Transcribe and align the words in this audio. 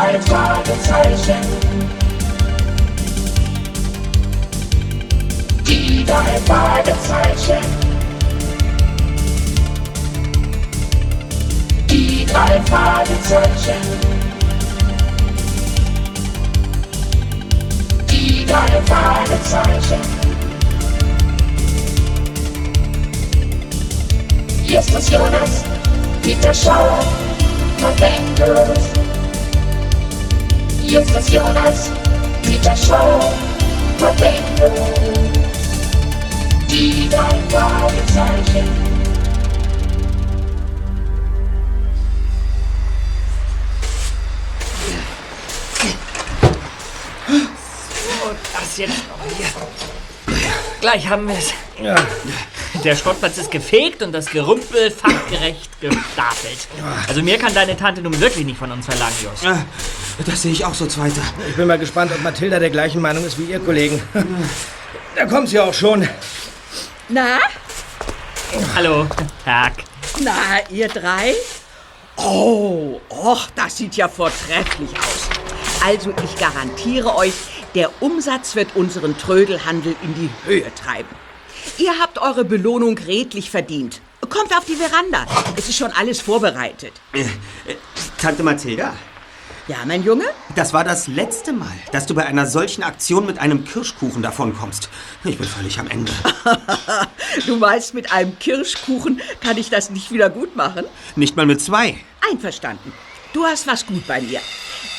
drei 0.00 0.18
Fragezeichen. 0.22 1.40
Die 5.66 6.04
drei 6.06 6.40
Fragezeichen. 6.46 7.64
Die 11.90 12.24
drei 12.24 12.60
Fragezeichen. 12.62 13.82
Die 18.10 18.46
drei 18.46 18.80
Fragezeichen. 18.86 20.00
Hier 24.64 24.80
ist 24.80 24.94
das 24.94 25.10
Jonas, 25.10 25.64
Peter 26.22 26.54
Schauer, 26.54 27.00
Verwendet. 27.76 29.00
Das 30.92 31.30
Jonas, 31.32 31.88
Peter 32.42 32.76
Schauer, 32.76 33.32
Verwendet. 33.96 34.72
Die 36.68 37.08
drei 37.08 37.38
Fragezeichen. 37.48 38.68
Das 48.52 48.76
jetzt 48.76 48.90
noch 49.08 49.36
hier. 49.36 49.46
Gleich 50.80 51.08
haben 51.08 51.28
wir 51.28 51.38
es. 51.38 51.52
Der 52.84 52.96
Schrottplatz 52.96 53.36
ist 53.36 53.50
gefegt 53.50 54.02
und 54.02 54.12
das 54.12 54.26
Gerümpel 54.26 54.90
fachgerecht 54.90 55.68
gestapelt. 55.80 56.66
Also 57.08 57.22
mehr 57.22 57.36
kann 57.36 57.52
deine 57.52 57.76
Tante 57.76 58.00
nun 58.00 58.18
wirklich 58.20 58.46
nicht 58.46 58.58
von 58.58 58.72
uns 58.72 58.86
verlangen, 58.86 59.14
Just. 59.22 59.44
Ah, 59.46 59.64
Das 60.26 60.40
sehe 60.42 60.52
ich 60.52 60.64
auch 60.64 60.72
so, 60.72 60.86
Zweiter. 60.86 61.20
Ich 61.48 61.56
bin 61.56 61.66
mal 61.66 61.78
gespannt, 61.78 62.10
ob 62.14 62.22
Mathilda 62.22 62.58
der 62.58 62.70
gleichen 62.70 63.02
Meinung 63.02 63.24
ist 63.26 63.38
wie 63.38 63.44
ihr 63.44 63.60
Kollegen. 63.60 64.00
Da 65.14 65.26
kommt 65.26 65.50
sie 65.50 65.60
auch 65.60 65.74
schon. 65.74 66.08
Na, 67.08 67.38
Hallo, 68.74 69.06
Tag. 69.44 69.72
na, 70.20 70.32
ihr 70.70 70.88
drei? 70.88 71.34
Oh, 72.16 72.98
och, 73.10 73.48
das 73.54 73.76
sieht 73.76 73.96
ja 73.96 74.08
vortrefflich 74.08 74.90
aus. 74.98 75.28
Also, 75.84 76.12
ich 76.24 76.38
garantiere 76.38 77.14
euch, 77.14 77.32
der 77.74 77.90
Umsatz 78.02 78.54
wird 78.56 78.74
unseren 78.74 79.16
Trödelhandel 79.18 79.94
in 80.02 80.14
die 80.14 80.30
Höhe 80.46 80.72
treiben. 80.74 81.08
Ihr 81.78 81.98
habt 81.98 82.18
eure 82.18 82.44
Belohnung 82.44 82.96
redlich 82.98 83.50
verdient. 83.50 84.00
Kommt 84.28 84.56
auf 84.56 84.64
die 84.64 84.76
Veranda. 84.76 85.26
Es 85.56 85.68
ist 85.68 85.76
schon 85.76 85.90
alles 85.92 86.20
vorbereitet. 86.20 86.92
Äh, 87.12 87.24
Tante 88.20 88.42
Mathilda, 88.44 88.94
Ja, 89.66 89.78
mein 89.86 90.04
Junge? 90.04 90.24
das 90.54 90.72
war 90.72 90.84
das 90.84 91.08
letzte 91.08 91.52
Mal, 91.52 91.72
dass 91.90 92.06
du 92.06 92.14
bei 92.14 92.26
einer 92.26 92.46
solchen 92.46 92.82
Aktion 92.84 93.26
mit 93.26 93.38
einem 93.38 93.64
Kirschkuchen 93.64 94.22
davonkommst. 94.22 94.88
Ich 95.24 95.36
bin 95.38 95.48
völlig 95.48 95.78
am 95.80 95.88
Ende. 95.88 96.12
Du 97.46 97.56
meinst, 97.56 97.94
mit 97.94 98.12
einem 98.12 98.36
Kirschkuchen 98.38 99.20
kann 99.40 99.56
ich 99.56 99.70
das 99.70 99.90
nicht 99.90 100.10
wieder 100.10 100.30
gut 100.30 100.56
machen? 100.56 100.84
Nicht 101.16 101.36
mal 101.36 101.46
mit 101.46 101.60
zwei. 101.60 101.96
Einverstanden. 102.30 102.92
Du 103.32 103.44
hast 103.44 103.66
was 103.68 103.86
gut 103.86 104.04
bei 104.08 104.20
mir. 104.20 104.40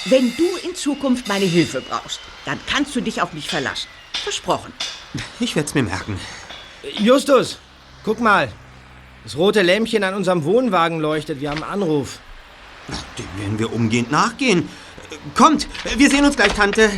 Wenn 0.06 0.34
du 0.38 0.46
in 0.68 0.74
Zukunft 0.76 1.28
meine 1.28 1.46
Hilfe 1.46 1.82
brauchst, 1.82 2.20
dann 2.46 2.60
kannst 2.68 2.96
du 2.96 3.02
dich 3.02 3.22
auf 3.22 3.34
mich 3.34 3.50
verlassen. 3.50 3.88
Versprochen. 4.24 4.72
Ich 5.42 5.56
werde 5.56 5.68
es 5.68 5.76
mir 5.76 5.84
merken. 5.84 6.18
Justus, 6.84 7.60
guck 8.04 8.20
mal. 8.20 8.50
Das 9.24 9.38
rote 9.38 9.62
Lämpchen 9.62 10.04
an 10.04 10.16
unserem 10.16 10.44
Wohnwagen 10.44 11.00
leuchtet. 11.00 11.42
Wir 11.42 11.52
haben 11.52 11.62
einen 11.62 11.84
Anruf. 11.84 12.20
Dem 13.18 13.40
werden 13.40 13.60
wir 13.60 13.72
umgehend 13.72 14.12
nachgehen. 14.12 14.68
Kommt, 15.36 15.68
wir 15.96 16.10
sehen 16.10 16.26
uns 16.26 16.36
gleich, 16.36 16.54
Tante. 16.54 16.90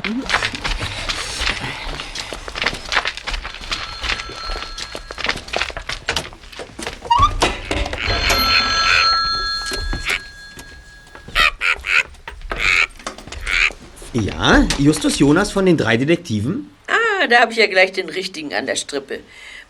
Ja, 14.14 14.66
Justus 14.78 15.20
Jonas 15.20 15.52
von 15.52 15.66
den 15.66 15.76
drei 15.76 15.98
Detektiven? 15.98 16.70
Ah, 16.88 17.28
da 17.28 17.42
habe 17.42 17.52
ich 17.52 17.58
ja 17.58 17.68
gleich 17.68 17.92
den 17.92 18.08
richtigen 18.08 18.54
an 18.54 18.66
der 18.66 18.76
Strippe. 18.76 19.20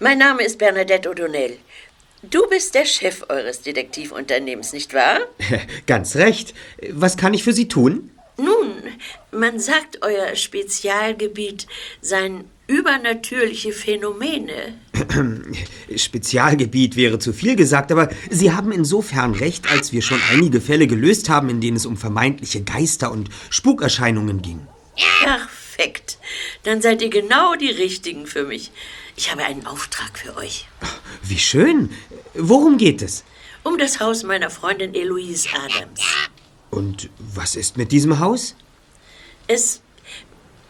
Mein 0.04 0.18
Name 0.18 0.44
ist 0.44 0.58
Bernadette 0.58 1.10
O'Donnell. 1.10 1.54
Du 2.24 2.46
bist 2.50 2.76
der 2.76 2.84
Chef 2.84 3.24
eures 3.30 3.62
Detektivunternehmens, 3.62 4.74
nicht 4.74 4.94
wahr? 4.94 5.20
Ganz 5.88 6.18
recht. 6.18 6.54
Was 6.92 7.16
kann 7.16 7.34
ich 7.34 7.46
für 7.46 7.54
Sie 7.54 7.70
tun? 7.70 8.12
Nun, 8.36 8.74
man 9.32 9.62
sagt, 9.62 10.00
euer 10.02 10.36
Spezialgebiet 10.36 11.68
seien 12.02 12.44
übernatürliche 12.68 13.72
Phänomene. 13.72 14.78
Spezialgebiet 15.96 16.98
wäre 16.98 17.18
zu 17.20 17.32
viel 17.32 17.56
gesagt, 17.56 17.90
aber 17.90 18.10
Sie 18.30 18.52
haben 18.52 18.74
insofern 18.74 19.34
recht, 19.34 19.72
als 19.72 19.94
wir 19.94 20.02
schon 20.02 20.20
einige 20.34 20.60
Fälle 20.60 20.88
gelöst 20.88 21.30
haben, 21.30 21.48
in 21.48 21.62
denen 21.62 21.78
es 21.78 21.86
um 21.86 21.96
vermeintliche 21.96 22.62
Geister 22.62 23.10
und 23.10 23.30
Spukerscheinungen 23.50 24.42
ging. 24.42 24.68
Perfekt. 25.22 26.18
Dann 26.64 26.82
seid 26.82 27.02
ihr 27.02 27.10
genau 27.10 27.56
die 27.56 27.72
Richtigen 27.72 28.28
für 28.28 28.44
mich. 28.44 28.70
Ich 29.16 29.32
habe 29.32 29.44
einen 29.44 29.66
Auftrag 29.66 30.18
für 30.18 30.36
euch. 30.38 30.68
Wie 31.22 31.40
schön. 31.40 31.92
Worum 32.34 32.78
geht 32.78 33.02
es? 33.02 33.24
Um 33.64 33.78
das 33.78 34.00
Haus 34.00 34.24
meiner 34.24 34.50
Freundin 34.50 34.94
Eloise 34.94 35.48
Adams. 35.54 36.02
Und 36.72 37.10
was 37.20 37.56
ist 37.56 37.78
mit 37.78 37.92
diesem 37.92 38.20
Haus? 38.20 38.56
Es. 39.48 39.82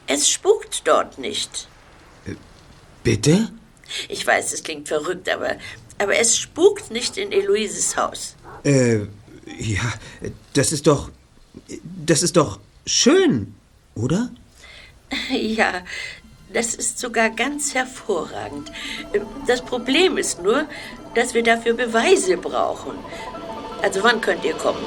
Es 0.06 0.30
spukt 0.30 0.86
dort 0.86 1.18
nicht. 1.18 1.68
Bitte? 3.04 3.52
Ich 4.10 4.26
weiß, 4.26 4.54
es 4.54 4.64
klingt 4.64 4.88
verrückt, 4.88 5.30
aber. 5.30 5.56
Aber 5.98 6.18
es 6.18 6.38
spukt 6.38 6.92
nicht 6.92 7.18
in 7.18 7.32
Eloises 7.32 7.96
Haus. 7.96 8.36
Äh, 8.64 9.02
ja, 9.58 9.94
das 10.54 10.72
ist 10.72 10.88
doch. 10.88 11.10
Das 12.06 12.24
ist 12.24 12.36
doch 12.36 12.60
schön, 12.86 13.56
oder? 13.96 14.32
Ja, 15.30 15.84
das 16.54 16.76
ist 16.76 17.00
sogar 17.00 17.30
ganz 17.30 17.74
hervorragend. 17.74 18.72
Das 19.48 19.62
Problem 19.62 20.18
ist 20.18 20.42
nur, 20.42 20.66
dass 21.16 21.34
wir 21.34 21.44
dafür 21.44 21.74
Beweise 21.74 22.38
brauchen. 22.38 22.94
Also 23.82 24.04
wann 24.04 24.22
könnt 24.22 24.46
ihr 24.46 24.54
kommen? 24.54 24.84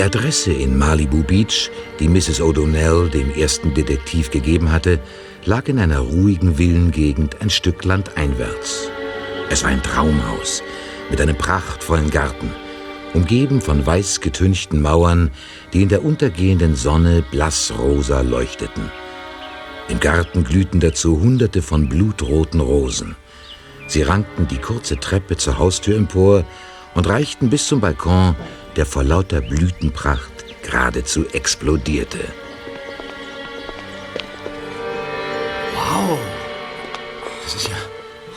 Die 0.00 0.06
Adresse 0.06 0.50
in 0.50 0.78
Malibu 0.78 1.22
Beach, 1.22 1.70
die 1.98 2.08
Mrs. 2.08 2.40
O'Donnell 2.40 3.10
dem 3.10 3.30
ersten 3.34 3.74
Detektiv 3.74 4.30
gegeben 4.30 4.72
hatte, 4.72 4.98
lag 5.44 5.68
in 5.68 5.78
einer 5.78 5.98
ruhigen 5.98 6.54
Villengegend 6.54 7.42
ein 7.42 7.50
Stück 7.50 7.84
landeinwärts. 7.84 8.88
Es 9.50 9.62
war 9.62 9.68
ein 9.68 9.82
Traumhaus 9.82 10.62
mit 11.10 11.20
einem 11.20 11.36
prachtvollen 11.36 12.08
Garten, 12.08 12.50
umgeben 13.12 13.60
von 13.60 13.84
weiß 13.84 14.22
getünchten 14.22 14.80
Mauern, 14.80 15.32
die 15.74 15.82
in 15.82 15.90
der 15.90 16.02
untergehenden 16.02 16.76
Sonne 16.76 17.22
blassrosa 17.30 18.22
leuchteten. 18.22 18.90
Im 19.90 20.00
Garten 20.00 20.44
glühten 20.44 20.80
dazu 20.80 21.20
hunderte 21.20 21.60
von 21.60 21.90
blutroten 21.90 22.60
Rosen. 22.60 23.16
Sie 23.86 24.00
rankten 24.00 24.48
die 24.48 24.62
kurze 24.62 24.98
Treppe 24.98 25.36
zur 25.36 25.58
Haustür 25.58 25.98
empor 25.98 26.46
und 26.94 27.06
reichten 27.06 27.50
bis 27.50 27.66
zum 27.66 27.80
Balkon, 27.80 28.34
der 28.76 28.86
vor 28.86 29.04
lauter 29.04 29.40
Blütenpracht 29.40 30.30
geradezu 30.62 31.26
explodierte. 31.28 32.18
Wow. 35.74 36.18
Das 37.44 37.54
ist 37.54 37.68
ja. 37.68 37.76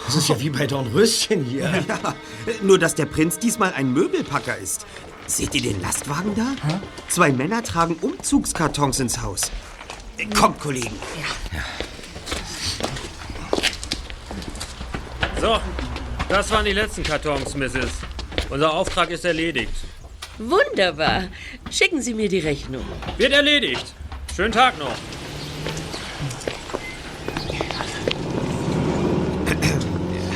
Das 0.05 0.15
ist 0.15 0.27
ja 0.29 0.39
wie 0.39 0.49
bei 0.49 0.67
Dornröschen 0.67 1.45
hier. 1.45 1.71
Ja, 1.87 2.15
nur 2.61 2.77
dass 2.77 2.95
der 2.95 3.05
Prinz 3.05 3.39
diesmal 3.39 3.73
ein 3.73 3.93
Möbelpacker 3.93 4.57
ist. 4.57 4.85
Seht 5.27 5.55
ihr 5.55 5.61
den 5.61 5.81
Lastwagen 5.81 6.35
da? 6.35 6.47
Zwei 7.07 7.31
Männer 7.31 7.63
tragen 7.63 7.95
Umzugskartons 8.01 8.99
ins 8.99 9.21
Haus. 9.21 9.51
Kommt, 10.37 10.59
Kollegen. 10.59 10.99
So, 15.39 15.59
das 16.29 16.51
waren 16.51 16.65
die 16.65 16.73
letzten 16.73 17.03
Kartons, 17.03 17.55
Mrs. 17.55 17.89
Unser 18.49 18.73
Auftrag 18.73 19.09
ist 19.09 19.25
erledigt. 19.25 19.73
Wunderbar. 20.37 21.25
Schicken 21.71 22.01
Sie 22.01 22.13
mir 22.13 22.29
die 22.29 22.39
Rechnung. 22.39 22.85
Wird 23.17 23.33
erledigt. 23.33 23.93
Schönen 24.35 24.51
Tag 24.51 24.77
noch. 24.79 24.95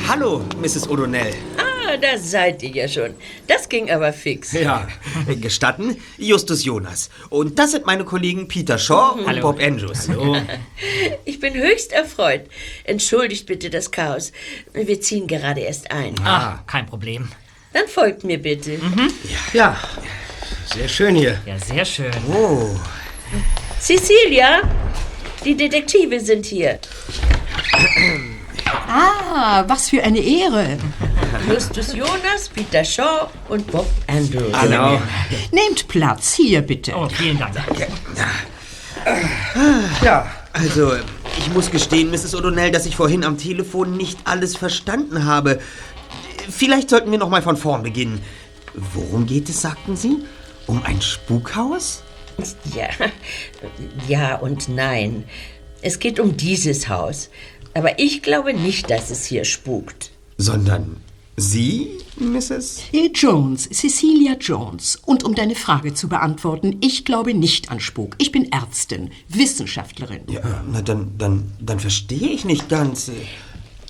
Hallo, 0.06 0.42
Mrs. 0.60 0.88
O'Donnell. 0.88 1.34
Ah, 1.58 1.96
da 1.98 2.16
seid 2.16 2.62
ihr 2.62 2.70
ja 2.70 2.88
schon. 2.88 3.14
Das 3.46 3.68
ging 3.68 3.90
aber 3.90 4.12
fix. 4.12 4.52
Ja. 4.52 4.88
Gestatten, 5.40 5.96
Justus 6.16 6.64
Jonas. 6.64 7.10
Und 7.28 7.58
das 7.58 7.72
sind 7.72 7.84
meine 7.84 8.04
Kollegen 8.04 8.48
Peter 8.48 8.78
Shaw 8.78 9.18
und 9.18 9.26
Hallo. 9.26 9.42
Bob 9.42 9.60
Andrews. 9.62 10.08
Ich 11.24 11.40
bin 11.40 11.54
höchst 11.54 11.92
erfreut. 11.92 12.42
Entschuldigt 12.84 13.46
bitte 13.46 13.68
das 13.70 13.90
Chaos. 13.90 14.32
Wir 14.72 15.00
ziehen 15.00 15.26
gerade 15.26 15.60
erst 15.60 15.90
ein. 15.90 16.14
Ah, 16.24 16.60
kein 16.66 16.86
Problem. 16.86 17.28
Dann 17.72 17.86
folgt 17.86 18.24
mir 18.24 18.38
bitte. 18.38 18.78
Ja, 19.52 19.76
sehr 20.72 20.88
schön 20.88 21.14
hier. 21.14 21.38
Ja, 21.46 21.58
sehr 21.58 21.84
schön. 21.84 22.12
Oh, 22.32 22.76
Cecilia, 23.80 24.62
die 25.44 25.56
Detektive 25.56 26.18
sind 26.20 26.46
hier. 26.46 26.78
Ah, 28.66 29.64
was 29.66 29.90
für 29.90 30.02
eine 30.02 30.18
Ehre. 30.18 30.78
Justus 31.48 31.94
Jonas, 31.94 32.48
Peter 32.54 32.84
Shaw 32.84 33.28
und 33.48 33.66
Bob 33.70 33.86
Andrews. 34.06 34.52
Genau. 34.62 35.00
Nehmt 35.52 35.88
Platz, 35.88 36.34
hier 36.34 36.62
bitte. 36.62 36.94
Oh, 36.96 37.08
vielen 37.08 37.38
Dank. 37.38 37.54
Ja, 40.02 40.30
also, 40.52 40.92
ich 41.38 41.50
muss 41.52 41.70
gestehen, 41.70 42.10
Mrs. 42.10 42.34
O'Donnell, 42.34 42.70
dass 42.70 42.86
ich 42.86 42.96
vorhin 42.96 43.24
am 43.24 43.38
Telefon 43.38 43.96
nicht 43.96 44.18
alles 44.24 44.56
verstanden 44.56 45.24
habe. 45.24 45.60
Vielleicht 46.48 46.90
sollten 46.90 47.10
wir 47.10 47.18
noch 47.18 47.28
mal 47.28 47.42
von 47.42 47.56
vorn 47.56 47.82
beginnen. 47.82 48.20
Worum 48.74 49.26
geht 49.26 49.48
es, 49.48 49.62
sagten 49.62 49.96
Sie? 49.96 50.18
Um 50.66 50.82
ein 50.82 51.00
Spukhaus? 51.00 52.02
Ja, 52.74 52.88
ja 54.06 54.36
und 54.36 54.68
nein. 54.68 55.24
Es 55.82 55.98
geht 55.98 56.20
um 56.20 56.36
dieses 56.36 56.88
Haus. 56.88 57.30
Aber 57.74 57.98
ich 57.98 58.22
glaube 58.22 58.54
nicht, 58.54 58.90
dass 58.90 59.10
es 59.10 59.24
hier 59.24 59.44
spukt. 59.44 60.10
Sondern 60.36 60.96
Sie, 61.36 61.98
Mrs.? 62.16 62.82
Jones, 63.14 63.68
Cecilia 63.70 64.34
Jones. 64.40 64.98
Und 65.06 65.22
um 65.22 65.36
deine 65.36 65.54
Frage 65.54 65.94
zu 65.94 66.08
beantworten, 66.08 66.78
ich 66.80 67.04
glaube 67.04 67.32
nicht 67.32 67.70
an 67.70 67.78
Spuk. 67.78 68.16
Ich 68.18 68.32
bin 68.32 68.50
Ärztin, 68.50 69.10
Wissenschaftlerin. 69.28 70.22
Ja, 70.28 70.64
na 70.70 70.82
dann, 70.82 71.12
dann, 71.16 71.52
dann 71.60 71.78
verstehe 71.78 72.28
ich 72.28 72.44
nicht 72.44 72.68
ganz. 72.68 73.12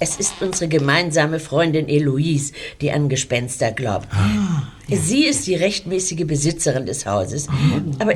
Es 0.01 0.17
ist 0.17 0.35
unsere 0.41 0.69
gemeinsame 0.69 1.41
Freundin 1.41 1.89
Eloise, 1.89 2.53
die 2.81 2.93
an 2.93 3.09
Gespenster 3.09 3.73
glaubt. 3.73 4.09
Sie 4.89 5.25
ist 5.25 5.47
die 5.47 5.57
rechtmäßige 5.57 6.25
Besitzerin 6.27 6.87
des 6.87 7.05
Hauses. 7.05 7.49
Aber 7.99 8.15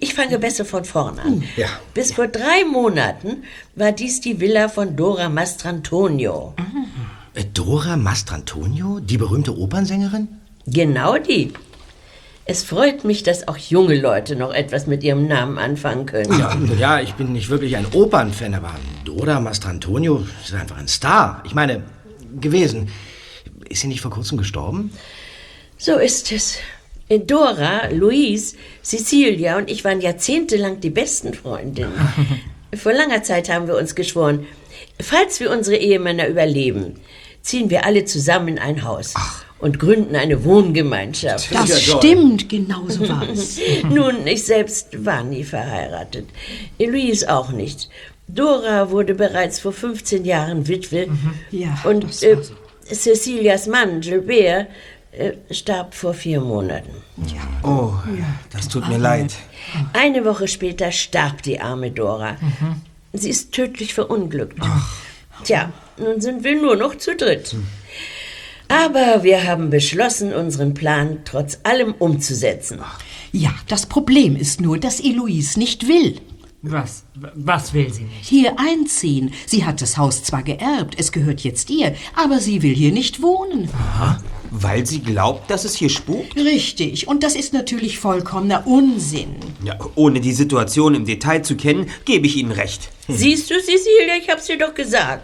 ich 0.00 0.14
fange 0.14 0.38
besser 0.38 0.64
von 0.64 0.84
vorn 0.84 1.18
an. 1.18 1.44
Ja. 1.56 1.68
Bis 1.94 2.12
vor 2.12 2.26
drei 2.26 2.64
Monaten 2.70 3.44
war 3.76 3.92
dies 3.92 4.20
die 4.20 4.40
Villa 4.40 4.68
von 4.68 4.96
Dora 4.96 5.28
Mastrantonio. 5.28 6.54
Äh, 7.34 7.44
Dora 7.54 7.96
Mastrantonio, 7.96 8.98
die 9.00 9.16
berühmte 9.16 9.56
Opernsängerin? 9.56 10.28
Genau 10.66 11.16
die. 11.16 11.52
Es 12.46 12.62
freut 12.62 13.04
mich, 13.04 13.22
dass 13.22 13.46
auch 13.46 13.56
junge 13.56 13.94
Leute 13.94 14.34
noch 14.34 14.52
etwas 14.52 14.86
mit 14.86 15.04
ihrem 15.04 15.28
Namen 15.28 15.58
anfangen 15.58 16.06
können. 16.06 16.38
Ja, 16.38 16.58
ja, 16.78 17.00
ich 17.00 17.14
bin 17.14 17.32
nicht 17.32 17.48
wirklich 17.48 17.76
ein 17.76 17.86
Opernfan, 17.92 18.54
aber 18.54 18.74
Dora 19.04 19.40
Mastrantonio 19.40 20.26
ist 20.42 20.54
einfach 20.54 20.78
ein 20.78 20.88
Star. 20.88 21.42
Ich 21.46 21.54
meine, 21.54 21.82
gewesen. 22.40 22.88
Ist 23.68 23.82
sie 23.82 23.88
nicht 23.88 24.00
vor 24.00 24.10
kurzem 24.10 24.38
gestorben? 24.38 24.92
So 25.76 25.96
ist 25.96 26.32
es. 26.32 26.58
Dora, 27.26 27.88
Louise, 27.88 28.56
Cecilia 28.82 29.58
und 29.58 29.70
ich 29.70 29.84
waren 29.84 30.00
jahrzehntelang 30.00 30.80
die 30.80 30.90
besten 30.90 31.34
Freundinnen. 31.34 31.92
Vor 32.74 32.92
langer 32.92 33.24
Zeit 33.24 33.48
haben 33.48 33.66
wir 33.66 33.76
uns 33.76 33.96
geschworen, 33.96 34.46
falls 35.00 35.40
wir 35.40 35.50
unsere 35.50 35.76
Ehemänner 35.76 36.28
überleben, 36.28 37.00
ziehen 37.42 37.70
wir 37.70 37.84
alle 37.84 38.04
zusammen 38.04 38.48
in 38.48 38.58
ein 38.58 38.84
Haus 38.84 39.14
und 39.58 39.78
gründen 39.78 40.16
eine 40.16 40.44
Wohngemeinschaft. 40.44 41.54
Das 41.54 41.82
stimmt, 41.82 42.48
genau 42.48 42.88
so 42.88 43.08
war 43.08 43.28
es. 43.28 43.58
Nun, 43.88 44.26
ich 44.26 44.44
selbst 44.44 45.04
war 45.04 45.22
nie 45.22 45.44
verheiratet. 45.44 46.28
Louise 46.78 47.30
auch 47.32 47.50
nicht. 47.50 47.88
Dora 48.28 48.90
wurde 48.90 49.14
bereits 49.14 49.60
vor 49.60 49.72
15 49.72 50.24
Jahren 50.24 50.68
Witwe. 50.68 51.08
Ja, 51.50 51.78
Und 51.84 52.04
das 52.04 52.22
äh, 52.22 52.36
war 52.36 52.42
so. 52.44 52.54
Cecilias 52.84 53.66
Mann, 53.66 54.00
Gilbert, 54.00 54.68
äh, 55.12 55.32
starb 55.50 55.94
vor 55.94 56.14
vier 56.14 56.40
Monaten. 56.40 56.90
Oh, 57.62 57.92
das 58.52 58.68
tut 58.68 58.88
mir 58.88 58.98
leid. 58.98 59.34
Eine 59.92 60.24
Woche 60.24 60.48
später 60.48 60.92
starb 60.92 61.42
die 61.42 61.60
arme 61.60 61.90
Dora. 61.90 62.36
Sie 63.12 63.30
ist 63.30 63.52
tödlich 63.52 63.92
verunglückt. 63.94 64.58
Tja, 65.44 65.72
nun 65.98 66.20
sind 66.20 66.44
wir 66.44 66.60
nur 66.60 66.76
noch 66.76 66.96
zu 66.96 67.14
dritt. 67.16 67.56
Aber 68.68 69.22
wir 69.24 69.44
haben 69.44 69.70
beschlossen, 69.70 70.32
unseren 70.32 70.74
Plan 70.74 71.18
trotz 71.24 71.58
allem 71.64 71.94
umzusetzen. 71.98 72.80
Ja, 73.32 73.50
das 73.68 73.86
Problem 73.86 74.36
ist 74.36 74.60
nur, 74.60 74.78
dass 74.78 75.00
Eloise 75.00 75.58
nicht 75.58 75.88
will. 75.88 76.20
Was? 76.62 77.04
Was 77.34 77.72
will 77.72 77.92
sie 77.92 78.04
nicht? 78.04 78.28
Hier 78.28 78.58
einziehen. 78.58 79.32
Sie 79.46 79.64
hat 79.64 79.80
das 79.80 79.96
Haus 79.96 80.22
zwar 80.22 80.42
geerbt, 80.42 80.94
es 80.98 81.10
gehört 81.10 81.40
jetzt 81.40 81.70
ihr, 81.70 81.94
aber 82.14 82.38
sie 82.38 82.62
will 82.62 82.74
hier 82.74 82.92
nicht 82.92 83.22
wohnen. 83.22 83.68
Weil 84.50 84.84
sie 84.84 85.00
glaubt, 85.00 85.50
dass 85.50 85.64
es 85.64 85.76
hier 85.76 85.90
spukt? 85.90 86.36
Richtig, 86.36 87.06
und 87.06 87.22
das 87.22 87.36
ist 87.36 87.52
natürlich 87.52 87.98
vollkommener 87.98 88.66
Unsinn. 88.66 89.36
Ja, 89.64 89.78
ohne 89.94 90.20
die 90.20 90.32
Situation 90.32 90.94
im 90.94 91.04
Detail 91.04 91.42
zu 91.42 91.56
kennen, 91.56 91.88
gebe 92.04 92.26
ich 92.26 92.36
Ihnen 92.36 92.50
recht. 92.50 92.90
Siehst 93.08 93.50
du, 93.50 93.54
Cecilia, 93.54 94.16
ich 94.20 94.28
hab's 94.28 94.46
dir 94.46 94.58
doch 94.58 94.74
gesagt. 94.74 95.22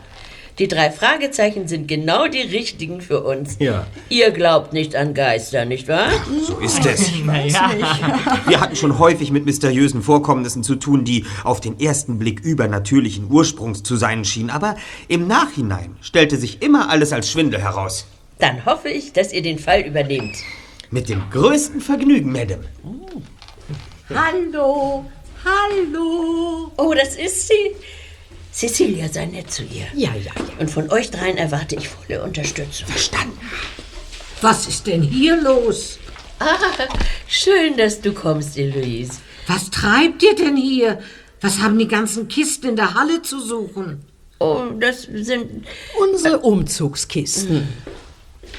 Die 0.59 0.69
drei 0.69 0.91
Fragezeichen 0.91 1.69
sind 1.69 1.87
genau 1.87 2.29
die 2.29 2.41
richtigen 2.41 3.03
für 3.03 3.23
uns. 3.25 3.57
Ja. 3.59 3.87
Ihr 4.09 4.31
glaubt 4.31 4.73
nicht 4.73 4.97
an 4.97 5.13
Geister, 5.13 5.67
nicht 5.67 5.87
wahr? 5.87 6.09
So 6.47 6.59
ist 6.61 6.87
es. 6.87 7.11
Ja. 7.53 7.73
Wir 8.47 8.61
hatten 8.61 8.75
schon 8.75 8.99
häufig 8.99 9.31
mit 9.31 9.45
mysteriösen 9.45 10.03
Vorkommnissen 10.03 10.63
zu 10.63 10.77
tun, 10.77 11.05
die 11.05 11.27
auf 11.45 11.61
den 11.61 11.79
ersten 11.79 12.19
Blick 12.19 12.41
übernatürlichen 12.41 13.31
Ursprungs 13.31 13.83
zu 13.83 13.97
sein 13.97 14.25
schienen, 14.25 14.49
aber 14.49 14.77
im 15.09 15.27
Nachhinein 15.27 15.97
stellte 16.01 16.39
sich 16.39 16.63
immer 16.63 16.89
alles 16.89 17.13
als 17.13 17.31
Schwindel 17.31 17.61
heraus. 17.61 18.07
Dann 18.39 18.65
hoffe 18.67 18.89
ich, 18.89 19.13
dass 19.13 19.33
ihr 19.33 19.43
den 19.43 19.59
Fall 19.59 19.81
übernehmt. 19.83 20.37
Mit 20.91 21.09
dem 21.09 21.23
größten 21.31 21.81
Vergnügen, 21.81 22.33
Madame. 22.33 22.65
Hallo, 24.15 25.05
hallo. 25.45 26.71
Oh, 26.77 26.95
das 26.95 27.17
ist 27.17 27.49
sie. 27.49 27.75
Cecilia, 28.53 29.09
sei 29.09 29.27
nett 29.27 29.51
zu 29.51 29.63
ihr. 29.65 29.87
Ja, 29.95 30.15
ja, 30.15 30.33
ja. 30.37 30.59
Und 30.59 30.71
von 30.71 30.91
euch 30.91 31.11
dreien 31.11 31.37
erwarte 31.37 31.77
ich 31.77 31.89
volle 31.89 32.23
Unterstützung. 32.23 32.87
Verstanden. 32.89 33.39
Was 34.41 34.67
ist 34.67 34.87
denn 34.87 35.03
hier 35.03 35.41
los? 35.41 35.99
Ah, 36.39 36.59
schön, 37.27 37.77
dass 37.77 38.01
du 38.01 38.13
kommst, 38.13 38.59
Eloise. 38.59 39.15
Was 39.47 39.71
treibt 39.71 40.23
ihr 40.23 40.35
denn 40.35 40.57
hier? 40.57 41.01
Was 41.41 41.61
haben 41.61 41.79
die 41.79 41.89
ganzen 41.89 42.29
Kisten 42.29 42.69
in 42.69 42.77
der 42.77 42.95
Halle 42.95 43.23
zu 43.23 43.41
suchen? 43.41 44.05
Oh, 44.39 44.65
das 44.79 45.03
sind. 45.03 45.67
Unsere 45.99 46.39
Umzugskisten. 46.41 47.69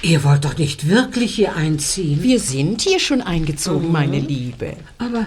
Ihr 0.01 0.23
wollt 0.23 0.45
doch 0.45 0.57
nicht 0.57 0.87
wirklich 0.87 1.35
hier 1.35 1.55
einziehen. 1.55 2.21
Wir 2.21 2.39
sind 2.39 2.81
hier 2.81 2.99
schon 2.99 3.21
eingezogen, 3.21 3.91
meine 3.91 4.19
Liebe. 4.19 4.77
Aber, 4.99 5.25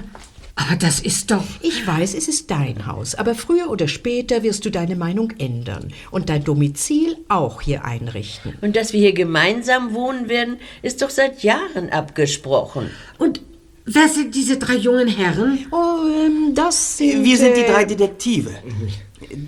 aber 0.54 0.76
das 0.78 1.00
ist 1.00 1.30
doch. 1.30 1.44
Ich 1.60 1.86
weiß, 1.86 2.14
es 2.14 2.28
ist 2.28 2.50
dein 2.50 2.86
Haus, 2.86 3.14
aber 3.16 3.34
früher 3.34 3.68
oder 3.68 3.88
später 3.88 4.42
wirst 4.42 4.64
du 4.64 4.70
deine 4.70 4.94
Meinung 4.96 5.32
ändern 5.38 5.92
und 6.10 6.28
dein 6.28 6.44
Domizil 6.44 7.16
auch 7.28 7.60
hier 7.60 7.84
einrichten. 7.84 8.54
Und 8.60 8.76
dass 8.76 8.92
wir 8.92 9.00
hier 9.00 9.12
gemeinsam 9.12 9.92
wohnen 9.92 10.28
werden, 10.28 10.58
ist 10.82 11.02
doch 11.02 11.10
seit 11.10 11.42
Jahren 11.42 11.90
abgesprochen. 11.90 12.90
Und 13.18 13.40
wer 13.84 14.08
sind 14.08 14.34
diese 14.36 14.56
drei 14.56 14.76
jungen 14.76 15.08
Herren? 15.08 15.66
Oh, 15.72 15.98
ähm, 16.06 16.54
das 16.54 16.96
sind... 16.96 17.24
Wir 17.24 17.36
sind 17.36 17.56
die 17.56 17.62
äh, 17.62 17.72
drei 17.72 17.84
Detektive. 17.84 18.50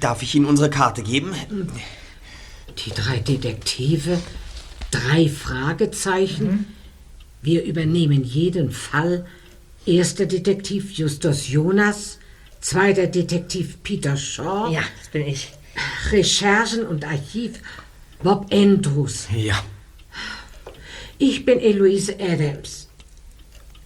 Darf 0.00 0.22
ich 0.22 0.34
Ihnen 0.34 0.46
unsere 0.46 0.68
Karte 0.68 1.02
geben? 1.02 1.32
Die 2.84 2.90
drei 2.90 3.18
Detektive? 3.18 4.18
Drei 4.92 5.28
Fragezeichen? 5.28 6.66
Wir 7.40 7.64
übernehmen 7.64 8.22
jeden 8.22 8.70
Fall. 8.70 9.26
Erster 9.84 10.26
Detektiv 10.26 10.92
Justus 10.92 11.49
Jonas, 11.49 12.18
zweiter 12.61 13.08
Detektiv 13.08 13.82
Peter 13.82 14.16
Shaw, 14.16 14.70
Ja, 14.72 14.82
das 15.00 15.08
bin 15.08 15.26
ich. 15.26 15.50
Recherchen 16.12 16.87
und 16.87 17.04
Archiv 17.04 17.58
Bob 18.22 18.46
Andrews. 18.52 19.26
Ja. 19.34 19.64
Ich 21.18 21.44
bin 21.44 21.58
Eloise 21.58 22.14
Adams. 22.20 22.88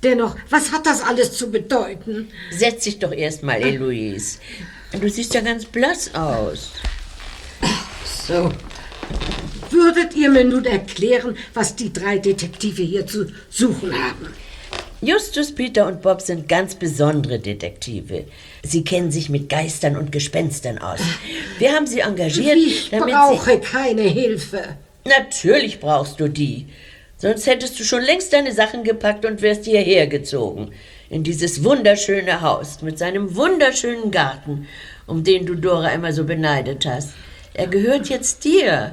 Dennoch, 0.02 0.36
was 0.50 0.72
hat 0.72 0.84
das 0.84 1.00
alles 1.00 1.32
zu 1.32 1.50
bedeuten? 1.50 2.28
Setz 2.50 2.84
dich 2.84 2.98
doch 2.98 3.12
erstmal, 3.12 3.62
Eloise. 3.62 4.38
Du 5.00 5.08
siehst 5.08 5.32
ja 5.34 5.40
ganz 5.40 5.64
blass 5.64 6.14
aus. 6.14 6.72
So. 8.26 8.52
Würdet 9.70 10.14
ihr 10.14 10.30
mir 10.30 10.44
nun 10.44 10.64
erklären, 10.64 11.36
was 11.54 11.76
die 11.76 11.92
drei 11.92 12.18
Detektive 12.18 12.82
hier 12.82 13.06
zu 13.06 13.26
suchen 13.50 13.92
haben? 13.92 14.34
Justus, 15.02 15.52
Peter 15.52 15.86
und 15.86 16.00
Bob 16.00 16.22
sind 16.22 16.48
ganz 16.48 16.74
besondere 16.74 17.38
Detektive. 17.38 18.24
Sie 18.62 18.82
kennen 18.82 19.10
sich 19.10 19.28
mit 19.28 19.48
Geistern 19.48 19.96
und 19.96 20.10
Gespenstern 20.10 20.78
aus. 20.78 21.00
Wir 21.58 21.72
haben 21.72 21.86
sie 21.86 22.00
engagiert, 22.00 22.56
Ich 22.56 22.90
damit 22.90 23.14
brauche 23.14 23.52
sie... 23.52 23.58
keine 23.58 24.02
Hilfe. 24.02 24.76
Natürlich 25.04 25.80
brauchst 25.80 26.18
du 26.18 26.28
die. 26.28 26.66
Sonst 27.18 27.46
hättest 27.46 27.78
du 27.78 27.84
schon 27.84 28.02
längst 28.02 28.32
deine 28.32 28.52
Sachen 28.52 28.84
gepackt 28.84 29.24
und 29.24 29.42
wärst 29.42 29.64
hierher 29.64 30.06
gezogen. 30.06 30.72
In 31.08 31.22
dieses 31.22 31.62
wunderschöne 31.62 32.40
Haus 32.40 32.82
mit 32.82 32.98
seinem 32.98 33.36
wunderschönen 33.36 34.10
Garten, 34.10 34.66
um 35.06 35.24
den 35.24 35.46
du 35.46 35.54
Dora 35.54 35.90
immer 35.90 36.12
so 36.12 36.24
beneidet 36.24 36.84
hast. 36.84 37.10
Er 37.54 37.68
gehört 37.68 38.08
jetzt 38.08 38.44
dir. 38.44 38.92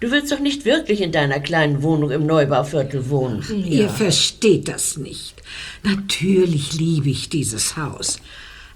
Du 0.00 0.10
willst 0.10 0.32
doch 0.32 0.40
nicht 0.40 0.64
wirklich 0.64 1.00
in 1.00 1.12
deiner 1.12 1.40
kleinen 1.40 1.82
Wohnung 1.82 2.10
im 2.10 2.26
Neubauviertel 2.26 3.08
wohnen. 3.08 3.44
Ihr 3.64 3.88
versteht 3.88 4.68
das 4.68 4.96
nicht. 4.96 5.42
Natürlich 5.82 6.72
liebe 6.72 7.10
ich 7.10 7.28
dieses 7.28 7.76
Haus. 7.76 8.18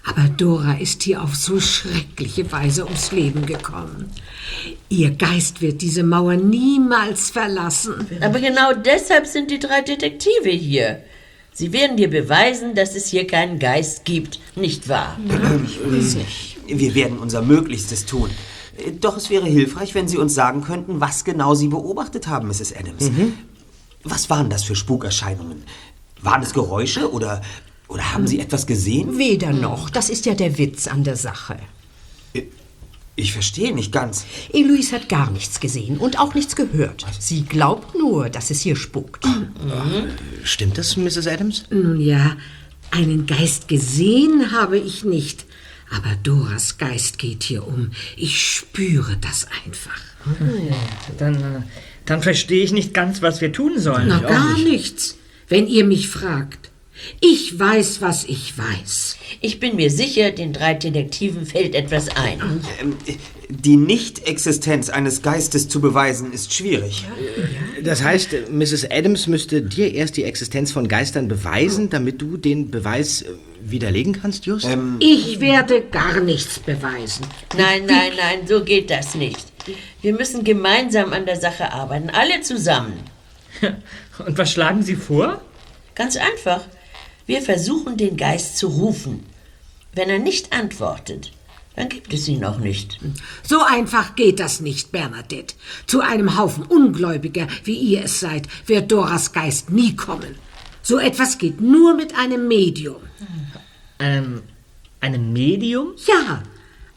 Aber 0.04 0.28
Dora 0.28 0.75
ist 0.75 1.02
hier 1.02 1.20
auf 1.20 1.34
so 1.34 1.58
schreckliche 1.58 2.50
Weise 2.52 2.84
ums 2.84 3.10
Leben 3.10 3.44
gekommen. 3.44 4.08
Ihr 4.88 5.10
Geist 5.10 5.60
wird 5.60 5.82
diese 5.82 6.04
Mauer 6.04 6.36
niemals 6.36 7.30
verlassen. 7.30 8.06
Aber 8.20 8.38
genau 8.38 8.72
deshalb 8.72 9.26
sind 9.26 9.50
die 9.50 9.58
drei 9.58 9.80
Detektive 9.80 10.50
hier. 10.50 11.02
Sie 11.52 11.72
werden 11.72 11.96
dir 11.96 12.08
beweisen, 12.08 12.75
dass 12.76 12.94
es 12.94 13.08
hier 13.08 13.26
keinen 13.26 13.58
Geist 13.58 14.04
gibt, 14.04 14.38
nicht 14.54 14.88
wahr? 14.88 15.18
Wir 16.68 16.94
werden 16.94 17.18
unser 17.18 17.42
Möglichstes 17.42 18.06
tun. 18.06 18.30
Doch 19.00 19.16
es 19.16 19.30
wäre 19.30 19.47
hilfreich, 19.47 19.95
wenn 19.95 20.09
Sie 20.09 20.18
uns 20.18 20.35
sagen 20.35 20.62
könnten, 20.62 21.00
was 21.00 21.25
genau 21.25 21.54
Sie 21.54 21.68
beobachtet 21.68 22.26
haben, 22.26 22.49
Mrs. 22.49 22.75
Adams. 22.75 23.11
Was 24.04 24.30
waren 24.30 24.50
das 24.50 24.64
für 24.64 24.76
Spukerscheinungen? 24.76 25.62
Waren 26.23 26.42
es 26.42 26.52
Geräusche 26.54 27.12
oder, 27.12 27.42
oder 27.88 28.12
haben 28.12 28.26
Sie 28.26 28.40
etwas 28.40 28.66
gesehen? 28.66 29.18
Weder 29.18 29.52
noch. 29.52 29.90
Das 29.90 30.09
ist 30.11 30.26
ja 30.26 30.35
der 30.35 30.59
Witz 30.59 30.87
an 30.87 31.04
der 31.04 31.16
Sache. 31.16 31.56
Ich 33.18 33.33
verstehe 33.33 33.75
nicht 33.75 33.92
ganz. 33.92 34.26
Eloise 34.52 34.97
hat 34.97 35.09
gar 35.09 35.30
nichts 35.30 35.59
gesehen 35.59 35.97
und 35.97 36.18
auch 36.18 36.35
nichts 36.35 36.54
gehört. 36.54 37.06
Sie 37.18 37.47
glaubt 37.47 37.95
nur, 37.95 38.28
dass 38.28 38.50
es 38.50 38.61
hier 38.61 38.76
spukt. 38.76 39.25
Stimmt 40.45 40.76
das, 40.76 40.99
Mrs. 40.99 41.26
Adams? 41.26 41.64
Nun 41.71 41.99
ja, 41.99 42.37
einen 42.90 43.26
Geist 43.26 43.68
gesehen 43.68 44.52
habe 44.52 44.78
ich 44.78 45.04
nicht. 45.04 45.47
Aber 45.90 46.16
Doras 46.22 46.78
Geist 46.78 47.18
geht 47.18 47.44
hier 47.44 47.66
um. 47.66 47.92
Ich 48.16 48.40
spüre 48.42 49.16
das 49.20 49.46
einfach. 49.64 50.00
Dann, 51.18 51.34
äh, 51.36 51.62
dann 52.04 52.22
verstehe 52.22 52.64
ich 52.64 52.72
nicht 52.72 52.92
ganz, 52.92 53.22
was 53.22 53.40
wir 53.40 53.52
tun 53.52 53.78
sollen. 53.78 54.08
Na, 54.08 54.18
gar 54.18 54.58
nichts, 54.58 55.16
wenn 55.48 55.68
ihr 55.68 55.84
mich 55.84 56.08
fragt. 56.08 56.70
Ich 57.20 57.58
weiß, 57.58 58.00
was 58.00 58.24
ich 58.24 58.56
weiß. 58.56 59.16
Ich 59.40 59.60
bin 59.60 59.76
mir 59.76 59.90
sicher, 59.90 60.30
den 60.32 60.52
drei 60.52 60.74
Detektiven 60.74 61.46
fällt 61.46 61.74
etwas 61.74 62.08
ein. 62.08 62.40
Ähm, 62.80 62.96
Die 63.48 63.76
Nicht-Existenz 63.76 64.88
eines 64.88 65.22
Geistes 65.22 65.68
zu 65.68 65.80
beweisen, 65.80 66.32
ist 66.32 66.52
schwierig. 66.52 67.04
Das 67.84 68.02
heißt, 68.02 68.50
Mrs. 68.50 68.90
Adams 68.90 69.26
müsste 69.28 69.62
dir 69.62 69.92
erst 69.94 70.16
die 70.16 70.24
Existenz 70.24 70.72
von 70.72 70.88
Geistern 70.88 71.28
beweisen, 71.28 71.90
damit 71.90 72.20
du 72.20 72.38
den 72.38 72.70
Beweis 72.70 73.22
äh, 73.22 73.26
widerlegen 73.70 74.12
kannst, 74.12 74.46
Just? 74.46 74.68
Ich 75.00 75.40
werde 75.40 75.82
gar 75.82 76.20
nichts 76.20 76.58
beweisen. 76.58 77.26
Nein, 77.56 77.87
nein, 77.87 78.12
nein, 78.16 78.46
so 78.46 78.64
geht 78.64 78.90
das 78.90 79.14
nicht. 79.14 79.44
Wir 80.00 80.12
müssen 80.12 80.44
gemeinsam 80.44 81.12
an 81.12 81.26
der 81.26 81.37
Sache 81.37 81.73
arbeiten, 81.73 82.11
alle 82.11 82.40
zusammen. 82.40 83.00
Und 84.26 84.38
was 84.38 84.52
schlagen 84.52 84.82
Sie 84.82 84.96
vor? 84.96 85.40
Ganz 85.94 86.16
einfach. 86.16 86.62
Wir 87.26 87.42
versuchen, 87.42 87.96
den 87.96 88.16
Geist 88.16 88.58
zu 88.58 88.68
rufen. 88.68 89.25
Wenn 89.92 90.11
er 90.11 90.18
nicht 90.18 90.52
antwortet, 90.52 91.32
dann 91.75 91.88
gibt 91.88 92.12
es 92.12 92.28
ihn 92.28 92.44
auch 92.44 92.58
nicht. 92.58 92.99
So 93.42 93.62
einfach 93.62 94.14
geht 94.14 94.40
das 94.40 94.61
nicht, 94.61 94.92
Bernadette. 94.92 95.54
Zu 95.87 96.00
einem 96.00 96.38
Haufen 96.38 96.64
Ungläubiger, 96.64 97.49
wie 97.64 97.76
ihr 97.76 98.04
es 98.04 98.20
seid, 98.20 98.46
wird 98.66 98.92
Doras 98.92 99.32
Geist 99.32 99.70
nie 99.70 99.96
kommen. 99.96 100.37
So 100.82 100.99
etwas 100.99 101.38
geht 101.38 101.61
nur 101.61 101.94
mit 101.94 102.16
einem 102.16 102.46
Medium. 102.46 103.02
Ähm, 103.98 104.42
einem 105.00 105.32
Medium? 105.32 105.94
Ja, 106.06 106.42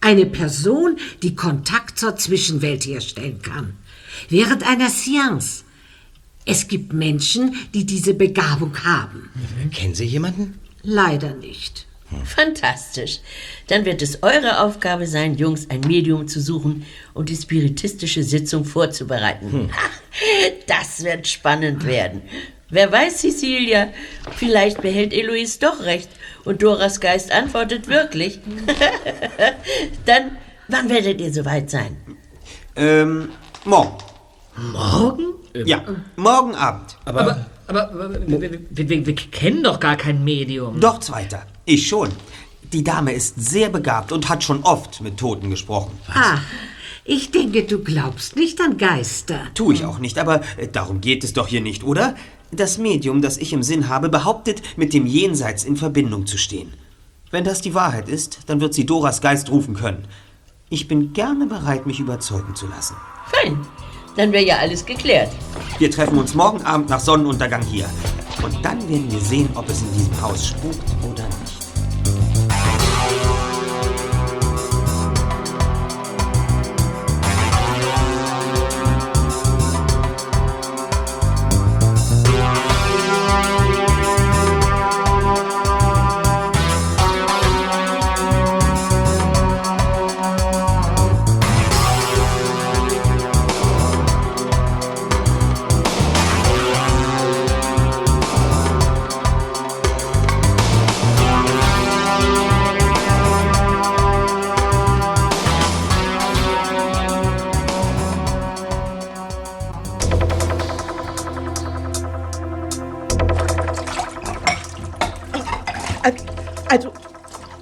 eine 0.02 0.26
Person, 0.26 0.98
die 1.22 1.36
Kontakt 1.36 2.00
zur 2.00 2.16
Zwischenwelt 2.16 2.86
herstellen 2.86 3.42
kann. 3.42 3.74
Während 4.30 4.64
einer 4.68 4.90
Seance. 4.90 5.64
Es 6.46 6.68
gibt 6.68 6.94
Menschen, 6.94 7.56
die 7.74 7.86
diese 7.86 8.14
Begabung 8.14 8.84
haben. 8.84 9.30
Kennen 9.72 9.94
Sie 9.94 10.06
jemanden? 10.06 10.60
Leider 10.82 11.36
nicht. 11.36 11.86
Fantastisch. 12.26 13.20
Dann 13.68 13.86
wird 13.86 14.02
es 14.02 14.24
eure 14.24 14.62
Aufgabe 14.62 15.06
sein, 15.06 15.38
Jungs, 15.38 15.70
ein 15.70 15.82
Medium 15.82 16.28
zu 16.28 16.42
suchen 16.42 16.86
und 17.14 17.30
die 17.30 17.36
spiritistische 17.36 18.24
Sitzung 18.24 18.66
vorzubereiten. 18.66 19.70
Ha, 19.72 19.90
Das 20.66 21.04
wird 21.04 21.28
spannend 21.28 21.86
werden. 21.86 22.22
Wer 22.70 22.92
weiß, 22.92 23.22
Cecilia, 23.22 23.94
vielleicht 24.38 24.82
behält 24.82 25.14
Eloise 25.14 25.60
doch 25.60 25.82
recht 25.82 26.10
und 26.50 26.64
Doras 26.64 27.00
Geist 27.00 27.32
antwortet 27.32 27.88
wirklich. 27.88 28.40
Dann, 30.06 30.38
wann 30.68 30.90
werdet 30.90 31.22
ihr 31.22 31.32
soweit 31.32 31.70
sein? 31.70 31.96
Ähm, 32.76 33.30
morgen. 33.66 33.98
Morgen? 34.74 35.26
Ja, 35.54 35.84
morgen 36.16 36.56
Abend. 36.56 36.98
Aber, 37.06 37.46
aber, 37.68 37.92
aber 37.92 38.28
wir, 38.28 38.42
wir, 38.42 38.90
wir, 38.90 39.06
wir 39.06 39.16
kennen 39.16 39.64
doch 39.64 39.80
gar 39.80 39.96
kein 39.96 40.24
Medium. 40.24 40.80
Doch, 40.80 41.00
Zweiter. 41.00 41.44
Ich 41.66 41.88
schon. 41.88 42.10
Die 42.74 42.84
Dame 42.84 43.14
ist 43.14 43.36
sehr 43.40 43.70
begabt 43.70 44.12
und 44.12 44.28
hat 44.28 44.44
schon 44.44 44.64
oft 44.64 45.02
mit 45.02 45.18
Toten 45.18 45.52
gesprochen. 45.52 45.92
Ah, 46.12 46.40
ich 47.06 47.30
denke, 47.30 47.64
du 47.64 47.84
glaubst 47.84 48.36
nicht 48.36 48.60
an 48.60 48.78
Geister. 48.78 49.42
Tu 49.54 49.72
ich 49.72 49.86
auch 49.86 50.00
nicht, 50.00 50.18
aber 50.18 50.42
äh, 50.58 50.68
darum 50.68 51.00
geht 51.00 51.24
es 51.24 51.34
doch 51.34 51.48
hier 51.48 51.62
nicht, 51.62 51.84
oder? 51.84 52.16
Das 52.52 52.78
Medium, 52.78 53.22
das 53.22 53.38
ich 53.38 53.54
im 53.54 53.62
Sinn 53.62 53.90
habe, 53.90 54.10
behauptet, 54.10 54.62
mit 54.76 54.94
dem 54.94 55.06
Jenseits 55.06 55.64
in 55.64 55.78
Verbindung 55.78 56.26
zu 56.26 56.38
stehen. 56.38 56.74
Wenn 57.32 57.44
das 57.44 57.62
die 57.62 57.76
Wahrheit 57.76 58.10
ist, 58.10 58.40
dann 58.48 58.60
wird 58.60 58.74
sie 58.74 58.88
Doras 58.88 59.22
Geist 59.22 59.52
rufen 59.52 59.76
können. 59.76 60.08
Ich 60.70 60.88
bin 60.88 61.14
gerne 61.14 61.46
bereit, 61.46 61.86
mich 61.86 62.00
überzeugen 62.00 62.56
zu 62.56 62.68
lassen. 62.68 62.96
Fein. 63.28 63.60
Dann 64.16 64.32
wäre 64.32 64.44
ja 64.44 64.58
alles 64.58 64.84
geklärt. 64.84 65.32
Wir 65.78 65.92
treffen 65.92 66.18
uns 66.18 66.34
morgen 66.34 66.64
Abend 66.64 66.90
nach 66.90 67.00
Sonnenuntergang 67.00 67.62
hier. 67.62 67.86
Und 68.44 68.66
dann 68.66 68.80
werden 68.90 69.12
wir 69.12 69.20
sehen, 69.20 69.50
ob 69.54 69.70
es 69.70 69.82
in 69.82 69.94
diesem 69.94 70.22
Haus 70.22 70.48
spukt 70.48 70.84
oder 71.10 71.29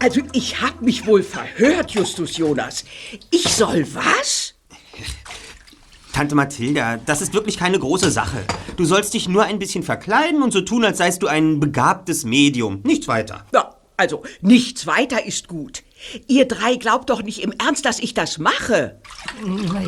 also 0.07 0.21
ich 0.31 0.61
hab 0.61 0.81
mich 0.81 1.05
wohl 1.05 1.21
verhört, 1.21 1.91
Justus 1.91 2.37
Jonas. 2.37 2.85
Ich 3.29 3.53
soll 3.53 3.85
was? 3.93 4.53
Tante 6.13 6.33
Mathilda, 6.33 6.95
das 6.95 7.21
ist 7.21 7.33
wirklich 7.33 7.57
keine 7.57 7.77
große 7.77 8.09
Sache. 8.09 8.45
Du 8.77 8.85
sollst 8.85 9.13
dich 9.13 9.27
nur 9.27 9.43
ein 9.43 9.59
bisschen 9.59 9.83
verkleiden 9.83 10.43
und 10.43 10.53
so 10.53 10.61
tun, 10.61 10.85
als 10.85 10.99
seist 10.99 11.23
du 11.23 11.27
ein 11.27 11.59
begabtes 11.59 12.23
Medium. 12.23 12.79
Nichts 12.85 13.09
weiter. 13.09 13.45
Ja, 13.53 13.75
also 13.97 14.23
nichts 14.39 14.87
weiter 14.87 15.25
ist 15.25 15.49
gut. 15.49 15.83
Ihr 16.27 16.47
drei 16.47 16.77
glaubt 16.77 17.09
doch 17.09 17.21
nicht 17.21 17.43
im 17.43 17.51
Ernst, 17.59 17.83
dass 17.83 17.99
ich 17.99 18.13
das 18.13 18.37
mache. 18.37 19.01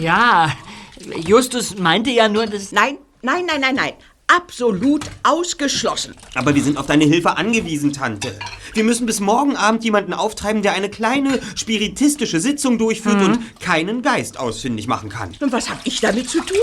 Ja, 0.01 0.51
Justus 1.25 1.77
meinte 1.77 2.09
ja 2.09 2.27
nur, 2.27 2.45
dass... 2.45 2.73
Nein, 2.73 2.97
nein, 3.21 3.45
nein, 3.45 3.61
nein, 3.61 3.75
nein. 3.75 3.93
Absolut 4.35 5.05
ausgeschlossen. 5.23 6.13
Aber 6.35 6.53
wir 6.53 6.61
sind 6.61 6.77
auf 6.77 6.85
deine 6.85 7.05
Hilfe 7.05 7.37
angewiesen, 7.37 7.93
Tante. 7.93 8.37
Wir 8.73 8.83
müssen 8.83 9.07
bis 9.07 9.19
morgen 9.19 9.55
Abend 9.55 9.83
jemanden 9.83 10.13
auftreiben, 10.13 10.61
der 10.61 10.73
eine 10.73 10.89
kleine 10.89 11.39
spiritistische 11.55 12.39
Sitzung 12.39 12.77
durchführt 12.77 13.21
und 13.23 13.59
keinen 13.59 14.03
Geist 14.03 14.39
ausfindig 14.39 14.87
machen 14.87 15.09
kann. 15.09 15.35
Und 15.39 15.51
was 15.51 15.69
hab 15.69 15.79
ich 15.85 15.99
damit 15.99 16.29
zu 16.29 16.41
tun? 16.41 16.57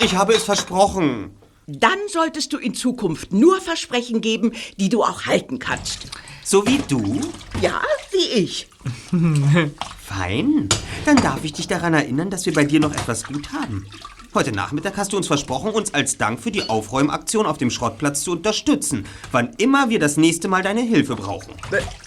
Ich 0.00 0.16
habe 0.16 0.34
es 0.34 0.42
versprochen. 0.42 1.30
Dann 1.66 1.98
solltest 2.08 2.52
du 2.52 2.58
in 2.58 2.74
Zukunft 2.74 3.32
nur 3.32 3.60
Versprechen 3.60 4.20
geben, 4.20 4.52
die 4.76 4.88
du 4.88 5.02
auch 5.02 5.26
halten 5.26 5.60
kannst. 5.60 6.08
So 6.42 6.66
wie 6.66 6.80
du? 6.88 7.20
Ja, 7.62 7.80
wie 8.10 8.42
ich. 8.42 8.68
Fein. 10.04 10.68
Dann 11.06 11.16
darf 11.16 11.42
ich 11.44 11.52
dich 11.54 11.68
daran 11.68 11.94
erinnern, 11.94 12.30
dass 12.30 12.44
wir 12.44 12.52
bei 12.52 12.64
dir 12.64 12.80
noch 12.80 12.92
etwas 12.92 13.24
gut 13.24 13.52
haben. 13.52 13.86
Heute 14.34 14.50
Nachmittag 14.50 14.96
hast 14.96 15.12
du 15.12 15.16
uns 15.16 15.28
versprochen, 15.28 15.70
uns 15.70 15.94
als 15.94 16.18
Dank 16.18 16.40
für 16.40 16.50
die 16.50 16.68
Aufräumaktion 16.68 17.46
auf 17.46 17.56
dem 17.56 17.70
Schrottplatz 17.70 18.24
zu 18.24 18.32
unterstützen, 18.32 19.06
wann 19.30 19.54
immer 19.58 19.90
wir 19.90 20.00
das 20.00 20.16
nächste 20.16 20.48
Mal 20.48 20.64
deine 20.64 20.80
Hilfe 20.80 21.14
brauchen. 21.14 21.54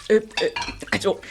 Äh, 0.10 0.16
äh, 0.16 0.22
also, 0.92 1.22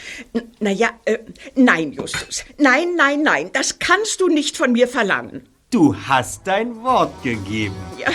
naja, 0.58 0.88
äh, 1.04 1.18
nein, 1.54 1.92
Justus. 1.92 2.44
Nein, 2.56 2.94
nein, 2.96 3.22
nein, 3.22 3.50
das 3.52 3.78
kannst 3.78 4.22
du 4.22 4.28
nicht 4.28 4.56
von 4.56 4.72
mir 4.72 4.88
verlangen. 4.88 5.46
Du 5.70 5.94
hast 5.94 6.46
dein 6.46 6.82
Wort 6.82 7.22
gegeben. 7.22 7.76
Ja, 7.98 8.08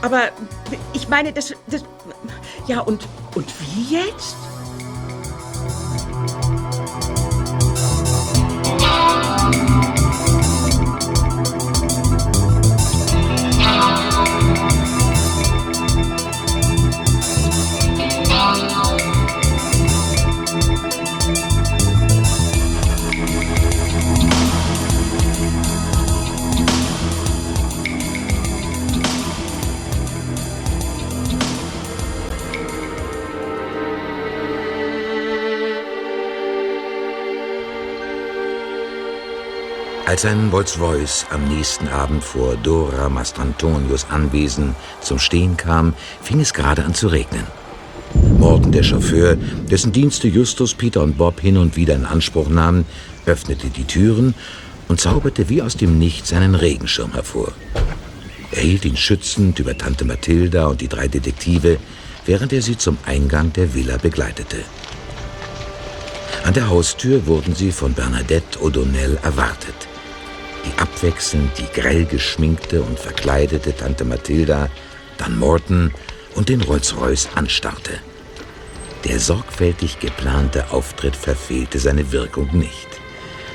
aber 0.00 0.28
ich 0.92 1.08
meine, 1.08 1.32
das, 1.32 1.52
das 1.66 1.82
ja, 2.68 2.82
und, 2.82 3.08
und 3.34 3.52
wie 3.74 3.96
jetzt? 3.96 4.36
Als 40.12 40.26
ein 40.26 40.50
Rolls-Royce 40.50 41.24
am 41.30 41.48
nächsten 41.48 41.88
Abend 41.88 42.22
vor 42.22 42.56
Dora 42.56 43.08
Mastrantonios 43.08 44.04
Anwesen 44.10 44.74
zum 45.00 45.18
Stehen 45.18 45.56
kam, 45.56 45.94
fing 46.20 46.38
es 46.38 46.52
gerade 46.52 46.84
an 46.84 46.92
zu 46.92 47.08
regnen. 47.08 47.46
Morten, 48.36 48.72
der 48.72 48.82
Chauffeur, 48.82 49.36
dessen 49.70 49.90
Dienste 49.90 50.28
Justus, 50.28 50.74
Peter 50.74 51.02
und 51.02 51.16
Bob 51.16 51.40
hin 51.40 51.56
und 51.56 51.76
wieder 51.76 51.94
in 51.94 52.04
Anspruch 52.04 52.50
nahmen, 52.50 52.84
öffnete 53.24 53.68
die 53.68 53.84
Türen 53.84 54.34
und 54.86 55.00
zauberte 55.00 55.48
wie 55.48 55.62
aus 55.62 55.78
dem 55.78 55.98
Nichts 55.98 56.34
einen 56.34 56.56
Regenschirm 56.56 57.14
hervor. 57.14 57.50
Er 58.50 58.60
hielt 58.60 58.84
ihn 58.84 58.98
schützend 58.98 59.60
über 59.60 59.78
Tante 59.78 60.04
Mathilda 60.04 60.66
und 60.66 60.82
die 60.82 60.88
drei 60.88 61.08
Detektive, 61.08 61.78
während 62.26 62.52
er 62.52 62.60
sie 62.60 62.76
zum 62.76 62.98
Eingang 63.06 63.54
der 63.54 63.72
Villa 63.72 63.96
begleitete. 63.96 64.58
An 66.44 66.52
der 66.52 66.68
Haustür 66.68 67.26
wurden 67.26 67.54
sie 67.54 67.72
von 67.72 67.94
Bernadette 67.94 68.58
O'Donnell 68.58 69.16
erwartet 69.22 69.88
die 70.64 70.78
abwechselnd 70.78 71.50
die 71.58 71.80
grell 71.80 72.04
geschminkte 72.04 72.82
und 72.82 72.98
verkleidete 72.98 73.76
Tante 73.76 74.04
Mathilda, 74.04 74.68
dann 75.18 75.38
Morton 75.38 75.92
und 76.34 76.48
den 76.48 76.62
Rolls-Royce 76.62 77.28
anstarrte. 77.34 77.98
Der 79.04 79.18
sorgfältig 79.18 79.98
geplante 79.98 80.70
Auftritt 80.70 81.16
verfehlte 81.16 81.78
seine 81.78 82.12
Wirkung 82.12 82.56
nicht. 82.56 82.88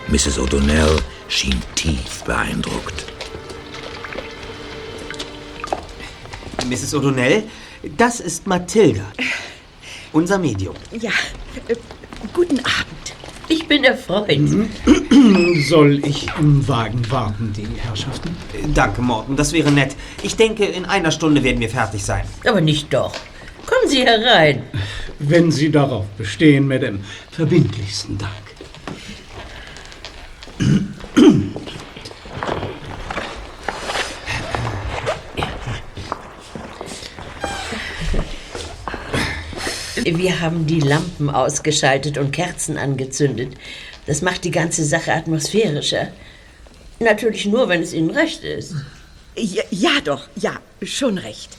Mrs. 0.10 0.40
O'Donnell 0.40 1.00
schien 1.30 1.62
tief 1.76 2.24
beeindruckt. 2.26 3.06
Mrs. 6.66 6.94
O'Donnell, 6.94 7.44
das 7.98 8.20
ist 8.20 8.46
Mathilda, 8.46 9.06
unser 10.12 10.38
Medium. 10.38 10.76
Ja, 10.92 11.12
äh, 11.68 11.76
guten 12.34 12.60
Abend. 12.60 13.15
Ich 13.49 13.67
bin 13.67 13.83
erfreut. 13.83 14.27
Soll 15.69 16.05
ich 16.05 16.27
im 16.38 16.67
Wagen 16.67 17.10
warten, 17.10 17.53
die 17.55 17.67
Herrschaften? 17.79 18.36
Danke, 18.73 19.01
Morten, 19.01 19.36
das 19.36 19.53
wäre 19.53 19.71
nett. 19.71 19.95
Ich 20.21 20.36
denke, 20.36 20.65
in 20.65 20.86
einer 20.86 21.12
Stunde 21.12 21.43
werden 21.43 21.62
wir 21.62 21.69
fertig 21.69 22.03
sein. 22.03 22.25
Aber 22.45 22.62
nicht 22.62 22.93
doch. 22.93 23.13
Kommen 23.65 23.89
Sie 23.89 24.05
herein. 24.05 24.63
Wenn 25.19 25.51
Sie 25.51 25.71
darauf 25.71 26.05
bestehen, 26.17 26.67
mit 26.67 26.83
dem 26.83 26.99
verbindlichsten 27.31 28.17
Dank. 28.17 28.31
Wir 40.15 40.39
haben 40.39 40.65
die 40.65 40.80
Lampen 40.80 41.30
ausgeschaltet 41.30 42.17
und 42.17 42.32
Kerzen 42.32 42.78
angezündet. 42.78 43.54
Das 44.06 44.22
macht 44.22 44.46
die 44.46 44.52
ganze 44.52 44.86
Sache 44.86 45.12
atmosphärischer. 45.12 46.08
Natürlich 47.00 47.46
nur, 47.46 47.67
wenn 47.67 47.82
es 47.82 47.93
Ihnen 47.93 48.12
recht 48.12 48.43
ist. 48.43 48.74
Ja, 49.36 49.63
ja 49.70 50.02
doch, 50.04 50.30
ja, 50.38 50.60
schon 50.82 51.17
recht. 51.17 51.58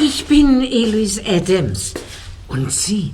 Ich 0.00 0.24
bin 0.26 0.62
Eloise 0.62 1.24
Adams. 1.24 1.94
Und 2.48 2.72
Sie 2.72 3.12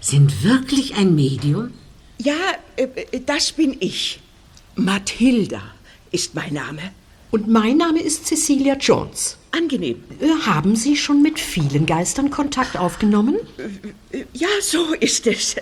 sind 0.00 0.42
wirklich 0.42 0.96
ein 0.96 1.14
Medium? 1.14 1.72
Ja, 2.18 2.34
äh, 2.76 2.88
das 3.24 3.52
bin 3.52 3.76
ich. 3.78 4.20
Mathilda 4.74 5.62
ist 6.10 6.34
mein 6.34 6.54
Name. 6.54 6.82
Und 7.30 7.48
mein 7.48 7.76
Name 7.76 8.00
ist 8.00 8.26
Cecilia 8.26 8.76
Jones. 8.76 9.36
Angenehm. 9.52 10.02
Äh, 10.20 10.46
Haben 10.46 10.76
Sie 10.76 10.96
schon 10.96 11.22
mit 11.22 11.38
vielen 11.40 11.86
Geistern 11.86 12.30
Kontakt 12.30 12.76
aufgenommen? 12.76 13.36
Äh, 14.12 14.24
Ja, 14.32 14.48
so 14.62 14.92
ist 14.94 15.26
es. 15.26 15.56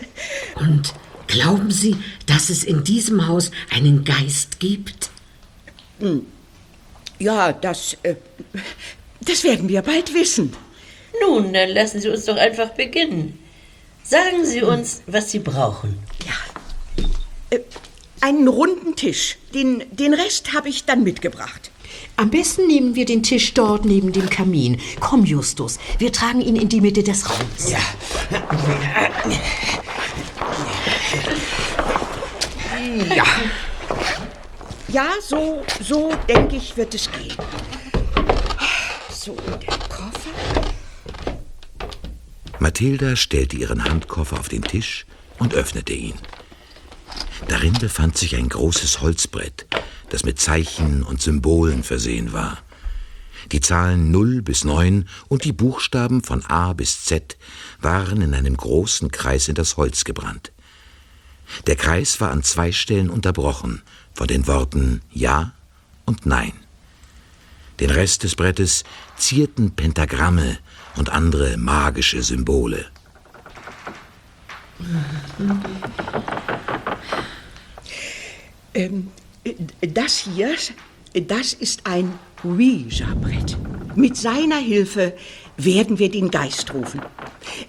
Und 0.57 0.95
glauben 1.27 1.71
Sie, 1.71 1.97
dass 2.27 2.51
es 2.51 2.65
in 2.65 2.85
diesem 2.85 3.27
Haus 3.27 3.51
einen 3.71 4.05
Geist 4.05 4.61
gibt? 4.61 5.11
Ja, 7.19 7.53
das, 7.53 7.97
äh, 8.03 8.17
das 9.21 9.45
werden 9.45 9.69
wir 9.69 9.83
bald 9.83 10.13
wissen. 10.13 10.53
Nun, 11.21 11.53
dann 11.53 11.71
lassen 11.71 12.01
Sie 12.01 12.09
uns 12.09 12.25
doch 12.25 12.37
einfach 12.37 12.71
beginnen. 12.71 13.39
Sagen 14.03 14.45
Sie 14.45 14.63
uns, 14.63 15.03
was 15.07 15.31
Sie 15.31 15.39
brauchen. 15.39 15.99
Äh, 17.51 17.61
einen 18.25 18.49
runden 18.49 18.97
Tisch. 18.97 19.37
Den, 19.53 19.85
den 19.91 20.15
Rest 20.15 20.55
habe 20.55 20.71
ich 20.71 20.87
dann 20.87 21.05
mitgebracht. 21.05 21.71
Am 22.17 22.31
besten 22.31 22.67
nehmen 22.67 22.95
wir 22.95 23.05
den 23.05 23.23
Tisch 23.23 23.53
dort 23.53 23.85
neben 23.85 24.13
dem 24.13 24.31
Kamin. 24.31 24.81
Komm, 24.99 25.27
Justus, 25.27 25.79
wir 25.99 26.11
tragen 26.11 26.41
ihn 26.41 26.57
in 26.57 26.71
die 26.71 26.81
Mitte 26.81 27.03
des 27.03 27.29
Raums. 27.29 27.71
Ja. 27.71 27.79
Ja. 33.15 33.25
Ja, 34.89 35.09
so, 35.21 35.63
so 35.83 36.13
denke 36.27 36.57
ich, 36.57 36.77
wird 36.79 36.95
es 36.95 37.11
gehen. 37.13 37.37
So, 39.13 39.35
der 39.35 39.79
Koffer. 39.89 40.31
Mathilda 42.59 43.17
stellte 43.17 43.57
ihren 43.57 43.85
Handkoffer 43.85 44.39
auf 44.39 44.49
den 44.49 44.63
Tisch 44.63 45.05
und 45.39 45.53
öffnete 45.53 45.93
ihn. 45.93 46.15
Darin 47.49 47.75
befand 47.75 48.17
sich 48.17 48.37
ein 48.37 48.49
großes 48.49 49.01
Holzbrett, 49.01 49.67
das 50.11 50.25
mit 50.25 50.41
Zeichen 50.41 51.03
und 51.03 51.21
Symbolen 51.21 51.83
versehen 51.83 52.33
war. 52.33 52.59
Die 53.53 53.61
Zahlen 53.61 54.11
0 54.11 54.43
bis 54.43 54.65
9 54.65 55.09
und 55.29 55.45
die 55.45 55.53
Buchstaben 55.53 56.23
von 56.23 56.45
A 56.47 56.73
bis 56.73 57.05
Z 57.05 57.37
waren 57.81 58.23
in 58.23 58.35
einem 58.35 58.57
großen 58.57 59.11
Kreis 59.11 59.49
in 59.49 59.55
das 59.55 59.77
Holz 59.77 60.05
gebrannt. 60.05 60.53
Der 61.67 61.77
Kreis 61.77 62.21
war 62.21 62.31
an 62.31 62.43
zwei 62.43 62.73
Stellen 62.73 63.11
unterbrochen 63.11 63.83
von 64.15 64.27
den 64.27 64.47
Worten 64.47 65.03
Ja 65.13 65.53
und 66.07 66.27
Nein. 66.27 66.53
Den 67.81 67.91
Rest 67.91 68.23
des 68.23 68.37
Brettes 68.37 68.85
zierten 69.17 69.73
Pentagramme 69.73 70.59
und 70.97 71.11
andere 71.11 71.57
magische 71.57 72.23
Symbole. 72.23 72.87
Ähm, 78.75 79.09
äh, 79.45 79.55
das 79.89 80.19
hier, 80.19 80.55
das 81.15 81.53
ist 81.53 81.87
ein 81.87 82.19
Ouija-Brett. 82.43 83.57
Mit 83.97 84.17
seiner 84.17 84.59
Hilfe 84.59 85.15
werden 85.57 85.99
wir 85.99 86.11
den 86.11 86.31
Geist 86.31 86.75
rufen. 86.75 87.01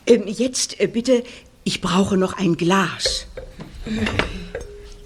Ähm, 0.08 0.24
jetzt 0.28 0.80
äh, 0.80 0.88
bitte, 0.88 1.24
ich 1.64 1.82
brauche 1.82 2.18
noch 2.18 2.34
ein 2.34 2.58
Glas. 2.58 3.28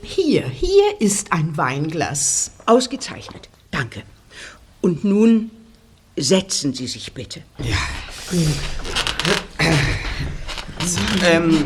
Hier, 0.01 0.47
hier 0.47 0.99
ist 0.99 1.31
ein 1.31 1.55
Weinglas. 1.57 2.51
Ausgezeichnet, 2.65 3.49
danke. 3.71 4.03
Und 4.81 5.03
nun 5.03 5.51
setzen 6.15 6.73
Sie 6.73 6.87
sich 6.87 7.13
bitte. 7.13 7.43
Ähm, 11.23 11.65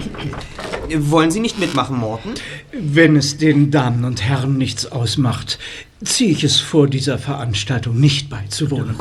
Wollen 0.89 1.31
Sie 1.31 1.39
nicht 1.39 1.59
mitmachen, 1.59 1.97
Morton? 1.97 2.33
Wenn 2.71 3.15
es 3.15 3.37
den 3.37 3.71
Damen 3.71 4.05
und 4.05 4.21
Herren 4.21 4.57
nichts 4.57 4.85
ausmacht, 4.85 5.59
ziehe 6.03 6.31
ich 6.31 6.43
es 6.43 6.59
vor, 6.59 6.87
dieser 6.87 7.17
Veranstaltung 7.17 7.99
nicht 7.99 8.29
beizuwohnen. 8.29 8.95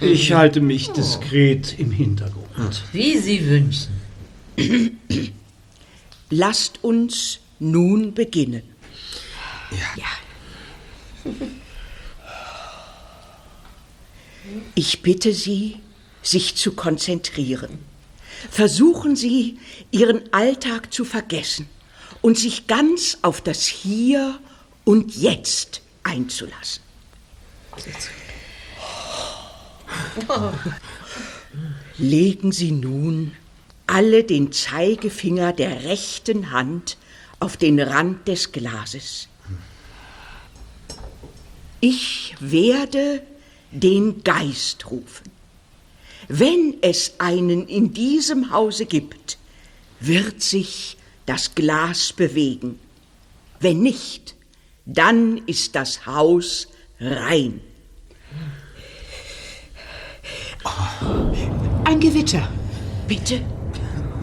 Ich 0.00 0.32
halte 0.32 0.60
mich 0.60 0.90
diskret 0.90 1.78
im 1.78 1.90
Hintergrund. 1.90 2.82
Wie 2.92 3.18
Sie 3.18 3.48
wünschen. 3.48 4.98
Lasst 6.30 6.82
uns 6.82 7.40
nun 7.58 8.14
beginnen. 8.14 8.62
Ja. 9.96 10.04
Ich 14.74 15.02
bitte 15.02 15.32
Sie, 15.32 15.76
sich 16.22 16.56
zu 16.56 16.72
konzentrieren. 16.72 17.78
Versuchen 18.50 19.16
Sie, 19.16 19.58
Ihren 19.90 20.32
Alltag 20.32 20.92
zu 20.92 21.04
vergessen 21.04 21.68
und 22.22 22.38
sich 22.38 22.66
ganz 22.66 23.18
auf 23.22 23.40
das 23.40 23.66
Hier 23.66 24.38
und 24.84 25.16
Jetzt 25.16 25.82
einzulassen. 26.02 26.82
Legen 31.98 32.52
Sie 32.52 32.72
nun 32.72 33.32
alle 33.86 34.24
den 34.24 34.52
Zeigefinger 34.52 35.52
der 35.52 35.84
rechten 35.84 36.50
Hand 36.50 36.96
auf 37.40 37.56
den 37.56 37.80
Rand 37.80 38.28
des 38.28 38.52
Glases. 38.52 39.28
Ich 41.80 42.34
werde 42.40 43.22
den 43.70 44.22
Geist 44.24 44.90
rufen. 44.90 45.37
Wenn 46.28 46.76
es 46.82 47.14
einen 47.18 47.66
in 47.66 47.94
diesem 47.94 48.50
Hause 48.50 48.84
gibt, 48.84 49.38
wird 49.98 50.42
sich 50.42 50.98
das 51.24 51.54
Glas 51.54 52.12
bewegen. 52.12 52.78
Wenn 53.60 53.80
nicht, 53.80 54.34
dann 54.84 55.38
ist 55.46 55.74
das 55.74 56.06
Haus 56.06 56.68
rein. 57.00 57.60
Ein 61.84 62.00
Gewitter. 62.00 62.48
Bitte, 63.06 63.40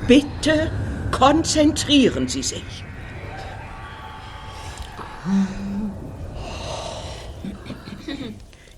bitte 0.08 0.72
konzentrieren 1.12 2.28
Sie 2.28 2.44
sich. 2.44 2.84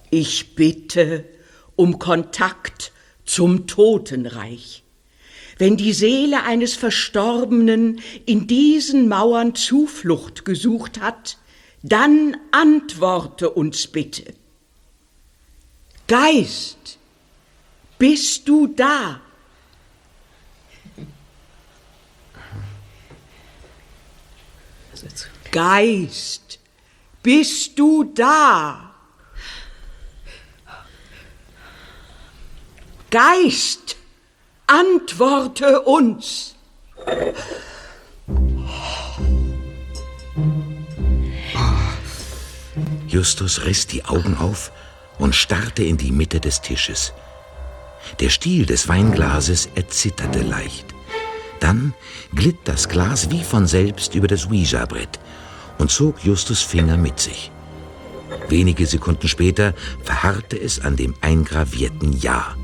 Ich 0.10 0.56
bitte 0.56 1.26
um 1.76 2.00
Kontakt 2.00 2.94
zum 3.28 3.68
Totenreich. 3.68 4.84
Wenn 5.60 5.78
die 5.78 5.94
Seele 5.94 6.44
eines 6.44 6.76
Verstorbenen 6.76 8.02
in 8.26 8.48
diesen 8.48 9.08
Mauern 9.08 9.56
Zuflucht 9.56 10.46
gesucht 10.46 11.00
hat, 11.00 11.38
dann 11.84 12.38
antworte 12.52 13.50
uns 13.52 13.88
bitte. 13.88 14.34
Geist, 16.08 16.98
bist 17.98 18.48
du 18.48 18.68
da? 18.68 19.22
Geist, 25.52 26.60
bist 27.24 27.80
du 27.80 28.04
da? 28.04 28.87
Geist, 33.10 33.96
antworte 34.68 35.82
uns. 35.84 36.56
Justus 43.08 43.64
riss 43.64 43.88
die 43.88 44.04
Augen 44.04 44.36
auf 44.36 44.74
und 45.20 45.36
starrte 45.36 45.84
in 45.84 45.96
die 45.96 46.12
Mitte 46.12 46.42
des 46.42 46.60
Tisches. 46.60 47.14
Der 48.20 48.30
Stiel 48.30 48.66
des 48.66 48.90
Weinglases 48.90 49.70
erzitterte 49.74 50.42
leicht. 50.42 50.88
Dann 51.62 51.94
glitt 52.36 52.58
das 52.66 52.90
Glas 52.90 53.32
wie 53.32 53.44
von 53.44 53.68
selbst 53.68 54.16
über 54.16 54.28
das 54.28 54.48
Ouija-Brett 54.48 55.18
und 55.78 55.92
zog 55.92 56.26
Justus 56.26 56.62
Finger 56.62 56.98
mit 56.98 57.22
sich. 57.22 57.52
Wenige 58.50 58.86
Sekunden 58.86 59.30
später 59.30 59.74
verharrte 60.04 60.60
es 60.60 60.82
an 60.82 60.98
dem 60.98 61.16
eingravierten 61.22 62.12
Ja. 62.12 62.58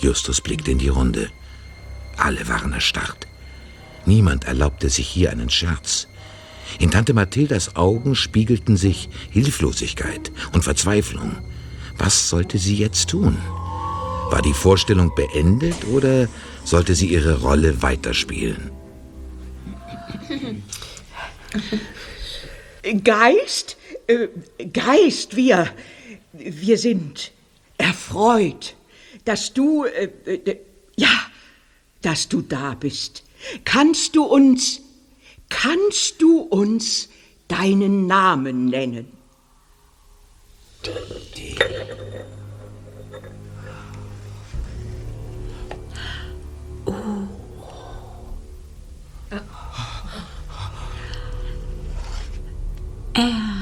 Justus 0.00 0.40
blickte 0.40 0.70
in 0.70 0.78
die 0.78 0.88
Runde. 0.88 1.30
Alle 2.16 2.48
waren 2.48 2.72
erstarrt. 2.72 3.26
Niemand 4.06 4.44
erlaubte 4.44 4.88
sich 4.88 5.08
hier 5.08 5.30
einen 5.30 5.50
Scherz. 5.50 6.08
In 6.78 6.90
Tante 6.90 7.14
Mathildas 7.14 7.76
Augen 7.76 8.14
spiegelten 8.14 8.76
sich 8.76 9.08
Hilflosigkeit 9.30 10.30
und 10.52 10.62
Verzweiflung. 10.62 11.36
Was 11.98 12.28
sollte 12.28 12.58
sie 12.58 12.76
jetzt 12.76 13.10
tun? 13.10 13.36
War 14.30 14.42
die 14.42 14.54
Vorstellung 14.54 15.12
beendet 15.14 15.84
oder 15.86 16.28
sollte 16.64 16.94
sie 16.94 17.08
ihre 17.08 17.40
Rolle 17.40 17.82
weiterspielen? 17.82 18.70
Geist, 23.04 23.76
äh, 24.06 24.28
Geist, 24.72 25.36
wir, 25.36 25.68
wir 26.32 26.78
sind 26.78 27.32
erfreut, 27.76 28.76
dass 29.24 29.52
du, 29.52 29.84
äh, 29.84 30.10
äh, 30.26 30.56
ja, 30.96 31.08
dass 32.02 32.28
du 32.28 32.42
da 32.42 32.74
bist. 32.74 33.24
Kannst 33.64 34.16
du 34.16 34.24
uns, 34.24 34.80
kannst 35.48 36.20
du 36.20 36.40
uns 36.40 37.08
deinen 37.48 38.06
Namen 38.06 38.66
nennen? 38.66 39.06
Er. 53.14 53.59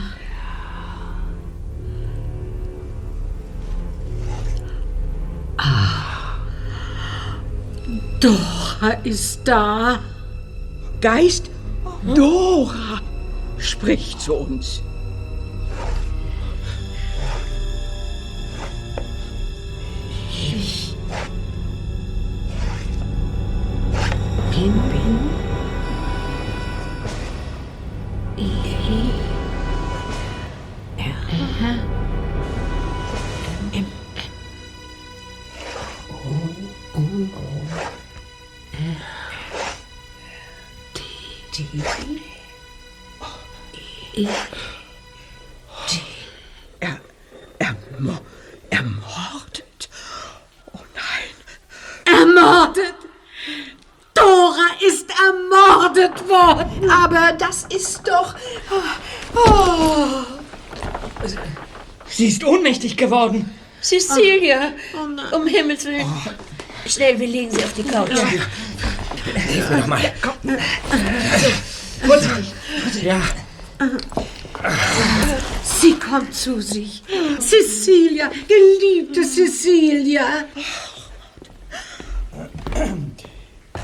Ah. 5.58 6.38
Dora 8.20 8.92
ist 9.04 9.40
da. 9.44 9.98
Geist, 11.00 11.50
Dora, 12.14 13.00
sprich 13.58 14.16
zu 14.18 14.34
uns. 14.34 14.82
Ich 20.30 20.96
bin, 24.50 24.72
bin 24.72 25.37
O, 36.98 37.00
O, 37.00 37.04
D, 40.94 41.00
D, 41.52 41.64
E, 44.16 44.26
D. 45.86 46.00
Er, 46.80 47.00
ermo, 47.60 48.18
ermordet? 48.70 49.88
Oh 50.72 50.80
nein. 50.96 51.34
Ermordet! 52.04 52.94
Dora 54.14 54.68
ist 54.80 55.08
ermordet 55.10 56.28
worden! 56.28 56.90
Aber 56.90 57.30
das 57.38 57.62
ist 57.72 58.08
doch. 58.08 58.34
Oh. 59.36 60.24
Sie 62.08 62.26
ist 62.26 62.42
ohnmächtig 62.42 62.96
geworden. 62.96 63.56
Cecilia, 63.80 64.72
um 65.32 65.46
Himmels 65.46 65.84
Willen. 65.84 66.47
Schnell, 66.88 67.20
wir 67.20 67.28
legen 67.28 67.50
sie 67.50 67.64
auf 67.64 67.72
die 67.74 67.82
Couch. 67.82 68.10
Hilf 69.34 69.70
mir 69.70 69.78
doch 69.78 69.86
mal. 69.86 70.12
Ja. 73.02 73.20
Sie 75.62 75.94
kommt 75.94 76.34
zu 76.34 76.60
sich. 76.60 77.02
Cecilia, 77.38 78.30
geliebte 78.48 79.22
Cecilia. 79.22 80.44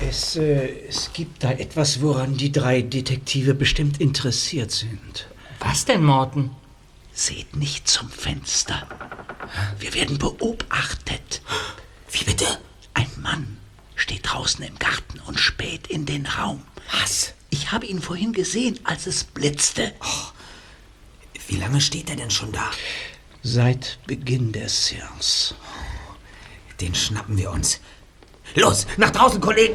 Es, 0.09 0.37
äh, 0.37 0.87
es 0.89 1.13
gibt 1.13 1.45
da 1.45 1.53
etwas, 1.53 2.01
woran 2.01 2.37
die 2.37 2.53
drei 2.53 2.83
Detektive 2.83 3.55
bestimmt 3.55 4.01
interessiert 4.01 4.71
sind. 4.71 5.29
Was 5.61 5.85
denn, 5.85 6.05
Morten? 6.05 6.51
Seht 7.13 7.57
nicht 7.57 7.87
zum 7.87 8.11
Fenster. 8.11 8.87
Wir 9.79 9.95
werden 9.95 10.19
beobachtet. 10.19 11.43
Wie 12.11 12.25
bitte? 12.25 12.47
Mann 13.25 13.57
steht 13.97 14.21
draußen 14.31 14.63
im 14.63 14.79
Garten 14.79 15.19
und 15.21 15.41
späht 15.41 15.87
in 15.87 16.05
den 16.05 16.27
Raum. 16.27 16.63
Was? 17.01 17.33
Ich 17.49 17.73
habe 17.73 17.87
ihn 17.87 18.03
vorhin 18.03 18.35
gesehen, 18.35 18.79
als 18.85 19.07
es 19.07 19.25
blitzte. 19.25 19.95
Wie 21.49 21.57
lange 21.57 21.81
steht 21.81 22.11
er 22.11 22.17
denn 22.17 22.31
schon 22.31 22.53
da? 22.53 22.71
Seit 23.43 23.99
Beginn 24.07 24.53
der 24.53 24.69
Seance. 24.69 25.55
Den 26.81 26.95
schnappen 26.95 27.39
wir 27.39 27.51
uns. 27.51 27.81
Los, 28.57 28.87
nach 28.99 29.11
draußen, 29.11 29.41
Kollegen! 29.41 29.75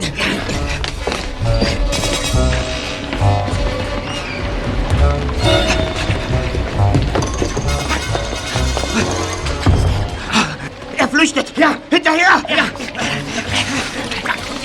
Er 10.97 11.09
flüchtet! 11.09 11.57
Ja, 11.57 11.77
hinterher! 11.89 12.43
Ja. 12.47 13.28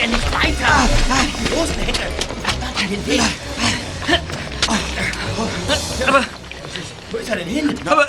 Ja 0.05 0.11
nicht 0.11 0.35
weiter. 0.35 0.88
Die 1.40 1.55
Rosenhecke. 1.55 2.01
Warte 2.61 2.87
den 2.88 3.07
Weg. 3.07 3.23
Aber, 6.07 6.25
Wo 7.11 7.17
ist 7.17 7.29
er 7.31 7.37
denn 7.37 7.49
hin? 7.49 7.75
aber, 7.87 8.07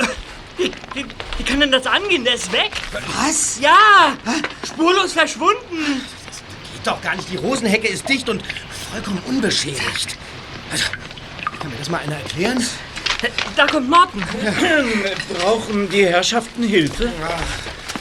wie, 0.58 0.72
wie, 0.94 1.06
wie 1.38 1.44
kann 1.44 1.62
denn 1.62 1.72
das 1.72 1.86
angehen? 1.88 2.26
Der 2.26 2.34
ist 2.36 2.52
weg. 2.52 2.72
Was? 2.92 3.60
Ja, 3.62 3.78
spurlos 4.68 5.14
verschwunden. 5.14 6.02
Geht 6.74 6.86
doch 6.86 7.02
gar 7.02 7.16
nicht. 7.16 7.30
Die 7.32 7.38
Rosenhecke 7.38 7.88
ist 7.88 8.10
dicht 8.10 8.28
und 8.28 8.44
vollkommen 8.92 9.22
unbeschädigt. 9.28 10.18
Also, 10.72 10.86
kann 11.62 11.70
mir 11.70 11.78
das 11.78 11.90
mal 11.90 12.00
einer 12.02 12.18
erklären? 12.18 12.66
Da 13.56 13.68
kommt 13.68 13.90
Morten. 13.90 14.22
Brauchen 15.40 15.90
die 15.90 16.06
Herrschaften 16.06 16.64
Hilfe? 16.64 17.10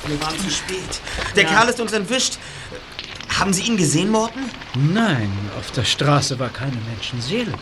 Wir 0.06 0.20
waren 0.20 0.38
zu 0.40 0.50
spät. 0.50 1.00
Der 1.36 1.44
Kerl 1.44 1.68
ist 1.68 1.80
uns 1.80 1.92
entwischt. 1.92 2.38
Haben 3.38 3.52
Sie 3.52 3.62
ihn 3.62 3.76
gesehen, 3.76 4.10
Morten? 4.10 4.50
Nein, 4.76 5.32
auf 5.58 5.70
der 5.72 5.84
Straße 5.84 6.38
war 6.38 6.50
keine 6.50 6.76
Menschenseele. 6.88 7.52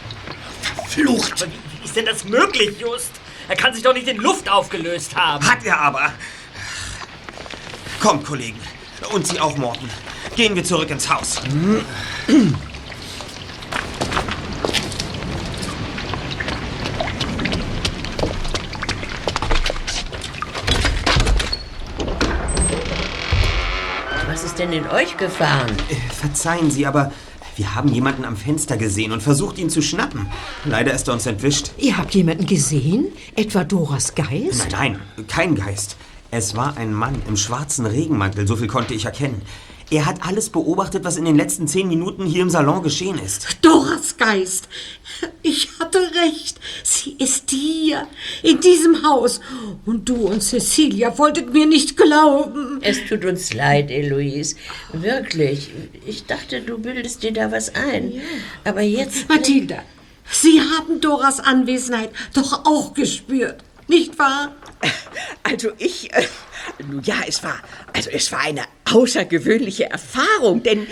Flucht. 0.89 1.47
Wie 1.47 1.85
ist 1.85 1.97
denn 1.97 2.05
das 2.05 2.25
möglich, 2.25 2.79
Just? 2.79 3.11
Er 3.49 3.57
kann 3.57 3.73
sich 3.75 3.83
doch 3.83 3.95
nicht 3.95 4.07
in 4.07 4.19
Luft 4.19 4.49
aufgelöst 4.51 5.17
haben. 5.17 5.45
Hat 5.47 5.65
er 5.65 5.81
aber. 5.81 6.13
Kommt, 8.01 8.25
Kollegen. 8.25 8.61
Und 9.13 9.27
Sie 9.27 9.41
auch, 9.41 9.57
Morten. 9.57 9.89
Gehen 10.37 10.55
wir 10.55 10.65
zurück 10.65 10.91
ins 10.91 11.09
Haus. 11.09 11.41
Denn 24.63 24.73
in 24.73 24.89
euch 24.89 25.17
gefahren? 25.17 25.71
Äh, 25.91 25.95
Verzeihen 26.15 26.71
Sie, 26.71 26.87
aber 26.87 27.13
wir 27.57 27.75
haben 27.75 27.89
jemanden 27.89 28.25
am 28.25 28.37
Fenster 28.37 28.77
gesehen 28.77 29.13
und 29.13 29.23
versucht, 29.23 29.59
ihn 29.59 29.69
zu 29.69 29.83
schnappen. 29.83 30.27
Leider 30.65 30.95
ist 30.95 31.09
er 31.09 31.15
uns 31.15 31.27
entwischt. 31.27 31.73
Ihr 31.79 31.99
habt 31.99 32.15
jemanden 32.15 32.47
gesehen? 32.47 33.09
Etwa 33.35 33.65
Doras 33.65 34.15
Geist? 34.15 34.69
Nein, 34.71 34.99
nein, 35.17 35.27
kein 35.27 35.55
Geist. 35.57 35.97
Es 36.31 36.57
war 36.57 36.77
ein 36.77 36.95
Mann 36.95 37.21
im 37.29 37.37
schwarzen 37.37 37.85
Regenmantel, 37.85 38.47
so 38.47 38.57
viel 38.57 38.69
konnte 38.69 38.95
ich 38.95 39.05
erkennen. 39.05 39.43
Er 39.93 40.07
hat 40.07 40.25
alles 40.27 40.49
beobachtet, 40.49 41.05
was 41.05 41.19
in 41.19 41.27
den 41.27 41.37
letzten 41.37 41.69
zehn 41.69 41.87
Minuten 41.87 42.25
hier 42.25 42.41
im 42.41 42.49
Salon 42.49 42.83
geschehen 42.83 43.19
ist. 43.19 43.59
Doras 43.61 44.17
Geist. 44.17 44.67
Ich 45.43 45.69
hatte 45.79 45.99
recht. 45.99 46.59
Sie 46.83 47.15
ist 47.19 47.51
hier, 47.51 48.09
in 48.43 48.59
diesem 48.61 49.07
Haus. 49.07 49.41
Und 49.85 50.09
du 50.09 50.15
und 50.15 50.43
Cecilia 50.43 51.19
wolltet 51.19 51.53
mir 51.53 51.67
nicht 51.67 51.99
glauben. 51.99 52.79
Es 52.81 53.05
tut 53.07 53.27
uns 53.27 53.53
leid, 53.53 53.91
Eloise. 53.91 54.57
Wirklich. 54.95 55.71
Ich 56.07 56.25
dachte, 56.25 56.63
du 56.63 56.79
bildest 56.79 57.23
dir 57.23 57.35
da 57.35 57.53
was 57.53 57.75
ein. 57.75 58.23
Aber 58.65 58.81
jetzt. 58.81 59.29
Mathilda, 59.29 59.83
Sie 60.31 60.59
haben 60.59 61.03
Doras 61.03 61.39
Anwesenheit 61.39 62.13
doch 62.33 62.65
auch 62.65 62.95
gespürt, 62.95 63.63
nicht 63.89 64.19
wahr? 64.19 64.57
Also 65.45 65.71
ich, 65.77 66.11
äh, 66.15 66.25
ja, 67.03 67.17
es 67.27 67.43
war, 67.43 67.61
also 67.93 68.11
es 68.11 68.31
war 68.33 68.41
eine 68.41 68.63
außergewöhnliche 68.85 69.91
Erfahrung, 69.91 70.63
denn, 70.63 70.87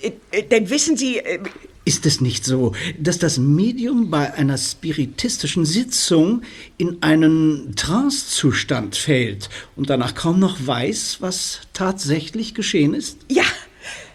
äh, 0.00 0.12
äh, 0.30 0.42
denn 0.42 0.70
wissen 0.70 0.96
Sie, 0.96 1.18
äh, 1.18 1.38
Ist 1.84 2.06
es 2.06 2.20
nicht 2.20 2.44
so, 2.44 2.74
dass 2.98 3.18
das 3.18 3.38
Medium 3.38 4.10
bei 4.10 4.32
einer 4.34 4.56
spiritistischen 4.56 5.64
Sitzung 5.64 6.42
in 6.78 7.02
einen 7.02 7.74
Trancezustand 7.76 8.96
fällt 8.96 9.50
und 9.74 9.90
danach 9.90 10.14
kaum 10.14 10.38
noch 10.38 10.64
weiß, 10.64 11.16
was 11.20 11.60
tatsächlich 11.72 12.54
geschehen 12.54 12.94
ist? 12.94 13.18
ja, 13.28 13.44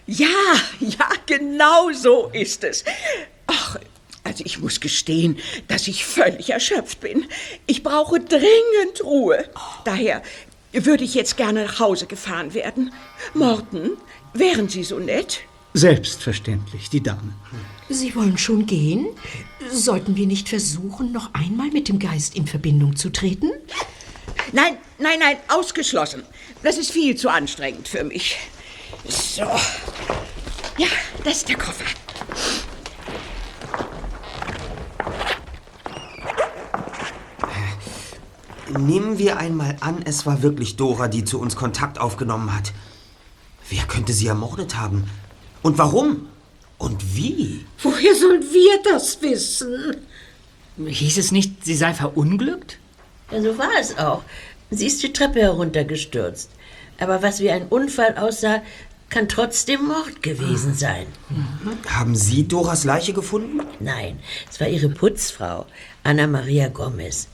ja, 0.05 0.27
ja, 0.79 1.09
genau 1.25 1.91
so 1.91 2.29
ist 2.31 2.63
es. 2.63 2.85
Ach, 3.47 3.77
also 4.23 4.43
ich 4.45 4.59
muss 4.59 4.79
gestehen, 4.81 5.37
dass 5.67 5.87
ich 5.87 6.05
völlig 6.05 6.49
erschöpft 6.49 6.99
bin. 6.99 7.25
Ich 7.65 7.81
brauche 7.81 8.19
dringend 8.19 9.03
Ruhe. 9.03 9.45
Daher 9.85 10.21
würde 10.85 11.03
ich 11.03 11.13
jetzt 11.13 11.37
gerne 11.37 11.65
nach 11.65 11.79
Hause 11.79 12.05
gefahren 12.07 12.53
werden. 12.53 12.93
Morten, 13.33 13.91
wären 14.33 14.69
Sie 14.69 14.83
so 14.83 14.99
nett? 14.99 15.41
Selbstverständlich, 15.73 16.89
die 16.89 17.03
Dame. 17.03 17.33
Sie 17.89 18.15
wollen 18.15 18.37
schon 18.37 18.65
gehen? 18.65 19.07
Sollten 19.71 20.15
wir 20.15 20.25
nicht 20.25 20.49
versuchen, 20.49 21.11
noch 21.11 21.33
einmal 21.33 21.69
mit 21.69 21.87
dem 21.87 21.99
Geist 21.99 22.35
in 22.35 22.47
Verbindung 22.47 22.95
zu 22.95 23.11
treten? 23.11 23.51
Nein, 24.51 24.77
nein, 24.97 25.19
nein, 25.19 25.37
ausgeschlossen. 25.49 26.23
Das 26.63 26.77
ist 26.77 26.91
viel 26.91 27.15
zu 27.15 27.29
anstrengend 27.29 27.87
für 27.87 28.03
mich. 28.03 28.37
So. 29.07 29.43
Ja, 30.77 30.87
das 31.23 31.37
ist 31.37 31.49
der 31.49 31.57
Koffer. 31.57 31.85
Nehmen 38.77 39.17
wir 39.17 39.37
einmal 39.37 39.77
an, 39.79 40.01
es 40.03 40.25
war 40.25 40.41
wirklich 40.41 40.75
Dora, 40.75 41.07
die 41.07 41.23
zu 41.23 41.39
uns 41.39 41.55
Kontakt 41.55 41.99
aufgenommen 41.99 42.55
hat. 42.55 42.73
Wer 43.69 43.83
könnte 43.83 44.13
sie 44.13 44.27
ermordet 44.27 44.77
haben? 44.77 45.09
Und 45.61 45.77
warum? 45.77 46.27
Und 46.77 47.15
wie? 47.15 47.65
Woher 47.81 48.15
sollen 48.15 48.43
wir 48.43 48.79
das 48.83 49.21
wissen? 49.21 49.97
Hieß 50.85 51.17
es 51.17 51.31
nicht, 51.31 51.65
sie 51.65 51.75
sei 51.75 51.93
verunglückt? 51.93 52.77
Ja, 53.31 53.41
so 53.41 53.57
war 53.57 53.71
es 53.79 53.97
auch. 53.97 54.23
Sie 54.69 54.87
ist 54.87 55.01
die 55.01 55.13
Treppe 55.13 55.41
heruntergestürzt. 55.41 56.51
Aber 56.99 57.21
was 57.21 57.39
wie 57.39 57.51
ein 57.51 57.67
Unfall 57.67 58.17
aussah, 58.17 58.61
kann 59.09 59.29
trotzdem 59.29 59.85
Mord 59.85 60.21
gewesen 60.21 60.73
sein. 60.73 61.05
Haben 61.87 62.15
Sie 62.15 62.47
Doras 62.47 62.83
Leiche 62.83 63.13
gefunden? 63.13 63.61
Nein, 63.79 64.19
es 64.49 64.59
war 64.59 64.67
ihre 64.67 64.89
Putzfrau, 64.89 65.65
Anna 66.03 66.27
Maria 66.27 66.67
Gomez. 66.67 67.27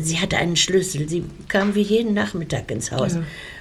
Sie 0.00 0.18
hatte 0.18 0.36
einen 0.36 0.56
Schlüssel. 0.56 1.08
Sie 1.08 1.24
kam 1.48 1.74
wie 1.74 1.82
jeden 1.82 2.14
Nachmittag 2.14 2.70
ins 2.70 2.90
Haus 2.90 3.16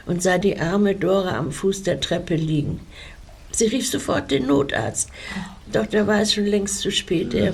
und 0.05 0.23
sah 0.23 0.37
die 0.37 0.59
arme 0.59 0.95
Dora 0.95 1.37
am 1.37 1.51
Fuß 1.51 1.83
der 1.83 1.99
Treppe 1.99 2.35
liegen. 2.35 2.79
Sie 3.51 3.67
rief 3.67 3.89
sofort 3.89 4.31
den 4.31 4.47
Notarzt. 4.47 5.09
Doch 5.71 5.85
da 5.85 6.07
war 6.07 6.21
es 6.21 6.33
schon 6.33 6.45
längst 6.45 6.79
zu 6.79 6.91
spät. 6.91 7.33
Er, 7.33 7.53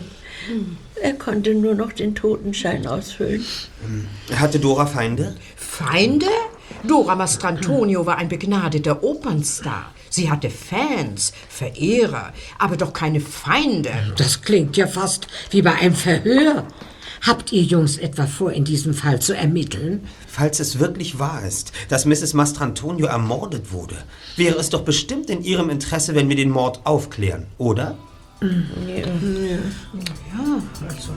er 1.01 1.13
konnte 1.13 1.53
nur 1.55 1.75
noch 1.75 1.91
den 1.93 2.15
Totenschein 2.15 2.87
ausfüllen. 2.87 3.45
Hatte 4.35 4.59
Dora 4.59 4.85
Feinde? 4.85 5.35
Feinde? 5.55 6.27
Dora 6.83 7.15
Mastrantonio 7.15 8.05
war 8.05 8.17
ein 8.17 8.29
begnadeter 8.29 9.03
Opernstar. 9.03 9.93
Sie 10.09 10.29
hatte 10.29 10.49
Fans, 10.49 11.33
Verehrer, 11.49 12.33
aber 12.59 12.77
doch 12.77 12.93
keine 12.93 13.19
Feinde. 13.19 13.91
Das 14.17 14.41
klingt 14.41 14.77
ja 14.77 14.87
fast 14.87 15.27
wie 15.51 15.61
bei 15.61 15.73
einem 15.73 15.95
Verhör. 15.95 16.67
Habt 17.23 17.53
ihr 17.53 17.63
Jungs 17.63 17.97
etwa 17.97 18.27
vor, 18.27 18.51
in 18.51 18.65
diesem 18.65 18.93
Fall 18.93 19.21
zu 19.21 19.33
ermitteln? 19.33 20.05
Falls 20.27 20.59
es 20.59 20.79
wirklich 20.79 21.19
wahr 21.19 21.41
ist, 21.47 21.71
dass 21.87 22.05
Mrs. 22.05 22.33
Mastrantonio 22.33 23.05
ermordet 23.05 23.71
wurde, 23.71 23.95
wäre 24.35 24.59
es 24.59 24.69
doch 24.69 24.81
bestimmt 24.81 25.29
in 25.29 25.41
ihrem 25.41 25.69
Interesse, 25.69 26.15
wenn 26.15 26.27
wir 26.27 26.35
den 26.35 26.49
Mord 26.49 26.81
aufklären, 26.83 27.47
oder? 27.57 27.97
Mhm. 28.41 28.65
Ja. 28.89 28.97
ja, 28.97 30.61
also. 30.85 31.13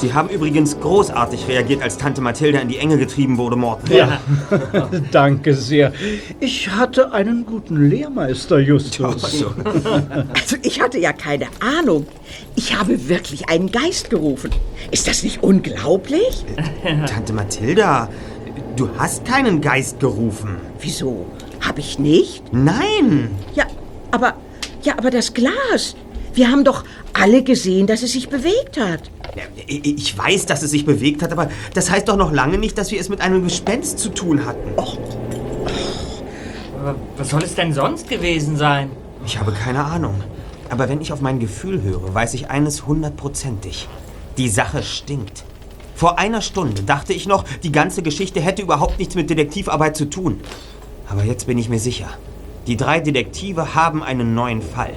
Sie 0.00 0.14
haben 0.14 0.30
übrigens 0.30 0.80
großartig 0.80 1.46
reagiert, 1.46 1.82
als 1.82 1.98
Tante 1.98 2.22
Mathilda 2.22 2.58
in 2.60 2.68
die 2.68 2.78
Enge 2.78 2.96
getrieben 2.96 3.36
wurde, 3.36 3.56
Morten. 3.56 3.92
Ja. 3.92 4.18
Danke 5.12 5.54
sehr. 5.54 5.92
Ich 6.40 6.70
hatte 6.70 7.12
einen 7.12 7.44
guten 7.44 7.88
Lehrmeister, 7.90 8.58
Justus. 8.60 9.44
Also 10.32 10.56
ich 10.62 10.80
hatte 10.80 10.98
ja 10.98 11.12
keine 11.12 11.46
Ahnung. 11.60 12.06
Ich 12.56 12.78
habe 12.78 13.08
wirklich 13.08 13.48
einen 13.50 13.70
Geist 13.70 14.08
gerufen. 14.08 14.50
Ist 14.90 15.06
das 15.06 15.22
nicht 15.22 15.42
unglaublich? 15.42 16.44
Tante 17.06 17.32
Mathilda, 17.34 18.08
du 18.76 18.88
hast 18.96 19.26
keinen 19.26 19.60
Geist 19.60 20.00
gerufen. 20.00 20.56
Wieso? 20.80 21.26
Habe 21.60 21.80
ich 21.80 21.98
nicht? 21.98 22.42
Nein. 22.52 23.30
Ja, 23.54 23.64
aber 24.10 24.34
ja, 24.82 24.94
aber 24.96 25.10
das 25.10 25.34
Glas. 25.34 25.94
Wir 26.32 26.50
haben 26.50 26.64
doch 26.64 26.84
alle 27.12 27.42
gesehen, 27.42 27.86
dass 27.86 28.02
es 28.02 28.12
sich 28.12 28.28
bewegt 28.30 28.78
hat. 28.78 29.10
Ja, 29.36 29.44
ich 29.66 29.86
ich 29.86 30.18
weiß, 30.18 30.46
dass 30.46 30.62
es 30.62 30.70
sich 30.70 30.84
bewegt 30.84 31.22
hat, 31.22 31.32
aber 31.32 31.50
das 31.74 31.90
heißt 31.90 32.08
doch 32.08 32.16
noch 32.16 32.32
lange 32.32 32.58
nicht, 32.58 32.76
dass 32.78 32.90
wir 32.90 33.00
es 33.00 33.08
mit 33.08 33.20
einem 33.20 33.44
Gespenst 33.44 33.98
zu 33.98 34.08
tun 34.08 34.44
hatten. 34.44 34.72
Aber 36.80 36.94
was 37.16 37.30
soll 37.30 37.42
es 37.42 37.54
denn 37.54 37.72
sonst 37.72 38.08
gewesen 38.08 38.56
sein? 38.56 38.90
Ich 39.24 39.38
habe 39.38 39.52
keine 39.52 39.84
Ahnung. 39.84 40.14
Aber 40.70 40.88
wenn 40.88 41.00
ich 41.00 41.12
auf 41.12 41.20
mein 41.20 41.40
Gefühl 41.40 41.82
höre, 41.82 42.14
weiß 42.14 42.34
ich 42.34 42.48
eines 42.48 42.86
hundertprozentig. 42.86 43.88
Die 44.38 44.48
Sache 44.48 44.82
stinkt. 44.82 45.44
Vor 45.94 46.18
einer 46.18 46.40
Stunde 46.40 46.82
dachte 46.82 47.12
ich 47.12 47.26
noch, 47.26 47.44
die 47.62 47.72
ganze 47.72 48.02
Geschichte 48.02 48.40
hätte 48.40 48.62
überhaupt 48.62 48.98
nichts 48.98 49.16
mit 49.16 49.28
Detektivarbeit 49.28 49.96
zu 49.96 50.08
tun. 50.08 50.40
Aber 51.08 51.24
jetzt 51.24 51.46
bin 51.46 51.58
ich 51.58 51.68
mir 51.68 51.80
sicher. 51.80 52.08
Die 52.66 52.76
drei 52.76 53.00
Detektive 53.00 53.74
haben 53.74 54.02
einen 54.02 54.34
neuen 54.34 54.62
Fall. 54.62 54.94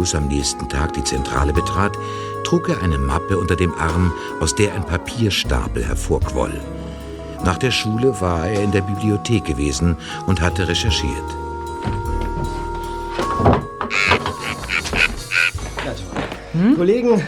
Andrews 0.00 0.14
am 0.14 0.28
nächsten 0.28 0.66
Tag 0.66 0.94
die 0.94 1.04
Zentrale 1.04 1.52
betrat, 1.52 1.92
trug 2.42 2.70
er 2.70 2.82
eine 2.82 2.96
Mappe 2.96 3.36
unter 3.36 3.54
dem 3.54 3.74
Arm, 3.74 4.10
aus 4.40 4.54
der 4.54 4.72
ein 4.72 4.86
Papierstapel 4.86 5.84
hervorquoll. 5.84 6.58
Nach 7.44 7.58
der 7.58 7.70
Schule 7.70 8.18
war 8.18 8.48
er 8.48 8.62
in 8.62 8.72
der 8.72 8.80
Bibliothek 8.80 9.44
gewesen 9.44 9.98
und 10.26 10.40
hatte 10.40 10.66
recherchiert. 10.66 11.12
Toll. 15.84 16.74
Kollegen, 16.76 17.22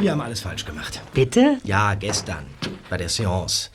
wir 0.00 0.10
haben 0.10 0.22
alles 0.22 0.40
falsch 0.40 0.64
gemacht. 0.64 1.02
Bitte? 1.12 1.58
Ja, 1.64 1.92
gestern, 1.92 2.46
bei 2.88 2.96
der 2.96 3.10
Seance. 3.10 3.68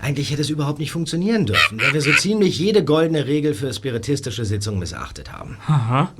Eigentlich 0.00 0.30
hätte 0.30 0.42
es 0.42 0.50
überhaupt 0.50 0.80
nicht 0.80 0.90
funktionieren 0.90 1.46
dürfen, 1.46 1.80
weil 1.80 1.94
wir 1.94 2.02
so 2.02 2.12
ziemlich 2.12 2.58
jede 2.58 2.84
goldene 2.84 3.26
Regel 3.26 3.54
für 3.54 3.72
spiritistische 3.72 4.44
Sitzungen 4.44 4.80
missachtet 4.80 5.32
haben. 5.32 5.56
Aha. 5.66 6.12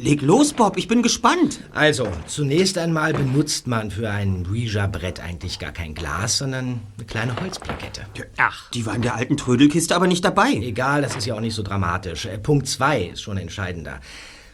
Leg 0.00 0.22
los, 0.22 0.52
Bob, 0.52 0.76
ich 0.76 0.86
bin 0.86 1.02
gespannt. 1.02 1.60
Also, 1.72 2.06
zunächst 2.26 2.78
einmal 2.78 3.12
benutzt 3.12 3.66
man 3.66 3.90
für 3.90 4.08
ein 4.10 4.46
Ouija-Brett 4.48 5.20
eigentlich 5.20 5.58
gar 5.58 5.72
kein 5.72 5.94
Glas, 5.94 6.38
sondern 6.38 6.80
eine 6.96 7.06
kleine 7.06 7.40
Holzplakette. 7.40 8.02
Ach. 8.36 8.70
Die 8.70 8.86
war 8.86 8.94
in 8.94 9.02
der 9.02 9.16
alten 9.16 9.36
Trödelkiste 9.36 9.96
aber 9.96 10.06
nicht 10.06 10.24
dabei. 10.24 10.52
Egal, 10.52 11.02
das 11.02 11.16
ist 11.16 11.26
ja 11.26 11.34
auch 11.34 11.40
nicht 11.40 11.54
so 11.54 11.62
dramatisch. 11.62 12.26
Äh, 12.26 12.38
Punkt 12.38 12.68
2 12.68 13.02
ist 13.02 13.22
schon 13.22 13.38
entscheidender. 13.38 14.00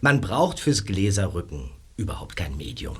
Man 0.00 0.20
braucht 0.20 0.60
fürs 0.60 0.84
Gläserrücken 0.86 1.70
überhaupt 1.96 2.36
kein 2.36 2.56
Medium. 2.56 2.96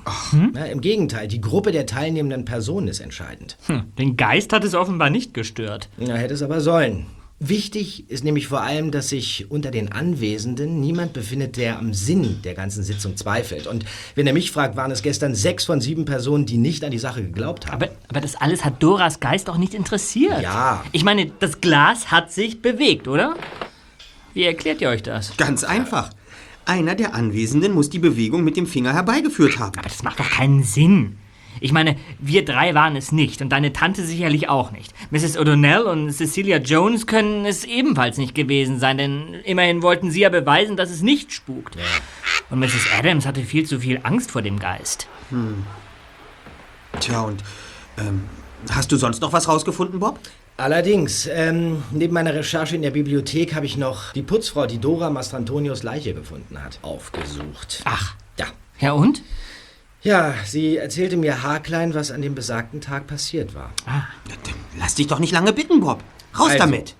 Na, 0.53 0.65
Im 0.65 0.81
Gegenteil, 0.81 1.27
die 1.27 1.41
Gruppe 1.41 1.71
der 1.71 1.85
teilnehmenden 1.85 2.45
Personen 2.45 2.87
ist 2.87 2.99
entscheidend. 2.99 3.57
Hm, 3.65 3.91
den 3.97 4.17
Geist 4.17 4.53
hat 4.53 4.63
es 4.63 4.73
offenbar 4.73 5.09
nicht 5.09 5.33
gestört. 5.33 5.89
Na, 5.97 6.13
hätte 6.13 6.33
es 6.35 6.41
aber 6.41 6.61
sollen. 6.61 7.07
Wichtig 7.39 8.09
ist 8.09 8.23
nämlich 8.23 8.47
vor 8.47 8.61
allem, 8.61 8.91
dass 8.91 9.09
sich 9.09 9.51
unter 9.51 9.69
den 9.69 9.91
Anwesenden 9.91 10.79
niemand 10.79 11.11
befindet, 11.11 11.57
der 11.57 11.77
am 11.77 11.93
Sinn 11.93 12.39
der 12.45 12.53
ganzen 12.53 12.81
Sitzung 12.81 13.17
zweifelt. 13.17 13.67
Und 13.67 13.83
wenn 14.15 14.25
er 14.25 14.31
mich 14.31 14.51
fragt, 14.51 14.77
waren 14.77 14.89
es 14.89 15.01
gestern 15.01 15.35
sechs 15.35 15.65
von 15.65 15.81
sieben 15.81 16.05
Personen, 16.05 16.45
die 16.45 16.55
nicht 16.55 16.85
an 16.85 16.91
die 16.91 16.97
Sache 16.97 17.21
geglaubt 17.21 17.67
haben. 17.67 17.73
Aber, 17.73 17.89
aber 18.07 18.21
das 18.21 18.35
alles 18.35 18.63
hat 18.63 18.81
Doras 18.81 19.19
Geist 19.19 19.49
auch 19.49 19.57
nicht 19.57 19.73
interessiert. 19.73 20.41
Ja. 20.41 20.85
Ich 20.93 21.03
meine, 21.03 21.29
das 21.39 21.59
Glas 21.59 22.09
hat 22.09 22.31
sich 22.31 22.61
bewegt, 22.61 23.09
oder? 23.09 23.35
Wie 24.33 24.43
erklärt 24.43 24.79
ihr 24.79 24.87
euch 24.87 25.03
das? 25.03 25.35
Ganz 25.35 25.65
einfach. 25.65 26.11
Einer 26.63 26.95
der 26.95 27.15
Anwesenden 27.15 27.73
muss 27.73 27.89
die 27.89 27.99
Bewegung 27.99 28.45
mit 28.45 28.55
dem 28.55 28.65
Finger 28.65 28.93
herbeigeführt 28.93 29.59
haben. 29.59 29.77
Aber 29.77 29.89
das 29.89 30.03
macht 30.03 30.21
doch 30.21 30.29
keinen 30.29 30.63
Sinn. 30.63 31.17
Ich 31.59 31.71
meine, 31.71 31.95
wir 32.19 32.45
drei 32.45 32.73
waren 32.73 32.95
es 32.95 33.11
nicht 33.11 33.41
und 33.41 33.49
deine 33.49 33.73
Tante 33.73 34.03
sicherlich 34.03 34.49
auch 34.49 34.71
nicht. 34.71 34.93
Mrs. 35.11 35.37
O'Donnell 35.37 35.83
und 35.83 36.11
Cecilia 36.11 36.57
Jones 36.57 37.07
können 37.07 37.45
es 37.45 37.63
ebenfalls 37.63 38.17
nicht 38.17 38.35
gewesen 38.35 38.79
sein, 38.79 38.97
denn 38.97 39.33
immerhin 39.45 39.81
wollten 39.81 40.11
sie 40.11 40.21
ja 40.21 40.29
beweisen, 40.29 40.77
dass 40.77 40.89
es 40.89 41.01
nicht 41.01 41.33
spukt. 41.33 41.77
Und 42.49 42.59
Mrs. 42.59 42.87
Adams 42.97 43.25
hatte 43.25 43.41
viel 43.41 43.65
zu 43.65 43.79
viel 43.79 43.99
Angst 44.03 44.31
vor 44.31 44.41
dem 44.41 44.59
Geist. 44.59 45.07
Hm. 45.29 45.65
Tja, 46.99 47.21
und 47.21 47.43
ähm, 47.97 48.23
hast 48.71 48.91
du 48.91 48.97
sonst 48.97 49.21
noch 49.21 49.33
was 49.33 49.47
rausgefunden, 49.47 49.99
Bob? 49.99 50.19
Allerdings, 50.57 51.27
ähm, 51.27 51.83
neben 51.91 52.13
meiner 52.13 52.33
Recherche 52.33 52.77
in 52.77 52.81
der 52.81 52.91
Bibliothek 52.91 53.55
habe 53.55 53.65
ich 53.65 53.75
noch 53.75 54.13
die 54.13 54.21
Putzfrau, 54.21 54.67
die 54.67 54.77
Dora 54.77 55.09
Mastrantonios 55.09 55.83
Leiche 55.83 56.13
gefunden 56.13 56.63
hat, 56.63 56.79
aufgesucht. 56.81 57.81
Ach. 57.83 58.15
Ja. 58.39 58.45
Ja 58.79 58.93
und? 58.93 59.21
Ja, 60.05 60.35
sie 60.45 60.77
erzählte 60.77 61.17
mir 61.17 61.41
haarklein, 61.41 61.95
was 61.95 62.11
an 62.11 62.21
dem 62.21 62.35
besagten 62.35 62.79
Tag 62.79 63.07
passiert 63.07 63.55
war. 63.55 63.71
Lass 64.77 64.93
dich 64.93 65.07
doch 65.07 65.17
nicht 65.19 65.33
lange 65.33 65.51
bitten, 65.51 65.79
Bob. 65.79 66.03
Raus 66.37 66.49
Also. 66.51 66.59
damit. 66.59 66.93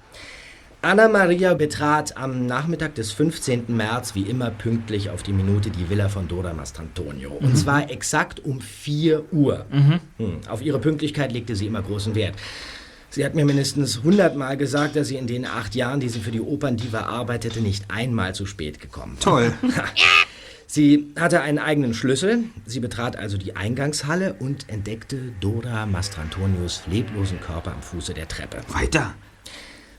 Anna 0.81 1.07
Maria 1.07 1.53
betrat 1.53 2.17
am 2.17 2.47
Nachmittag 2.47 2.95
des 2.95 3.11
15. 3.11 3.65
März 3.75 4.15
wie 4.15 4.23
immer 4.23 4.49
pünktlich 4.49 5.11
auf 5.11 5.21
die 5.21 5.33
Minute 5.33 5.69
die 5.69 5.87
Villa 5.89 6.09
von 6.09 6.27
Dora 6.27 6.53
Mastrantonio. 6.53 7.31
Und 7.31 7.49
Mhm. 7.51 7.55
zwar 7.55 7.89
exakt 7.91 8.39
um 8.43 8.59
4 8.59 9.31
Uhr. 9.31 9.65
Mhm. 9.71 9.99
Hm, 10.17 10.37
Auf 10.49 10.63
ihre 10.63 10.79
Pünktlichkeit 10.79 11.31
legte 11.31 11.55
sie 11.55 11.67
immer 11.67 11.83
großen 11.83 12.15
Wert. 12.15 12.33
Sie 13.11 13.23
hat 13.23 13.35
mir 13.35 13.45
mindestens 13.45 14.01
hundertmal 14.03 14.57
gesagt, 14.57 14.95
dass 14.95 15.07
sie 15.09 15.15
in 15.17 15.27
den 15.27 15.45
acht 15.45 15.73
Jahren, 15.75 15.99
die 15.99 16.09
sie 16.09 16.19
für 16.19 16.31
die 16.31 16.41
Operndiva 16.41 17.01
arbeitete, 17.01 17.61
nicht 17.61 17.85
einmal 17.89 18.33
zu 18.35 18.45
spät 18.47 18.79
gekommen 18.81 19.13
war. 19.15 19.21
Toll. 19.21 19.53
Sie 20.67 21.13
hatte 21.19 21.41
einen 21.41 21.59
eigenen 21.59 21.93
Schlüssel. 21.93 22.43
Sie 22.65 22.79
betrat 22.79 23.15
also 23.15 23.37
die 23.37 23.55
Eingangshalle 23.55 24.33
und 24.39 24.69
entdeckte 24.69 25.17
Dora 25.39 25.85
Mastrantonius 25.85 26.81
leblosen 26.87 27.39
Körper 27.39 27.73
am 27.73 27.81
Fuße 27.81 28.13
der 28.13 28.27
Treppe. 28.27 28.61
Weiter. 28.69 29.15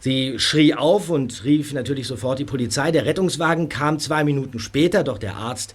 Sie 0.01 0.39
schrie 0.39 0.75
auf 0.75 1.09
und 1.09 1.45
rief 1.45 1.73
natürlich 1.73 2.07
sofort 2.07 2.39
die 2.39 2.45
Polizei. 2.45 2.93
Der 2.93 3.07
Rettungswagen 3.07 3.69
kam 3.69 3.99
zwei 3.99 4.25
Minuten 4.25 4.59
später, 4.59 5.03
doch 5.03 5.19
der 5.19 5.37
Arzt 5.37 5.75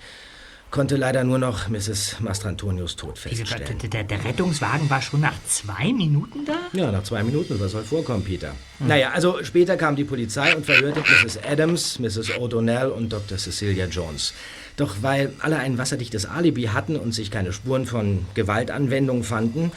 konnte 0.71 0.95
leider 0.95 1.25
nur 1.25 1.37
noch 1.37 1.67
Mrs. 1.67 2.21
Mastrantonius 2.21 2.95
tot 2.95 3.19
feststellen. 3.19 3.77
der, 3.79 3.89
der, 3.89 4.03
der 4.05 4.23
Rettungswagen 4.23 4.89
war 4.89 5.01
schon 5.01 5.19
nach 5.19 5.33
zwei 5.45 5.91
Minuten 5.91 6.45
da? 6.45 6.57
Ja, 6.71 6.91
nach 6.91 7.03
zwei 7.03 7.23
Minuten, 7.23 7.59
was 7.59 7.73
soll 7.73 7.83
vorkommen, 7.83 8.23
Peter? 8.23 8.55
Naja, 8.79 9.11
also 9.11 9.43
später 9.43 9.75
kam 9.75 9.97
die 9.97 10.05
Polizei 10.05 10.55
und 10.55 10.65
verhörte 10.65 11.01
Mrs. 11.01 11.39
Adams, 11.43 11.99
Mrs. 11.99 12.31
O'Donnell 12.39 12.87
und 12.87 13.11
Dr. 13.11 13.37
Cecilia 13.37 13.85
Jones. 13.87 14.33
Doch 14.81 15.03
weil 15.03 15.31
alle 15.37 15.59
ein 15.59 15.77
wasserdichtes 15.77 16.25
Alibi 16.25 16.63
hatten 16.63 16.95
und 16.95 17.11
sich 17.11 17.29
keine 17.29 17.53
Spuren 17.53 17.85
von 17.85 18.25
Gewaltanwendung 18.33 19.23
fanden, 19.23 19.71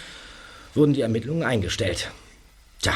wurden 0.73 0.95
die 0.95 1.03
Ermittlungen 1.03 1.43
eingestellt. 1.43 2.11
Tja, 2.81 2.95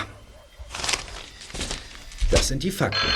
das 2.31 2.49
sind 2.49 2.63
die 2.63 2.71
Fakten. 2.71 3.09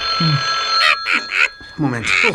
Moment. 1.78 2.06
Oh. 2.28 2.34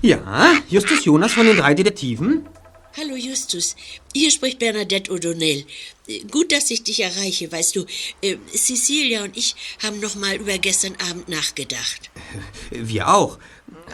Ja, 0.00 0.54
Justus 0.70 1.04
Jonas 1.04 1.34
von 1.34 1.44
den 1.44 1.58
drei 1.58 1.74
Detektiven? 1.74 2.46
Hallo 2.94 3.16
Justus, 3.16 3.74
hier 4.14 4.30
spricht 4.30 4.58
Bernadette 4.58 5.10
O'Donnell. 5.10 5.64
Äh, 6.06 6.20
Gut, 6.30 6.52
dass 6.52 6.70
ich 6.70 6.82
dich 6.82 7.00
erreiche, 7.00 7.50
weißt 7.50 7.76
du. 7.76 7.86
äh, 8.20 8.36
Cecilia 8.54 9.24
und 9.24 9.34
ich 9.36 9.54
haben 9.82 9.98
noch 10.00 10.14
mal 10.14 10.36
über 10.36 10.58
gestern 10.58 10.94
Abend 11.10 11.28
nachgedacht. 11.28 12.10
Wir 12.70 13.08
auch. 13.08 13.38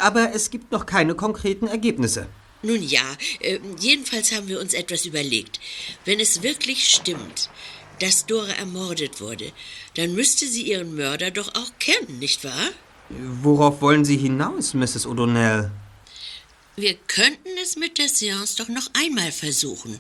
Aber 0.01 0.35
es 0.35 0.51
gibt 0.51 0.73
noch 0.73 0.85
keine 0.85 1.15
konkreten 1.15 1.69
Ergebnisse. 1.69 2.27
Nun 2.63 2.83
ja, 2.83 3.05
äh, 3.41 3.61
jedenfalls 3.79 4.33
haben 4.33 4.49
wir 4.49 4.59
uns 4.59 4.75
etwas 4.75 5.07
überlegt. 5.07 5.61
Wenn 6.05 6.19
es 6.19 6.43
wirklich 6.43 6.89
stimmt, 6.89 7.51
dass 8.01 8.27
Dora 8.27 8.51
ermordet 8.51 9.21
wurde, 9.21 9.53
dann 9.95 10.13
müsste 10.15 10.47
sie 10.49 10.63
ihren 10.63 10.97
Mörder 10.97 11.31
doch 11.31 11.55
auch 11.55 11.71
kennen, 11.79 12.19
nicht 12.19 12.43
wahr? 12.43 12.71
Worauf 13.11 13.81
wollen 13.81 14.05
Sie 14.05 14.17
hinaus, 14.17 14.75
Mrs. 14.75 15.07
O'Donnell? 15.07 15.71
Wir 16.79 16.95
könnten 16.95 17.49
es 17.61 17.75
mit 17.75 17.99
der 17.99 18.09
Seance 18.09 18.57
doch 18.57 18.69
noch 18.69 18.89
einmal 18.95 19.33
versuchen. 19.33 19.99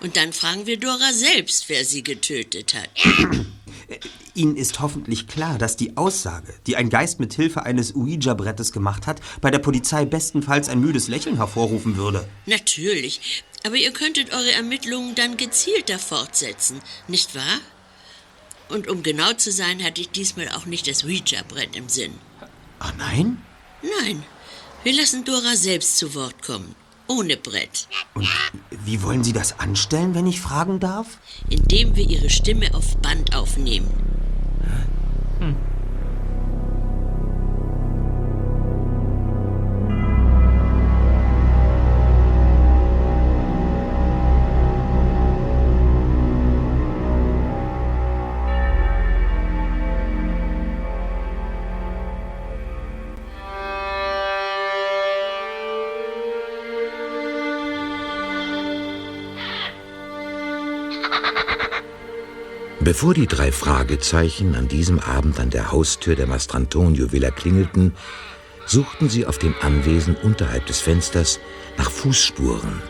Und 0.00 0.16
dann 0.16 0.32
fragen 0.32 0.66
wir 0.66 0.76
Dora 0.76 1.12
selbst, 1.12 1.68
wer 1.68 1.84
sie 1.84 2.02
getötet 2.02 2.74
hat. 2.74 2.90
Ihnen 4.34 4.56
ist 4.56 4.80
hoffentlich 4.80 5.28
klar, 5.28 5.58
dass 5.58 5.76
die 5.76 5.96
Aussage, 5.96 6.52
die 6.66 6.74
ein 6.74 6.90
Geist 6.90 7.20
mit 7.20 7.34
Hilfe 7.34 7.62
eines 7.62 7.94
Ouija-Brettes 7.94 8.72
gemacht 8.72 9.06
hat, 9.06 9.20
bei 9.40 9.52
der 9.52 9.60
Polizei 9.60 10.06
bestenfalls 10.06 10.68
ein 10.68 10.80
müdes 10.80 11.06
Lächeln 11.06 11.36
hervorrufen 11.36 11.96
würde. 11.96 12.28
Natürlich. 12.46 13.44
Aber 13.64 13.76
ihr 13.76 13.92
könntet 13.92 14.32
eure 14.32 14.50
Ermittlungen 14.50 15.14
dann 15.14 15.36
gezielter 15.36 16.00
fortsetzen, 16.00 16.80
nicht 17.06 17.36
wahr? 17.36 17.60
Und 18.68 18.88
um 18.88 19.04
genau 19.04 19.34
zu 19.34 19.52
sein, 19.52 19.84
hatte 19.84 20.00
ich 20.00 20.10
diesmal 20.10 20.48
auch 20.48 20.66
nicht 20.66 20.88
das 20.88 21.04
Ouija-Brett 21.04 21.76
im 21.76 21.88
Sinn. 21.88 22.14
Ah, 22.80 22.92
nein? 22.98 23.40
Nein, 24.00 24.24
wir 24.84 24.92
lassen 24.92 25.24
Dora 25.24 25.56
selbst 25.56 25.98
zu 25.98 26.14
Wort 26.14 26.42
kommen. 26.42 26.74
Ohne 27.08 27.36
Brett. 27.36 27.88
Und 28.14 28.28
wie 28.84 29.02
wollen 29.02 29.24
Sie 29.24 29.32
das 29.32 29.58
anstellen, 29.58 30.14
wenn 30.14 30.26
ich 30.26 30.40
fragen 30.40 30.78
darf? 30.78 31.18
Indem 31.48 31.96
wir 31.96 32.08
ihre 32.08 32.28
Stimme 32.28 32.74
auf 32.74 32.96
Band 32.98 33.34
aufnehmen. 33.34 33.88
Bevor 62.88 63.12
die 63.12 63.26
drei 63.26 63.52
Fragezeichen 63.52 64.54
an 64.54 64.66
diesem 64.66 64.98
Abend 64.98 65.38
an 65.40 65.50
der 65.50 65.72
Haustür 65.72 66.16
der 66.16 66.26
Mastrantonio 66.26 67.12
Villa 67.12 67.30
klingelten, 67.30 67.94
suchten 68.64 69.10
sie 69.10 69.26
auf 69.26 69.36
dem 69.36 69.54
Anwesen 69.60 70.16
unterhalb 70.16 70.64
des 70.64 70.80
Fensters 70.80 71.38
nach 71.76 71.90
Fußspuren, 71.90 72.80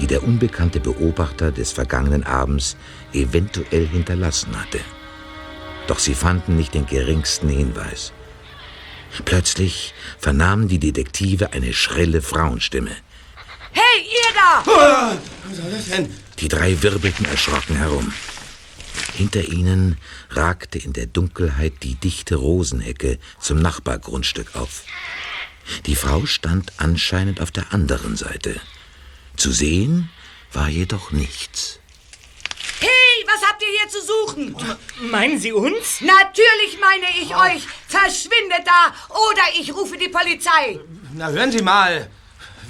die 0.00 0.08
der 0.08 0.24
unbekannte 0.24 0.80
Beobachter 0.80 1.52
des 1.52 1.70
vergangenen 1.70 2.24
Abends 2.24 2.76
eventuell 3.12 3.86
hinterlassen 3.86 4.60
hatte. 4.60 4.80
Doch 5.86 6.00
sie 6.00 6.14
fanden 6.14 6.56
nicht 6.56 6.74
den 6.74 6.86
geringsten 6.86 7.48
Hinweis. 7.48 8.12
Plötzlich 9.24 9.94
vernahmen 10.18 10.66
die 10.66 10.80
Detektive 10.80 11.52
eine 11.52 11.74
schrille 11.74 12.22
Frauenstimme. 12.22 12.90
Hey, 13.70 14.02
ihr 14.02 14.34
da! 14.34 15.16
Was 15.44 15.56
soll 15.58 15.70
das 15.70 15.90
denn? 15.90 16.12
Die 16.40 16.48
drei 16.48 16.82
wirbelten 16.82 17.24
erschrocken 17.24 17.76
herum. 17.76 18.12
Hinter 19.18 19.48
ihnen 19.48 19.96
ragte 20.30 20.78
in 20.78 20.92
der 20.92 21.06
Dunkelheit 21.06 21.82
die 21.82 21.96
dichte 21.96 22.36
Rosenhecke 22.36 23.18
zum 23.40 23.60
Nachbargrundstück 23.60 24.54
auf. 24.54 24.84
Die 25.86 25.96
Frau 25.96 26.24
stand 26.24 26.72
anscheinend 26.76 27.40
auf 27.40 27.50
der 27.50 27.72
anderen 27.74 28.16
Seite. 28.16 28.60
Zu 29.36 29.50
sehen 29.50 30.08
war 30.52 30.68
jedoch 30.68 31.10
nichts. 31.10 31.80
Hey, 32.78 33.26
was 33.26 33.42
habt 33.44 33.60
ihr 33.60 33.80
hier 33.80 33.88
zu 33.88 34.06
suchen? 34.06 34.56
Meinen 35.10 35.40
Sie 35.40 35.50
uns? 35.50 36.00
Natürlich 36.00 36.78
meine 36.80 37.10
ich 37.20 37.34
euch. 37.34 37.66
Verschwindet 37.88 38.64
da 38.64 38.94
oder 39.10 39.42
ich 39.60 39.74
rufe 39.74 39.96
die 39.98 40.10
Polizei. 40.10 40.78
Na, 41.14 41.28
hören 41.30 41.50
Sie 41.50 41.62
mal. 41.62 42.08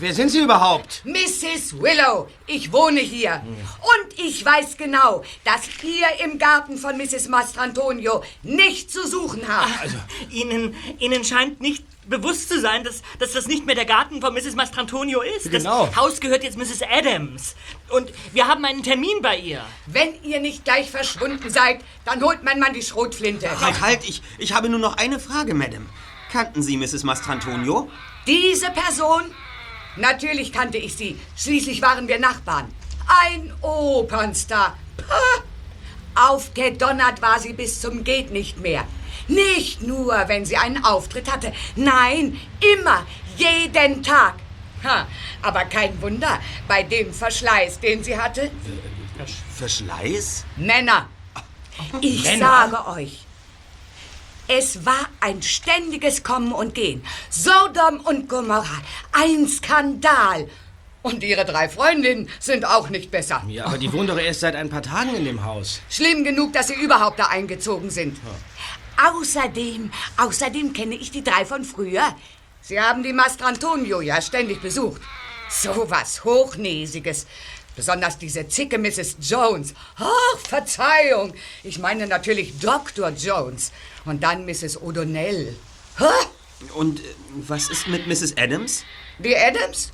Wer 0.00 0.14
sind 0.14 0.28
Sie 0.28 0.38
überhaupt? 0.40 1.02
Mrs. 1.04 1.80
Willow, 1.80 2.28
ich 2.46 2.72
wohne 2.72 3.00
hier. 3.00 3.42
Und 3.44 4.18
ich 4.18 4.44
weiß 4.44 4.76
genau, 4.76 5.24
dass 5.44 5.62
ihr 5.82 6.24
im 6.24 6.38
Garten 6.38 6.78
von 6.78 6.96
Mrs. 6.96 7.28
Mastrantonio 7.28 8.22
nichts 8.44 8.92
zu 8.92 9.08
suchen 9.08 9.42
habt. 9.48 9.80
Also, 9.80 9.96
Ihnen, 10.30 10.76
Ihnen 11.00 11.24
scheint 11.24 11.60
nicht 11.60 11.82
bewusst 12.08 12.48
zu 12.48 12.60
sein, 12.60 12.84
dass, 12.84 13.02
dass 13.18 13.32
das 13.32 13.48
nicht 13.48 13.66
mehr 13.66 13.74
der 13.74 13.86
Garten 13.86 14.20
von 14.20 14.32
Mrs. 14.34 14.54
Mastrantonio 14.54 15.20
ist. 15.20 15.50
Genau. 15.50 15.86
Das 15.86 15.96
Haus 15.96 16.20
gehört 16.20 16.44
jetzt 16.44 16.56
Mrs. 16.56 16.82
Adams. 16.88 17.56
Und 17.88 18.12
wir 18.32 18.46
haben 18.46 18.64
einen 18.64 18.84
Termin 18.84 19.20
bei 19.20 19.36
ihr. 19.36 19.64
Wenn 19.86 20.10
ihr 20.22 20.40
nicht 20.40 20.64
gleich 20.64 20.90
verschwunden 20.90 21.50
seid, 21.50 21.80
dann 22.04 22.22
holt 22.22 22.44
mein 22.44 22.60
Mann 22.60 22.72
die 22.72 22.82
Schrotflinte. 22.82 23.60
Halt, 23.60 23.80
halt, 23.80 24.08
ich, 24.08 24.22
ich 24.38 24.52
habe 24.52 24.68
nur 24.68 24.78
noch 24.78 24.96
eine 24.96 25.18
Frage, 25.18 25.54
Madame. 25.54 25.86
Kannten 26.30 26.62
Sie 26.62 26.76
Mrs. 26.76 27.02
Mastrantonio? 27.02 27.90
Diese 28.26 28.70
Person? 28.70 29.22
Natürlich 29.98 30.52
kannte 30.52 30.78
ich 30.78 30.94
sie. 30.94 31.18
Schließlich 31.36 31.82
waren 31.82 32.08
wir 32.08 32.18
Nachbarn. 32.18 32.72
Ein 33.06 33.52
Opernstar. 33.62 34.76
Pah! 34.96 35.42
Aufgedonnert 36.30 37.22
war 37.22 37.38
sie 37.38 37.52
bis 37.52 37.80
zum 37.80 38.02
Geht 38.04 38.30
nicht 38.30 38.58
mehr. 38.58 38.84
Nicht 39.28 39.82
nur, 39.82 40.24
wenn 40.26 40.44
sie 40.44 40.56
einen 40.56 40.84
Auftritt 40.84 41.30
hatte. 41.30 41.52
Nein, 41.76 42.40
immer, 42.74 43.06
jeden 43.36 44.02
Tag. 44.02 44.34
Ha, 44.84 45.06
aber 45.42 45.64
kein 45.64 46.00
Wunder 46.02 46.40
bei 46.66 46.82
dem 46.82 47.12
Verschleiß, 47.12 47.80
den 47.80 48.02
sie 48.02 48.16
hatte. 48.18 48.50
Verschleiß? 49.56 50.44
Männer. 50.56 51.08
Ich 52.00 52.24
Männer? 52.24 52.68
sage 52.70 52.88
euch, 52.88 53.20
es 54.48 54.84
war 54.86 55.08
ein 55.20 55.42
ständiges 55.42 56.22
Kommen 56.22 56.52
und 56.52 56.74
Gehen. 56.74 57.04
Sodom 57.30 58.00
und 58.04 58.28
Gomorra, 58.28 58.82
ein 59.12 59.46
Skandal. 59.46 60.48
Und 61.02 61.22
ihre 61.22 61.44
drei 61.44 61.68
Freundinnen 61.68 62.28
sind 62.40 62.64
auch 62.64 62.88
nicht 62.88 63.10
besser. 63.10 63.42
Ja, 63.46 63.66
aber 63.66 63.78
die 63.78 63.92
wohnen 63.92 64.08
doch 64.08 64.18
erst 64.18 64.40
seit 64.40 64.56
ein 64.56 64.68
paar 64.68 64.82
Tagen 64.82 65.14
in 65.14 65.24
dem 65.24 65.44
Haus. 65.44 65.80
Schlimm 65.88 66.24
genug, 66.24 66.52
dass 66.54 66.68
sie 66.68 66.74
überhaupt 66.74 67.18
da 67.18 67.26
eingezogen 67.26 67.90
sind. 67.90 68.18
Außerdem, 69.00 69.92
außerdem 70.16 70.72
kenne 70.72 70.96
ich 70.96 71.10
die 71.10 71.22
drei 71.22 71.44
von 71.44 71.62
früher. 71.64 72.16
Sie 72.62 72.80
haben 72.80 73.02
die 73.02 73.12
Mastrantonio 73.12 74.00
ja 74.00 74.20
ständig 74.20 74.60
besucht. 74.60 75.00
So 75.48 75.86
was 75.88 76.24
Hochnäsiges. 76.24 77.26
Besonders 77.76 78.18
diese 78.18 78.48
zicke 78.48 78.76
Mrs. 78.76 79.18
Jones. 79.20 79.72
Ach, 79.96 80.38
Verzeihung. 80.48 81.32
Ich 81.62 81.78
meine 81.78 82.08
natürlich 82.08 82.58
Dr. 82.58 83.10
Jones. 83.10 83.70
Und 84.08 84.22
dann 84.22 84.46
Mrs. 84.46 84.80
O'Donnell. 84.80 85.54
Ha? 85.98 86.10
Und 86.74 87.00
äh, 87.00 87.02
was 87.46 87.68
ist 87.68 87.88
mit 87.88 88.06
Mrs. 88.06 88.36
Adams? 88.38 88.84
Die 89.18 89.36
Adams? 89.36 89.92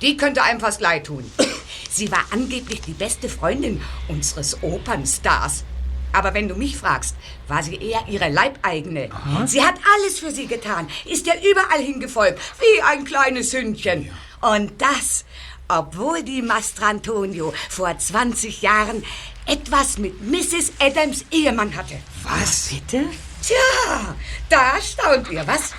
Die 0.00 0.16
könnte 0.16 0.42
einem 0.44 0.60
fast 0.60 0.80
leid 0.80 1.06
tun. 1.06 1.30
Sie 1.90 2.10
war 2.12 2.24
angeblich 2.30 2.80
die 2.82 2.92
beste 2.92 3.28
Freundin 3.28 3.82
unseres 4.06 4.62
Opernstars. 4.62 5.64
Aber 6.12 6.34
wenn 6.34 6.48
du 6.48 6.54
mich 6.54 6.76
fragst, 6.76 7.16
war 7.48 7.62
sie 7.62 7.76
eher 7.76 8.04
ihre 8.08 8.30
Leibeigene. 8.30 9.10
Sie 9.46 9.62
hat 9.62 9.74
alles 9.94 10.18
für 10.18 10.30
sie 10.30 10.46
getan, 10.46 10.88
ist 11.04 11.26
ihr 11.26 11.34
überall 11.34 11.82
hingefolgt, 11.82 12.40
wie 12.58 12.82
ein 12.82 13.04
kleines 13.04 13.52
Hündchen. 13.52 14.10
Und 14.40 14.80
das, 14.80 15.26
obwohl 15.68 16.22
die 16.22 16.40
Mastrantonio 16.40 17.52
vor 17.68 17.96
20 17.98 18.62
Jahren 18.62 19.04
etwas 19.44 19.98
mit 19.98 20.22
Mrs. 20.22 20.72
Adams 20.78 21.26
Ehemann 21.30 21.76
hatte. 21.76 21.98
Was? 22.22 22.70
Bitte? 22.70 23.04
Tja, 23.48 24.14
da 24.50 24.78
staunt 24.78 25.30
ihr, 25.30 25.46
was? 25.46 25.72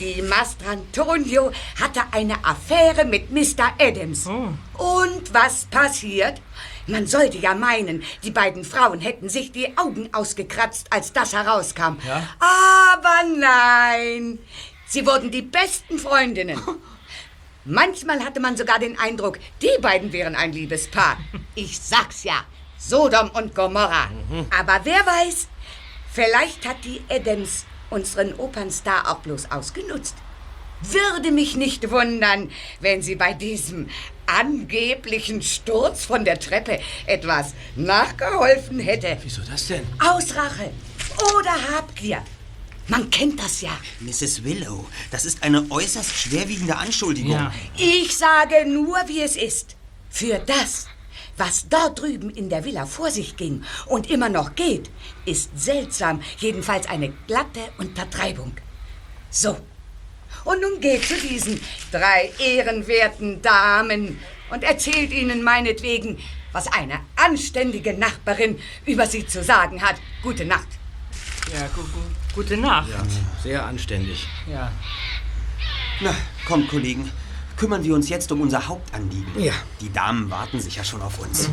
Die 0.00 0.22
Mastrantonio 0.22 1.52
hatte 1.78 2.00
eine 2.10 2.42
Affäre 2.42 3.04
mit 3.04 3.30
Mr. 3.30 3.74
Adams. 3.78 4.24
Und 4.78 5.34
was 5.34 5.66
passiert? 5.66 6.40
Man 6.86 7.06
sollte 7.06 7.36
ja 7.36 7.54
meinen, 7.54 8.02
die 8.22 8.30
beiden 8.30 8.64
Frauen 8.64 9.00
hätten 9.00 9.28
sich 9.28 9.52
die 9.52 9.76
Augen 9.76 10.08
ausgekratzt, 10.14 10.90
als 10.90 11.12
das 11.12 11.34
herauskam. 11.34 11.98
Aber 12.40 13.28
nein, 13.36 14.38
sie 14.86 15.04
wurden 15.04 15.30
die 15.30 15.42
besten 15.42 15.98
Freundinnen. 15.98 16.58
Manchmal 17.66 18.24
hatte 18.24 18.40
man 18.40 18.56
sogar 18.56 18.78
den 18.78 18.98
Eindruck, 18.98 19.38
die 19.60 19.82
beiden 19.82 20.14
wären 20.14 20.34
ein 20.34 20.54
Liebespaar. 20.54 21.18
Ich 21.56 21.78
sag's 21.78 22.24
ja, 22.24 22.46
Sodom 22.78 23.28
und 23.32 23.54
Gomorra. 23.54 24.08
Aber 24.58 24.80
wer 24.84 25.04
weiß, 25.04 25.48
vielleicht 26.12 26.66
hat 26.66 26.84
die 26.84 27.00
Adams 27.08 27.64
unseren 27.90 28.34
Opernstar 28.34 29.10
auch 29.10 29.18
bloß 29.18 29.50
ausgenutzt. 29.50 30.14
Würde 30.82 31.30
mich 31.30 31.56
nicht 31.56 31.90
wundern, 31.90 32.50
wenn 32.80 33.02
sie 33.02 33.14
bei 33.14 33.34
diesem 33.34 33.88
angeblichen 34.26 35.42
Sturz 35.42 36.04
von 36.04 36.24
der 36.24 36.40
Treppe 36.40 36.80
etwas 37.06 37.54
nachgeholfen 37.76 38.80
hätte. 38.80 39.16
Wieso 39.22 39.42
das 39.42 39.68
denn? 39.68 39.86
Aus 40.00 40.34
Rache 40.34 40.72
oder 41.36 41.76
Habgier. 41.76 42.22
Man 42.88 43.08
kennt 43.10 43.38
das 43.40 43.60
ja. 43.60 43.70
Mrs. 44.00 44.42
Willow, 44.42 44.86
das 45.10 45.24
ist 45.24 45.42
eine 45.42 45.70
äußerst 45.70 46.14
schwerwiegende 46.14 46.76
Anschuldigung. 46.76 47.32
Ja. 47.32 47.52
Ich 47.76 48.16
sage 48.16 48.66
nur, 48.66 48.96
wie 49.06 49.22
es 49.22 49.36
ist. 49.36 49.76
Für 50.10 50.38
das, 50.40 50.88
was 51.36 51.68
dort 51.68 52.00
drüben 52.00 52.30
in 52.30 52.48
der 52.48 52.64
Villa 52.64 52.86
vor 52.86 53.10
sich 53.10 53.36
ging 53.36 53.62
und 53.86 54.10
immer 54.10 54.28
noch 54.28 54.54
geht, 54.54 54.90
ist 55.24 55.50
seltsam, 55.58 56.22
jedenfalls 56.38 56.86
eine 56.88 57.12
glatte 57.26 57.60
Untertreibung. 57.78 58.52
So. 59.30 59.56
Und 60.44 60.60
nun 60.60 60.80
geht 60.80 61.04
zu 61.04 61.14
diesen 61.14 61.60
drei 61.92 62.32
ehrenwerten 62.38 63.40
Damen 63.42 64.18
und 64.50 64.64
erzählt 64.64 65.12
ihnen 65.12 65.42
meinetwegen, 65.42 66.18
was 66.52 66.66
eine 66.66 67.00
anständige 67.16 67.94
Nachbarin 67.94 68.58
über 68.84 69.06
sie 69.06 69.26
zu 69.26 69.42
sagen 69.42 69.82
hat. 69.82 69.96
Gute 70.22 70.44
Nacht. 70.44 70.68
Ja, 71.52 71.66
gu 71.68 71.82
gu 71.82 72.00
gute 72.34 72.56
Nacht. 72.56 72.90
Ja, 72.90 73.02
sehr 73.42 73.64
anständig. 73.64 74.26
Ja. 74.50 74.72
Na, 76.00 76.14
kommt, 76.46 76.68
Kollegen. 76.68 77.10
Kümmern 77.62 77.84
wir 77.84 77.94
uns 77.94 78.08
jetzt 78.08 78.32
um 78.32 78.40
unser 78.40 78.66
Hauptanliegen. 78.66 79.40
Ja. 79.40 79.52
Die 79.80 79.92
Damen 79.92 80.28
warten 80.28 80.60
sicher 80.60 80.82
schon 80.82 81.00
auf 81.00 81.16
uns. 81.20 81.44
So. 81.44 81.48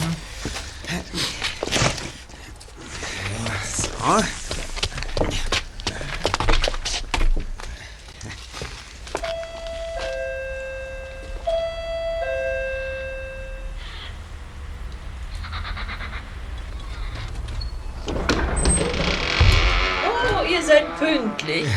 Oh, 20.07 20.43
ihr 20.49 20.63
seid 20.63 20.97
pünktlich. 20.97 21.67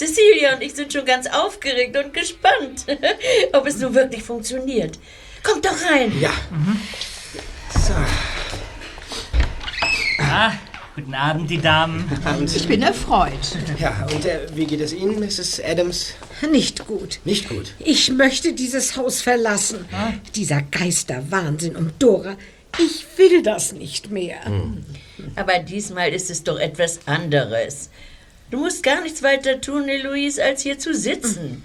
Cecilia 0.00 0.54
und 0.54 0.62
ich 0.62 0.72
sind 0.72 0.90
schon 0.90 1.04
ganz 1.04 1.26
aufgeregt 1.26 1.94
und 1.94 2.14
gespannt, 2.14 2.86
ob 3.52 3.66
es 3.66 3.76
nun 3.78 3.94
wirklich 3.94 4.22
funktioniert. 4.22 4.98
Kommt 5.42 5.66
doch 5.66 5.76
rein. 5.90 6.10
Ja. 6.18 6.30
Ah, 10.18 10.52
guten 10.94 11.12
Abend, 11.12 11.50
die 11.50 11.58
Damen. 11.60 12.10
Ich 12.46 12.66
bin 12.66 12.80
erfreut. 12.80 13.30
Ja, 13.78 14.06
und 14.14 14.24
äh, 14.24 14.46
wie 14.54 14.64
geht 14.64 14.80
es 14.80 14.94
Ihnen, 14.94 15.20
Mrs. 15.20 15.60
Adams? 15.62 16.14
Nicht 16.50 16.86
gut. 16.86 17.20
Nicht 17.24 17.50
gut. 17.50 17.74
Ich 17.80 18.10
möchte 18.10 18.54
dieses 18.54 18.96
Haus 18.96 19.20
verlassen. 19.20 19.84
Dieser 20.34 20.62
Geisterwahnsinn 20.62 21.76
um 21.76 21.90
Dora. 21.98 22.36
Ich 22.78 23.04
will 23.18 23.42
das 23.42 23.72
nicht 23.72 24.10
mehr. 24.10 24.38
Aber 25.36 25.58
diesmal 25.58 26.10
ist 26.10 26.30
es 26.30 26.42
doch 26.42 26.58
etwas 26.58 27.00
anderes. 27.06 27.90
Du 28.50 28.58
musst 28.58 28.82
gar 28.82 29.00
nichts 29.00 29.22
weiter 29.22 29.60
tun, 29.60 29.88
Eloise, 29.88 30.42
als 30.44 30.62
hier 30.62 30.78
zu 30.78 30.94
sitzen. 30.94 31.64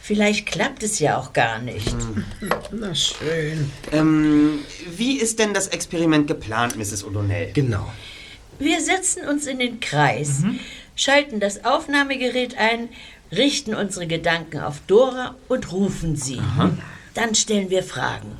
Vielleicht 0.00 0.46
klappt 0.46 0.82
es 0.82 0.98
ja 0.98 1.18
auch 1.18 1.32
gar 1.32 1.60
nicht. 1.60 1.94
Na 2.72 2.94
schön. 2.94 3.70
Ähm, 3.92 4.58
wie 4.96 5.18
ist 5.18 5.38
denn 5.38 5.54
das 5.54 5.68
Experiment 5.68 6.26
geplant, 6.26 6.76
Mrs. 6.76 7.04
O'Donnell? 7.04 7.52
Genau. 7.52 7.92
Wir 8.58 8.80
setzen 8.80 9.26
uns 9.28 9.46
in 9.46 9.60
den 9.60 9.78
Kreis, 9.78 10.42
schalten 10.96 11.38
das 11.38 11.64
Aufnahmegerät 11.64 12.58
ein, 12.58 12.88
richten 13.30 13.74
unsere 13.74 14.06
Gedanken 14.06 14.58
auf 14.58 14.80
Dora 14.86 15.36
und 15.48 15.70
rufen 15.72 16.16
sie. 16.16 16.40
Dann 17.14 17.34
stellen 17.34 17.70
wir 17.70 17.82
Fragen. 17.82 18.36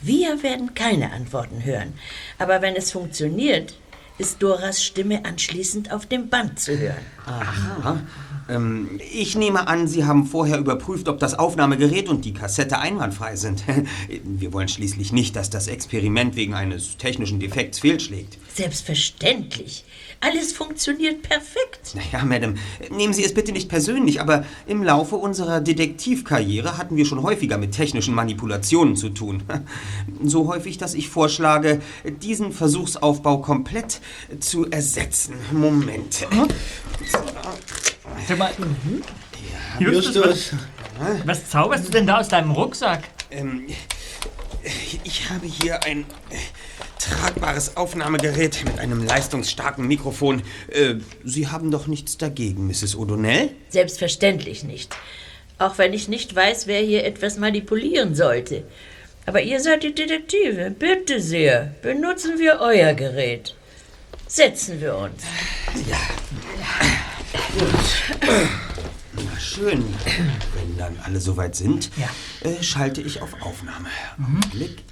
Wir 0.00 0.42
werden 0.42 0.74
keine 0.74 1.12
Antworten 1.12 1.64
hören. 1.64 1.94
Aber 2.38 2.62
wenn 2.62 2.76
es 2.76 2.92
funktioniert, 2.92 3.74
ist 4.18 4.42
Doras 4.42 4.82
Stimme 4.82 5.24
anschließend 5.24 5.92
auf 5.92 6.06
dem 6.06 6.28
Band 6.28 6.58
zu 6.58 6.78
hören. 6.78 7.04
Aha. 7.26 8.00
Ähm, 8.48 9.00
ich 9.12 9.36
nehme 9.36 9.66
an, 9.66 9.88
Sie 9.88 10.04
haben 10.04 10.26
vorher 10.26 10.58
überprüft, 10.58 11.08
ob 11.08 11.18
das 11.18 11.34
Aufnahmegerät 11.34 12.08
und 12.08 12.24
die 12.24 12.32
Kassette 12.32 12.78
einwandfrei 12.78 13.36
sind. 13.36 13.64
Wir 14.24 14.52
wollen 14.52 14.68
schließlich 14.68 15.12
nicht, 15.12 15.36
dass 15.36 15.50
das 15.50 15.66
Experiment 15.66 16.36
wegen 16.36 16.54
eines 16.54 16.96
technischen 16.96 17.40
Defekts 17.40 17.80
fehlschlägt. 17.80 18.38
Selbstverständlich. 18.54 19.84
Alles 20.26 20.52
funktioniert 20.52 21.22
perfekt. 21.22 21.94
Naja, 21.94 22.24
Madame, 22.24 22.54
nehmen 22.90 23.12
Sie 23.12 23.24
es 23.24 23.32
bitte 23.32 23.52
nicht 23.52 23.68
persönlich, 23.68 24.20
aber 24.20 24.44
im 24.66 24.82
Laufe 24.82 25.14
unserer 25.14 25.60
Detektivkarriere 25.60 26.78
hatten 26.78 26.96
wir 26.96 27.06
schon 27.06 27.22
häufiger 27.22 27.58
mit 27.58 27.72
technischen 27.72 28.12
Manipulationen 28.14 28.96
zu 28.96 29.10
tun. 29.10 29.42
So 30.22 30.48
häufig, 30.48 30.78
dass 30.78 30.94
ich 30.94 31.10
vorschlage, 31.10 31.80
diesen 32.22 32.50
Versuchsaufbau 32.50 33.38
komplett 33.38 34.00
zu 34.40 34.68
ersetzen. 34.70 35.34
Moment. 35.52 36.26
Sag 38.26 38.38
mal, 38.38 38.50
Justus, 39.78 40.52
was, 40.98 41.26
was 41.26 41.50
zauberst 41.50 41.86
du 41.86 41.92
denn 41.92 42.06
da 42.06 42.18
aus 42.18 42.28
deinem 42.28 42.50
Rucksack? 42.50 43.02
Ähm, 43.30 43.66
ich 45.04 45.30
habe 45.30 45.46
hier 45.46 45.84
ein 45.84 46.00
äh, 46.30 46.36
tragbares 46.98 47.76
Aufnahmegerät 47.76 48.64
mit 48.64 48.78
einem 48.78 49.04
leistungsstarken 49.04 49.86
Mikrofon. 49.86 50.42
Äh, 50.68 50.96
Sie 51.24 51.48
haben 51.48 51.70
doch 51.70 51.86
nichts 51.86 52.16
dagegen, 52.18 52.66
Mrs. 52.66 52.96
O'Donnell? 52.96 53.50
Selbstverständlich 53.68 54.64
nicht. 54.64 54.94
Auch 55.58 55.78
wenn 55.78 55.92
ich 55.92 56.08
nicht 56.08 56.34
weiß, 56.34 56.66
wer 56.66 56.80
hier 56.80 57.04
etwas 57.04 57.38
manipulieren 57.38 58.14
sollte. 58.14 58.64
Aber 59.24 59.42
ihr 59.42 59.60
seid 59.60 59.82
die 59.82 59.94
Detektive. 59.94 60.70
Bitte 60.70 61.20
sehr, 61.20 61.74
benutzen 61.82 62.38
wir 62.38 62.58
euer 62.60 62.92
Gerät. 62.94 63.54
Setzen 64.28 64.80
wir 64.80 64.96
uns. 64.96 65.22
Na 69.14 69.40
schön. 69.40 69.84
Wenn 70.54 70.76
dann 70.78 70.96
alle 71.04 71.20
soweit 71.20 71.54
sind, 71.56 71.90
Ja. 71.96 72.08
äh, 72.48 72.62
schalte 72.62 73.00
ich 73.00 73.22
auf 73.22 73.30
Aufnahme. 73.42 73.88
Blick. 74.52 74.82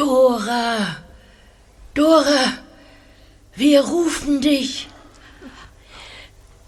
Dora! 0.00 0.96
Dora! 1.92 2.58
Wir 3.54 3.82
rufen 3.82 4.40
dich! 4.40 4.88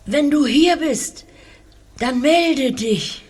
Wenn 0.05 0.31
du 0.31 0.45
hier 0.47 0.77
bist, 0.77 1.25
dann 1.99 2.21
melde 2.21 2.73
dich. 2.73 3.25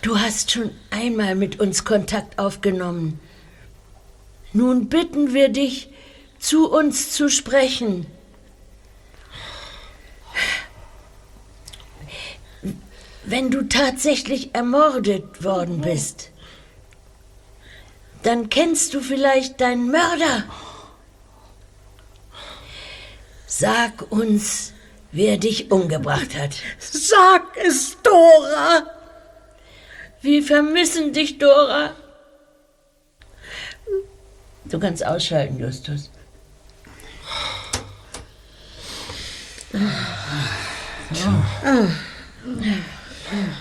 Du 0.00 0.20
hast 0.20 0.52
schon 0.52 0.70
einmal 0.90 1.34
mit 1.34 1.58
uns 1.58 1.84
Kontakt 1.84 2.38
aufgenommen. 2.38 3.18
Nun 4.52 4.88
bitten 4.88 5.34
wir 5.34 5.48
dich, 5.48 5.88
zu 6.38 6.70
uns 6.70 7.10
zu 7.10 7.28
sprechen. 7.28 8.06
Wenn 13.28 13.50
du 13.50 13.62
tatsächlich 13.68 14.54
ermordet 14.54 15.42
worden 15.42 15.80
bist, 15.80 16.30
dann 18.22 18.48
kennst 18.50 18.94
du 18.94 19.00
vielleicht 19.00 19.60
deinen 19.60 19.90
Mörder. 19.90 20.44
Sag 23.48 24.12
uns, 24.12 24.72
wer 25.10 25.38
dich 25.38 25.72
umgebracht 25.72 26.36
hat. 26.36 26.54
Sag 26.78 27.56
es, 27.56 27.96
Dora! 28.02 28.86
Wir 30.22 30.42
vermissen 30.44 31.12
dich, 31.12 31.38
Dora. 31.38 31.96
Du 34.66 34.78
kannst 34.78 35.04
ausschalten, 35.04 35.58
Justus. 35.58 36.10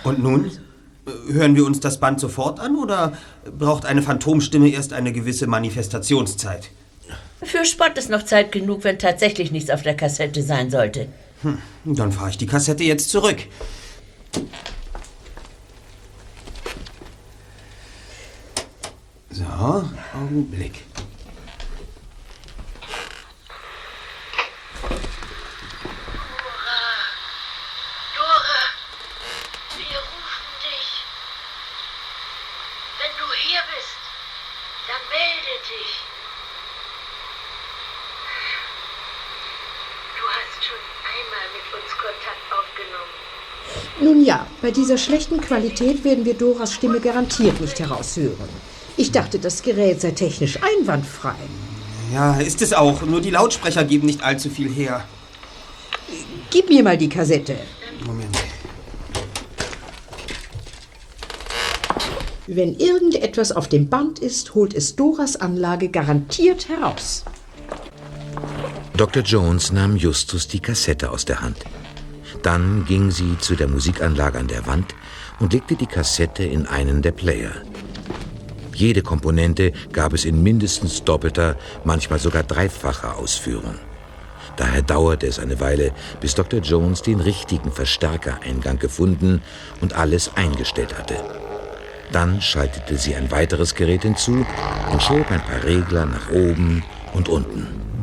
Und 0.03 0.19
nun? 0.19 0.45
Äh, 0.45 1.33
Hören 1.33 1.55
wir 1.55 1.65
uns 1.65 1.79
das 1.79 1.99
Band 1.99 2.19
sofort 2.19 2.59
an 2.59 2.75
oder 2.75 3.13
braucht 3.57 3.85
eine 3.85 4.01
Phantomstimme 4.01 4.69
erst 4.69 4.93
eine 4.93 5.11
gewisse 5.11 5.47
Manifestationszeit? 5.47 6.69
Für 7.43 7.63
Spott 7.65 7.97
ist 7.97 8.09
noch 8.09 8.23
Zeit 8.23 8.51
genug, 8.51 8.83
wenn 8.83 8.97
tatsächlich 8.97 9.51
nichts 9.51 9.69
auf 9.69 9.83
der 9.83 9.95
Kassette 9.95 10.41
sein 10.41 10.71
sollte. 10.71 11.07
Hm, 11.43 11.59
dann 11.85 12.11
fahre 12.11 12.29
ich 12.31 12.37
die 12.37 12.47
Kassette 12.47 12.83
jetzt 12.83 13.09
zurück. 13.09 13.37
So, 19.29 19.43
Augenblick. 20.13 20.83
Dora, 28.15 28.61
wir 29.77 29.99
rufen 29.99 30.51
dich. 30.63 30.87
Wenn 32.99 33.13
du 33.19 33.27
hier 33.43 33.61
bist, 33.75 33.97
dann 34.87 35.03
melde 35.11 35.53
dich. 35.67 35.91
Du 40.15 40.23
hast 40.35 40.59
schon 40.63 40.83
einmal 41.13 41.47
mit 41.55 41.67
uns 41.75 41.91
Kontakt 41.97 42.47
aufgenommen. 42.55 43.15
Nun 43.99 44.23
ja, 44.25 44.47
bei 44.65 44.71
dieser 44.71 44.97
schlechten 44.97 45.39
Qualität 45.41 46.03
werden 46.03 46.25
wir 46.25 46.33
Doras 46.33 46.73
Stimme 46.73 46.99
garantiert 46.99 47.61
nicht 47.61 47.79
heraushören. 47.79 48.49
Ich 48.97 49.11
dachte, 49.11 49.37
das 49.37 49.61
Gerät 49.61 50.01
sei 50.01 50.09
technisch 50.09 50.57
einwandfrei. 50.57 51.35
Ja, 52.11 52.39
ist 52.39 52.63
es 52.63 52.73
auch. 52.73 53.03
Nur 53.03 53.21
die 53.21 53.29
Lautsprecher 53.29 53.83
geben 53.83 54.07
nicht 54.07 54.23
allzu 54.23 54.49
viel 54.49 54.73
her. 54.73 55.05
Gib 56.49 56.69
mir 56.69 56.81
mal 56.81 56.97
die 56.97 57.09
Kassette. 57.09 57.57
Moment. 58.07 58.35
Wenn 62.47 62.73
irgendetwas 62.73 63.51
auf 63.51 63.69
dem 63.69 63.87
Band 63.87 64.17
ist, 64.17 64.55
holt 64.55 64.73
es 64.73 64.95
Doras 64.95 65.35
Anlage 65.35 65.89
garantiert 65.89 66.69
heraus. 66.69 67.23
Dr. 68.97 69.21
Jones 69.21 69.71
nahm 69.71 69.95
Justus 69.95 70.47
die 70.47 70.59
Kassette 70.59 71.11
aus 71.11 71.23
der 71.23 71.43
Hand. 71.43 71.59
Dann 72.45 72.85
ging 72.85 73.09
sie 73.09 73.39
zu 73.39 73.55
der 73.55 73.67
Musikanlage 73.67 74.37
an 74.37 74.47
der 74.47 74.67
Wand 74.67 74.93
und 75.39 75.51
legte 75.51 75.75
die 75.75 75.87
Kassette 75.87 76.43
in 76.43 76.67
einen 76.67 77.01
der 77.01 77.11
Player. 77.11 77.49
Jede 78.71 79.01
Komponente 79.01 79.73
gab 79.91 80.13
es 80.13 80.25
in 80.25 80.43
mindestens 80.43 81.03
doppelter, 81.03 81.55
manchmal 81.85 82.19
sogar 82.19 82.43
dreifacher 82.43 83.17
Ausführung. 83.17 83.79
Daher 84.57 84.83
dauerte 84.83 85.25
es 85.25 85.39
eine 85.39 85.59
Weile, 85.59 85.91
bis 86.21 86.35
Dr. 86.35 86.59
Jones 86.59 87.01
den 87.01 87.19
richtigen 87.19 87.71
Verstärkereingang 87.71 88.77
gefunden 88.77 89.41
und 89.81 89.93
alles 89.93 90.29
eingestellt 90.35 90.95
hatte. 90.99 91.15
Dann 92.11 92.43
schaltete 92.43 92.99
sie 92.99 93.15
ein 93.15 93.31
weiteres 93.31 93.73
Gerät 93.73 94.03
hinzu 94.03 94.45
und 94.91 95.01
schob 95.01 95.31
ein 95.31 95.41
paar 95.41 95.63
Regler 95.63 96.05
nach 96.05 96.29
oben 96.29 96.83
und 97.11 97.27
unten. 97.27 97.94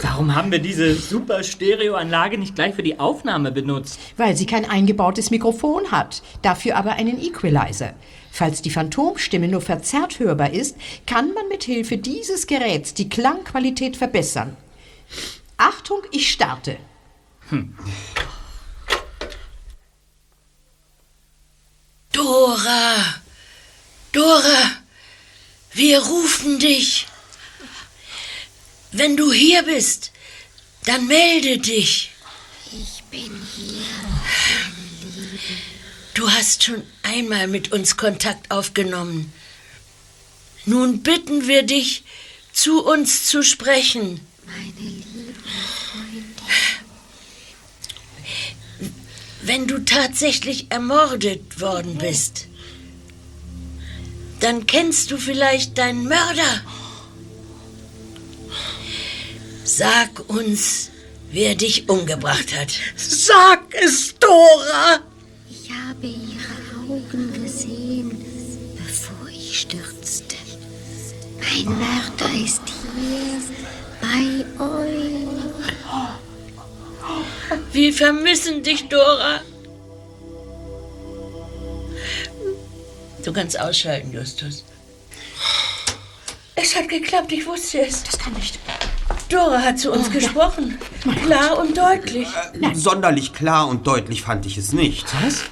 Warum 0.00 0.34
haben 0.34 0.52
wir 0.52 0.60
diese 0.60 0.94
super 0.94 1.42
Stereoanlage 1.42 2.38
nicht 2.38 2.54
gleich 2.54 2.74
für 2.74 2.82
die 2.82 3.00
Aufnahme 3.00 3.50
benutzt? 3.50 3.98
Weil 4.16 4.36
sie 4.36 4.46
kein 4.46 4.68
eingebautes 4.68 5.30
Mikrofon 5.30 5.90
hat, 5.90 6.22
dafür 6.42 6.76
aber 6.76 6.92
einen 6.92 7.20
Equalizer. 7.20 7.94
Falls 8.30 8.62
die 8.62 8.70
Phantomstimme 8.70 9.48
nur 9.48 9.60
verzerrt 9.60 10.20
hörbar 10.20 10.50
ist, 10.50 10.76
kann 11.06 11.32
man 11.34 11.48
mit 11.48 11.64
Hilfe 11.64 11.98
dieses 11.98 12.46
Geräts 12.46 12.94
die 12.94 13.08
Klangqualität 13.08 13.96
verbessern. 13.96 14.56
Achtung, 15.56 16.02
ich 16.12 16.30
starte. 16.30 16.76
Dora! 22.12 22.94
Dora! 24.12 24.72
Wir 25.72 26.00
rufen 26.00 26.58
dich! 26.58 27.06
Wenn 28.92 29.16
du 29.16 29.32
hier 29.32 29.62
bist, 29.62 30.12
dann 30.84 31.06
melde 31.06 31.58
dich. 31.58 32.10
Ich 32.72 33.02
bin 33.10 33.40
hier. 33.56 33.84
Du 36.14 36.30
hast 36.30 36.64
schon 36.64 36.82
einmal 37.02 37.46
mit 37.46 37.72
uns 37.72 37.96
Kontakt 37.96 38.50
aufgenommen. 38.50 39.32
Nun 40.64 41.02
bitten 41.02 41.46
wir 41.46 41.62
dich, 41.62 42.04
zu 42.52 42.84
uns 42.84 43.26
zu 43.26 43.42
sprechen. 43.42 44.20
Meine 44.46 44.90
liebe 44.90 45.34
Freundin. 45.92 46.24
Wenn 49.42 49.66
du 49.66 49.84
tatsächlich 49.84 50.66
ermordet 50.70 51.60
worden 51.60 51.98
bist, 51.98 52.48
dann 54.40 54.66
kennst 54.66 55.10
du 55.10 55.18
vielleicht 55.18 55.78
deinen 55.78 56.04
Mörder. 56.04 56.62
Sag 59.68 60.30
uns, 60.30 60.90
wer 61.30 61.54
dich 61.54 61.90
umgebracht 61.90 62.58
hat. 62.58 62.72
Sag 62.96 63.74
es, 63.74 64.14
Dora! 64.18 65.00
Ich 65.50 65.70
habe 65.70 66.06
ihre 66.06 66.90
Augen 66.90 67.34
gesehen, 67.34 68.24
bevor 68.78 69.28
ich 69.28 69.60
stürzte. 69.60 70.36
Mein 71.38 71.66
Mörder 71.66 72.30
ist 72.42 72.62
hier 72.96 73.42
bei 74.00 74.64
euch. 74.64 75.28
Wir 77.70 77.92
vermissen 77.92 78.62
dich, 78.62 78.88
Dora. 78.88 79.42
Du 83.22 83.34
kannst 83.34 83.60
ausschalten, 83.60 84.14
Justus. 84.14 84.64
Es 86.54 86.74
hat 86.74 86.88
geklappt, 86.88 87.30
ich 87.32 87.44
wusste 87.44 87.82
es. 87.82 88.02
Das 88.02 88.18
kann 88.18 88.32
nicht. 88.32 88.58
Dora 89.28 89.62
hat 89.62 89.78
zu 89.78 89.92
uns 89.92 90.10
gesprochen. 90.10 90.78
Klar 91.24 91.58
und 91.58 91.76
deutlich. 91.76 92.28
Sonderlich 92.72 93.32
klar 93.32 93.68
und 93.68 93.86
deutlich 93.86 94.22
fand 94.22 94.46
ich 94.46 94.56
es 94.56 94.72
nicht. 94.72 95.06
Was? 95.22 95.44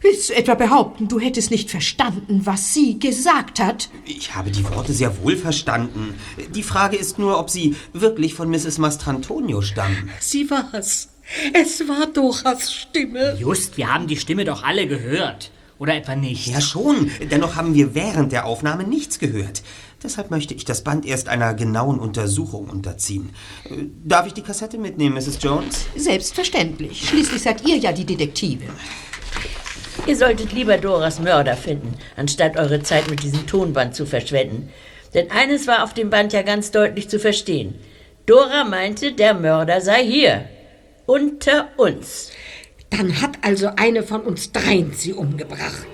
Willst 0.00 0.28
du 0.28 0.34
etwa 0.34 0.54
behaupten, 0.54 1.08
du 1.08 1.18
hättest 1.18 1.50
nicht 1.50 1.70
verstanden, 1.70 2.42
was 2.44 2.74
sie 2.74 2.98
gesagt 2.98 3.58
hat? 3.58 3.88
Ich 4.04 4.34
habe 4.34 4.50
die 4.50 4.64
Worte 4.68 4.92
sehr 4.92 5.22
wohl 5.22 5.36
verstanden. 5.36 6.14
Die 6.54 6.62
Frage 6.62 6.96
ist 6.96 7.18
nur, 7.18 7.38
ob 7.38 7.48
sie 7.48 7.74
wirklich 7.94 8.34
von 8.34 8.50
Mrs. 8.50 8.76
Mastrantonio 8.78 9.62
stammen. 9.62 10.10
Sie 10.20 10.50
war's. 10.50 11.08
Es 11.54 11.88
war 11.88 12.06
Doras 12.06 12.72
Stimme. 12.72 13.36
Just, 13.40 13.78
wir 13.78 13.92
haben 13.92 14.06
die 14.06 14.18
Stimme 14.18 14.44
doch 14.44 14.62
alle 14.62 14.86
gehört. 14.86 15.50
Oder 15.84 15.96
etwa 15.96 16.16
nicht? 16.16 16.46
Ja 16.46 16.62
schon, 16.62 17.10
dennoch 17.30 17.56
haben 17.56 17.74
wir 17.74 17.94
während 17.94 18.32
der 18.32 18.46
Aufnahme 18.46 18.84
nichts 18.84 19.18
gehört. 19.18 19.62
Deshalb 20.02 20.30
möchte 20.30 20.54
ich 20.54 20.64
das 20.64 20.82
Band 20.82 21.04
erst 21.04 21.28
einer 21.28 21.52
genauen 21.52 21.98
Untersuchung 21.98 22.70
unterziehen. 22.70 23.34
Äh, 23.68 23.84
Darf 24.02 24.26
ich 24.26 24.32
die 24.32 24.40
Kassette 24.40 24.78
mitnehmen, 24.78 25.14
Mrs. 25.14 25.40
Jones? 25.42 25.84
Selbstverständlich. 25.94 27.06
Schließlich 27.06 27.42
seid 27.42 27.68
ihr 27.68 27.76
ja 27.76 27.92
die 27.92 28.06
Detektive. 28.06 28.64
Ihr 30.06 30.16
solltet 30.16 30.54
lieber 30.54 30.78
Doras 30.78 31.20
Mörder 31.20 31.54
finden, 31.54 31.92
anstatt 32.16 32.56
eure 32.56 32.82
Zeit 32.82 33.10
mit 33.10 33.22
diesem 33.22 33.46
Tonband 33.46 33.94
zu 33.94 34.06
verschwenden. 34.06 34.70
Denn 35.12 35.30
eines 35.30 35.66
war 35.66 35.84
auf 35.84 35.92
dem 35.92 36.08
Band 36.08 36.32
ja 36.32 36.40
ganz 36.40 36.70
deutlich 36.70 37.10
zu 37.10 37.18
verstehen. 37.18 37.74
Dora 38.24 38.64
meinte, 38.64 39.12
der 39.12 39.34
Mörder 39.34 39.82
sei 39.82 40.02
hier. 40.02 40.46
Unter 41.04 41.68
uns. 41.76 42.30
Dann 42.96 43.20
hat 43.20 43.38
also 43.42 43.70
eine 43.74 44.04
von 44.04 44.20
uns 44.20 44.52
dreien 44.52 44.92
sie 44.92 45.12
umgebracht. 45.12 45.86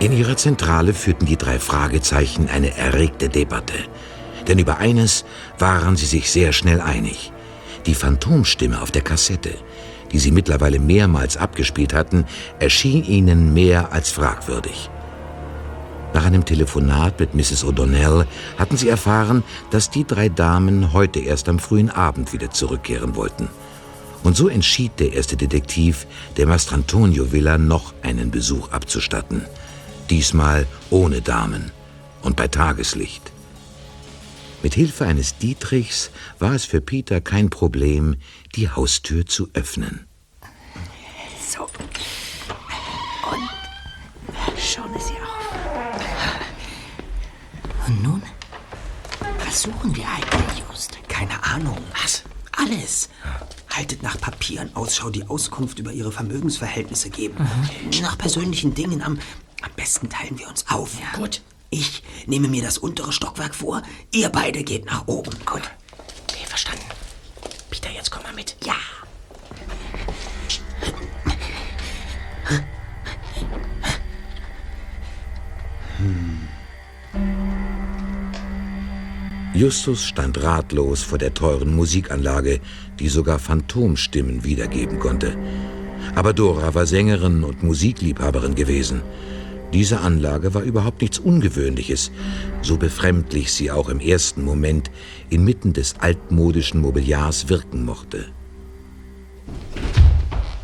In 0.00 0.12
ihrer 0.12 0.36
Zentrale 0.36 0.94
führten 0.94 1.26
die 1.26 1.36
drei 1.36 1.58
Fragezeichen 1.58 2.48
eine 2.48 2.76
erregte 2.76 3.28
Debatte. 3.28 3.74
Denn 4.48 4.58
über 4.58 4.78
eines 4.78 5.24
waren 5.58 5.96
sie 5.96 6.06
sich 6.06 6.30
sehr 6.30 6.52
schnell 6.52 6.80
einig. 6.80 7.32
Die 7.86 7.94
Phantomstimme 7.94 8.82
auf 8.82 8.90
der 8.90 9.02
Kassette, 9.02 9.54
die 10.12 10.18
sie 10.18 10.30
mittlerweile 10.30 10.78
mehrmals 10.78 11.36
abgespielt 11.36 11.94
hatten, 11.94 12.24
erschien 12.58 13.04
ihnen 13.04 13.54
mehr 13.54 13.92
als 13.92 14.10
fragwürdig. 14.10 14.90
Nach 16.14 16.24
einem 16.24 16.44
Telefonat 16.44 17.20
mit 17.20 17.34
Mrs. 17.34 17.64
O'Donnell 17.64 18.26
hatten 18.56 18.76
sie 18.76 18.88
erfahren, 18.88 19.44
dass 19.70 19.90
die 19.90 20.06
drei 20.06 20.28
Damen 20.28 20.92
heute 20.92 21.20
erst 21.20 21.48
am 21.48 21.58
frühen 21.58 21.90
Abend 21.90 22.32
wieder 22.32 22.50
zurückkehren 22.50 23.16
wollten. 23.16 23.48
Und 24.22 24.36
so 24.36 24.48
entschied 24.48 24.92
der 24.98 25.12
erste 25.12 25.36
Detektiv, 25.36 26.06
der 26.36 26.46
Mastrantonio 26.46 27.32
Villa 27.32 27.58
noch 27.58 27.92
einen 28.02 28.30
Besuch 28.30 28.72
abzustatten. 28.72 29.42
Diesmal 30.08 30.66
ohne 30.90 31.20
Damen 31.20 31.70
und 32.22 32.34
bei 32.34 32.48
Tageslicht. 32.48 33.30
Mit 34.62 34.74
Hilfe 34.74 35.06
eines 35.06 35.36
Dietrichs 35.38 36.10
war 36.38 36.54
es 36.54 36.64
für 36.64 36.80
Peter 36.80 37.20
kein 37.20 37.50
Problem, 37.50 38.16
die 38.56 38.70
Haustür 38.70 39.26
zu 39.26 39.48
öffnen. 39.52 40.06
So. 41.46 41.62
Und 43.30 43.50
schon 44.58 44.94
ist 44.94 45.08
sie 45.08 45.14
auf. 45.14 45.50
Und 47.86 48.02
nun? 48.02 48.22
Was 49.44 49.62
suchen 49.62 49.94
wir 49.94 50.04
eigentlich, 50.08 50.64
Just? 50.68 50.98
Keine 51.08 51.42
Ahnung. 51.44 51.78
Was? 52.02 52.22
Alles. 52.52 53.10
Haltet 53.70 54.02
nach 54.02 54.18
Papieren 54.18 54.74
Ausschau, 54.74 55.10
die 55.10 55.28
Auskunft 55.28 55.78
über 55.78 55.92
ihre 55.92 56.10
Vermögensverhältnisse 56.10 57.10
geben. 57.10 57.36
Nach 58.00 58.16
persönlichen 58.16 58.74
Dingen. 58.74 59.02
Am, 59.02 59.18
am 59.60 59.70
besten 59.76 60.08
teilen 60.08 60.38
wir 60.38 60.48
uns 60.48 60.64
auf. 60.70 60.96
Gut. 61.14 61.42
Ich 61.68 62.02
nehme 62.26 62.48
mir 62.48 62.62
das 62.62 62.78
untere 62.78 63.12
Stockwerk 63.12 63.54
vor. 63.54 63.82
Ihr 64.12 64.30
beide 64.30 64.64
geht 64.64 64.86
nach 64.86 65.06
oben. 65.08 65.32
Gut. 65.44 65.62
Okay, 66.26 66.46
verstanden. 66.46 66.86
Peter, 67.76 67.94
jetzt 67.94 68.10
komm 68.10 68.22
mal 68.22 68.32
mit. 68.32 68.56
Ja. 68.64 68.74
Justus 79.52 80.04
stand 80.04 80.42
ratlos 80.42 81.02
vor 81.02 81.18
der 81.18 81.34
teuren 81.34 81.74
Musikanlage, 81.74 82.60
die 82.98 83.08
sogar 83.08 83.38
Phantomstimmen 83.38 84.42
wiedergeben 84.42 84.98
konnte. 84.98 85.36
Aber 86.14 86.32
Dora 86.32 86.74
war 86.74 86.86
Sängerin 86.86 87.44
und 87.44 87.62
Musikliebhaberin 87.62 88.54
gewesen. 88.54 89.02
Diese 89.72 90.00
Anlage 90.00 90.54
war 90.54 90.62
überhaupt 90.62 91.02
nichts 91.02 91.18
Ungewöhnliches, 91.18 92.10
so 92.62 92.76
befremdlich 92.76 93.52
sie 93.52 93.70
auch 93.70 93.88
im 93.88 94.00
ersten 94.00 94.44
Moment 94.44 94.90
inmitten 95.28 95.72
des 95.72 95.96
altmodischen 95.98 96.80
Mobiliars 96.80 97.48
wirken 97.48 97.84
mochte. 97.84 98.26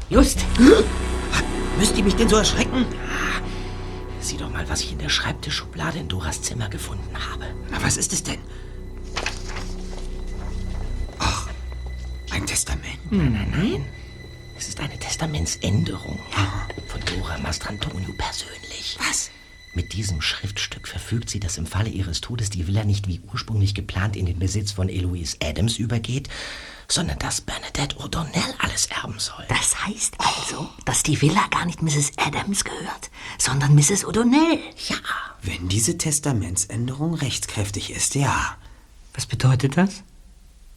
Just! 0.08 0.44
Müsst 1.78 1.96
ihr 1.96 2.04
mich 2.04 2.14
denn 2.14 2.28
so 2.28 2.36
erschrecken? 2.36 2.86
Sieh 4.20 4.36
doch 4.36 4.50
mal, 4.50 4.68
was 4.68 4.82
ich 4.82 4.92
in 4.92 4.98
der 4.98 5.08
Schreibtischschublade 5.08 5.98
in 5.98 6.08
Doras 6.08 6.42
Zimmer 6.42 6.68
gefunden 6.68 7.16
habe. 7.30 7.46
Na, 7.70 7.82
was 7.82 7.96
ist 7.96 8.12
es 8.12 8.22
denn? 8.22 8.38
Ach, 11.18 11.48
ein 12.30 12.46
Testament. 12.46 12.98
Nein, 13.10 13.32
nein, 13.32 13.50
nein. 13.50 13.84
Es 14.62 14.68
ist 14.68 14.78
eine 14.78 14.96
Testamentsänderung 14.96 16.20
von 16.86 17.00
Dora 17.00 17.36
Mastrantonio 17.38 18.12
persönlich. 18.16 18.96
Was? 19.00 19.28
Mit 19.74 19.92
diesem 19.92 20.22
Schriftstück 20.22 20.86
verfügt 20.86 21.30
sie, 21.30 21.40
dass 21.40 21.58
im 21.58 21.66
Falle 21.66 21.88
ihres 21.88 22.20
Todes 22.20 22.48
die 22.48 22.68
Villa 22.68 22.84
nicht 22.84 23.08
wie 23.08 23.20
ursprünglich 23.32 23.74
geplant 23.74 24.14
in 24.14 24.24
den 24.24 24.38
Besitz 24.38 24.70
von 24.70 24.88
Eloise 24.88 25.36
Adams 25.42 25.78
übergeht, 25.78 26.28
sondern 26.86 27.18
dass 27.18 27.40
Bernadette 27.40 27.96
O'Donnell 27.96 28.54
alles 28.60 28.86
erben 28.86 29.18
soll. 29.18 29.44
Das 29.48 29.84
heißt 29.84 30.14
also, 30.18 30.68
dass 30.84 31.02
die 31.02 31.20
Villa 31.20 31.44
gar 31.50 31.66
nicht 31.66 31.82
Mrs. 31.82 32.12
Adams 32.18 32.62
gehört, 32.62 33.10
sondern 33.38 33.74
Mrs. 33.74 34.06
O'Donnell. 34.06 34.60
Ja. 34.88 34.96
Wenn 35.42 35.68
diese 35.68 35.98
Testamentsänderung 35.98 37.14
rechtskräftig 37.14 37.90
ist, 37.90 38.14
ja. 38.14 38.56
Was 39.12 39.26
bedeutet 39.26 39.76
das? 39.76 40.04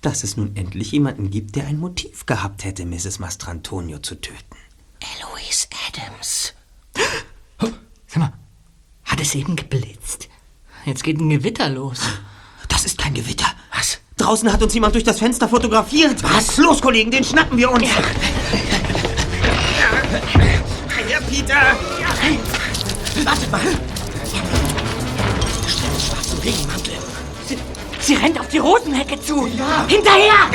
Dass 0.05 0.23
es 0.23 0.37
nun 0.37 0.55
endlich 0.55 0.91
jemanden 0.91 1.31
gibt, 1.31 1.55
der 1.55 1.65
ein 1.65 1.79
Motiv 1.79 2.27
gehabt 2.27 2.63
hätte, 2.63 2.85
Mrs. 2.85 3.17
Mastrantonio 3.17 3.97
zu 3.97 4.13
töten. 4.13 4.55
Eloise 4.99 5.65
Adams. 5.87 6.53
Sag 8.05 8.17
mal, 8.17 8.33
hat 9.03 9.19
es 9.19 9.33
eben 9.33 9.55
geblitzt? 9.55 10.29
Jetzt 10.85 11.03
geht 11.03 11.19
ein 11.19 11.31
Gewitter 11.31 11.69
los. 11.69 12.01
Das 12.67 12.85
ist 12.85 12.99
kein 12.99 13.15
Gewitter. 13.15 13.47
Was? 13.75 13.97
Draußen 14.17 14.53
hat 14.53 14.61
uns 14.61 14.75
jemand 14.75 14.93
durch 14.93 15.03
das 15.03 15.17
Fenster 15.17 15.49
fotografiert. 15.49 16.21
Was? 16.21 16.57
Los, 16.57 16.83
Kollegen, 16.83 17.09
den 17.09 17.23
schnappen 17.23 17.57
wir 17.57 17.71
uns. 17.71 17.89
Ja. 17.89 18.03
Ja, 21.09 21.19
Peter! 21.21 21.77
Wartet 23.23 23.51
mal! 23.51 23.61
schwarzen 25.99 26.37
Regenmantel. 26.43 26.74
Sie, 28.05 28.13
rennt 28.13 28.39
auf 28.39 28.47
die 28.49 28.59
Rosenhecke 28.59 29.19
zu. 29.19 29.47
Hinterher! 29.87 30.51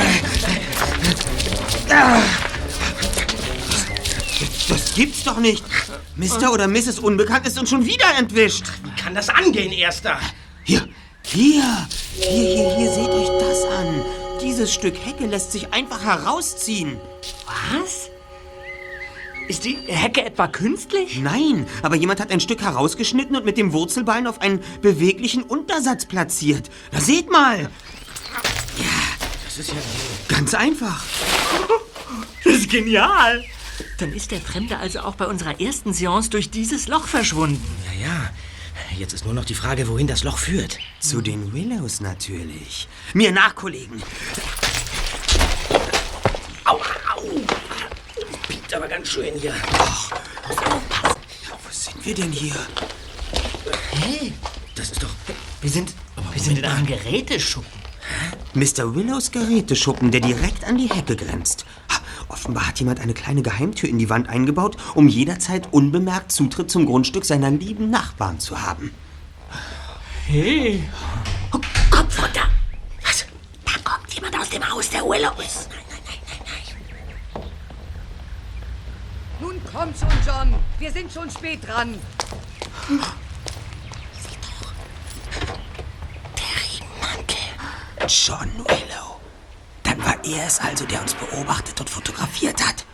Das 4.68 4.94
gibt's 4.94 5.24
doch 5.24 5.38
nicht. 5.38 5.64
Mr. 6.14 6.52
oder 6.52 6.68
Mrs. 6.68 7.00
Unbekannt 7.00 7.48
ist 7.48 7.58
uns 7.58 7.68
schon 7.70 7.84
wieder 7.84 8.06
entwischt. 8.16 8.66
Wie 8.84 9.02
kann 9.02 9.16
das 9.16 9.28
angehen, 9.28 9.72
Erster? 9.72 10.20
Hier, 10.62 10.88
hier, 11.24 11.88
hier, 12.12 12.30
hier, 12.30 12.76
hier, 12.76 12.92
seht 12.92 13.08
euch 13.08 13.28
das 13.40 13.64
an. 13.64 14.04
Dieses 14.40 14.72
Stück 14.72 14.94
Hecke 15.04 15.26
lässt 15.26 15.50
sich 15.50 15.72
einfach 15.72 16.04
herausziehen. 16.04 17.00
Was? 17.72 18.10
Ist 19.50 19.64
die 19.64 19.78
Hecke 19.88 20.24
etwa 20.24 20.46
künstlich? 20.46 21.18
Nein, 21.18 21.66
aber 21.82 21.96
jemand 21.96 22.20
hat 22.20 22.30
ein 22.30 22.38
Stück 22.38 22.62
herausgeschnitten 22.62 23.34
und 23.34 23.44
mit 23.44 23.58
dem 23.58 23.72
Wurzelbein 23.72 24.28
auf 24.28 24.40
einen 24.40 24.60
beweglichen 24.80 25.42
Untersatz 25.42 26.06
platziert. 26.06 26.70
Na, 26.92 27.00
seht 27.00 27.32
mal. 27.32 27.68
Das 29.44 29.58
ist 29.58 29.70
ja... 29.70 29.74
Ganz 30.28 30.54
einfach. 30.54 31.02
Das 32.44 32.54
ist 32.54 32.70
genial. 32.70 33.44
Dann 33.98 34.12
ist 34.12 34.30
der 34.30 34.40
Fremde 34.40 34.78
also 34.78 35.00
auch 35.00 35.16
bei 35.16 35.26
unserer 35.26 35.60
ersten 35.60 35.92
Seance 35.92 36.30
durch 36.30 36.50
dieses 36.50 36.86
Loch 36.86 37.08
verschwunden. 37.08 37.60
Ja, 38.00 38.06
ja. 38.06 38.30
Jetzt 38.96 39.14
ist 39.14 39.24
nur 39.24 39.34
noch 39.34 39.44
die 39.44 39.54
Frage, 39.54 39.88
wohin 39.88 40.06
das 40.06 40.22
Loch 40.22 40.38
führt. 40.38 40.78
Zu 41.00 41.22
den 41.22 41.52
Willows 41.52 42.00
natürlich. 42.00 42.88
Mir 43.14 43.32
nach, 43.32 43.56
Kollegen. 43.56 44.00
Piept 48.70 48.74
aber 48.74 48.88
ganz 48.88 49.08
schön 49.08 49.34
hier. 49.34 49.52
Ach, 49.72 50.10
wo 50.48 51.70
sind 51.70 52.06
wir 52.06 52.14
denn 52.14 52.30
hier? 52.30 52.54
Hey, 53.90 54.32
das 54.76 54.92
ist 54.92 55.02
doch... 55.02 55.10
Wir 55.60 55.70
sind, 55.70 55.92
wir 56.32 56.40
sind 56.40 56.58
in 56.58 56.64
einem 56.64 56.86
Geräteschuppen. 56.86 57.80
Mr. 58.54 58.94
Willows 58.94 59.32
Geräteschuppen, 59.32 60.12
der 60.12 60.20
direkt 60.20 60.64
an 60.64 60.78
die 60.78 60.88
Hecke 60.88 61.16
grenzt. 61.16 61.64
Offenbar 62.28 62.68
hat 62.68 62.78
jemand 62.78 63.00
eine 63.00 63.12
kleine 63.12 63.42
Geheimtür 63.42 63.88
in 63.88 63.98
die 63.98 64.08
Wand 64.08 64.28
eingebaut, 64.28 64.76
um 64.94 65.08
jederzeit 65.08 65.72
unbemerkt 65.72 66.30
Zutritt 66.30 66.70
zum 66.70 66.86
Grundstück 66.86 67.24
seiner 67.24 67.50
lieben 67.50 67.90
Nachbarn 67.90 68.38
zu 68.38 68.62
haben. 68.62 68.94
Hey. 70.26 70.84
Oh, 71.52 71.58
Kopf 71.90 72.22
runter! 72.22 72.48
Was? 73.02 73.26
Da 73.64 73.72
kommt 73.82 74.14
jemand 74.14 74.38
aus 74.38 74.48
dem 74.48 74.70
Haus 74.70 74.90
der 74.90 75.02
Willows. 75.02 75.68
Nein, 75.70 75.78
nein, 75.90 75.98
nein, 76.06 76.18
nein, 76.28 76.38
nein. 76.44 76.60
Nun 79.40 79.59
komm 79.72 79.94
schon, 79.94 80.08
John. 80.26 80.54
Wir 80.78 80.92
sind 80.92 81.12
schon 81.12 81.30
spät 81.30 81.66
dran. 81.66 81.98
John 88.08 88.50
Willow. 88.66 89.20
Dann 89.84 90.04
war 90.04 90.24
er 90.24 90.46
es 90.46 90.58
also, 90.60 90.84
der 90.84 91.00
uns 91.00 91.14
beobachtet 91.14 91.80
und 91.80 91.88
fotografiert 91.88 92.66
hat. 92.66 92.84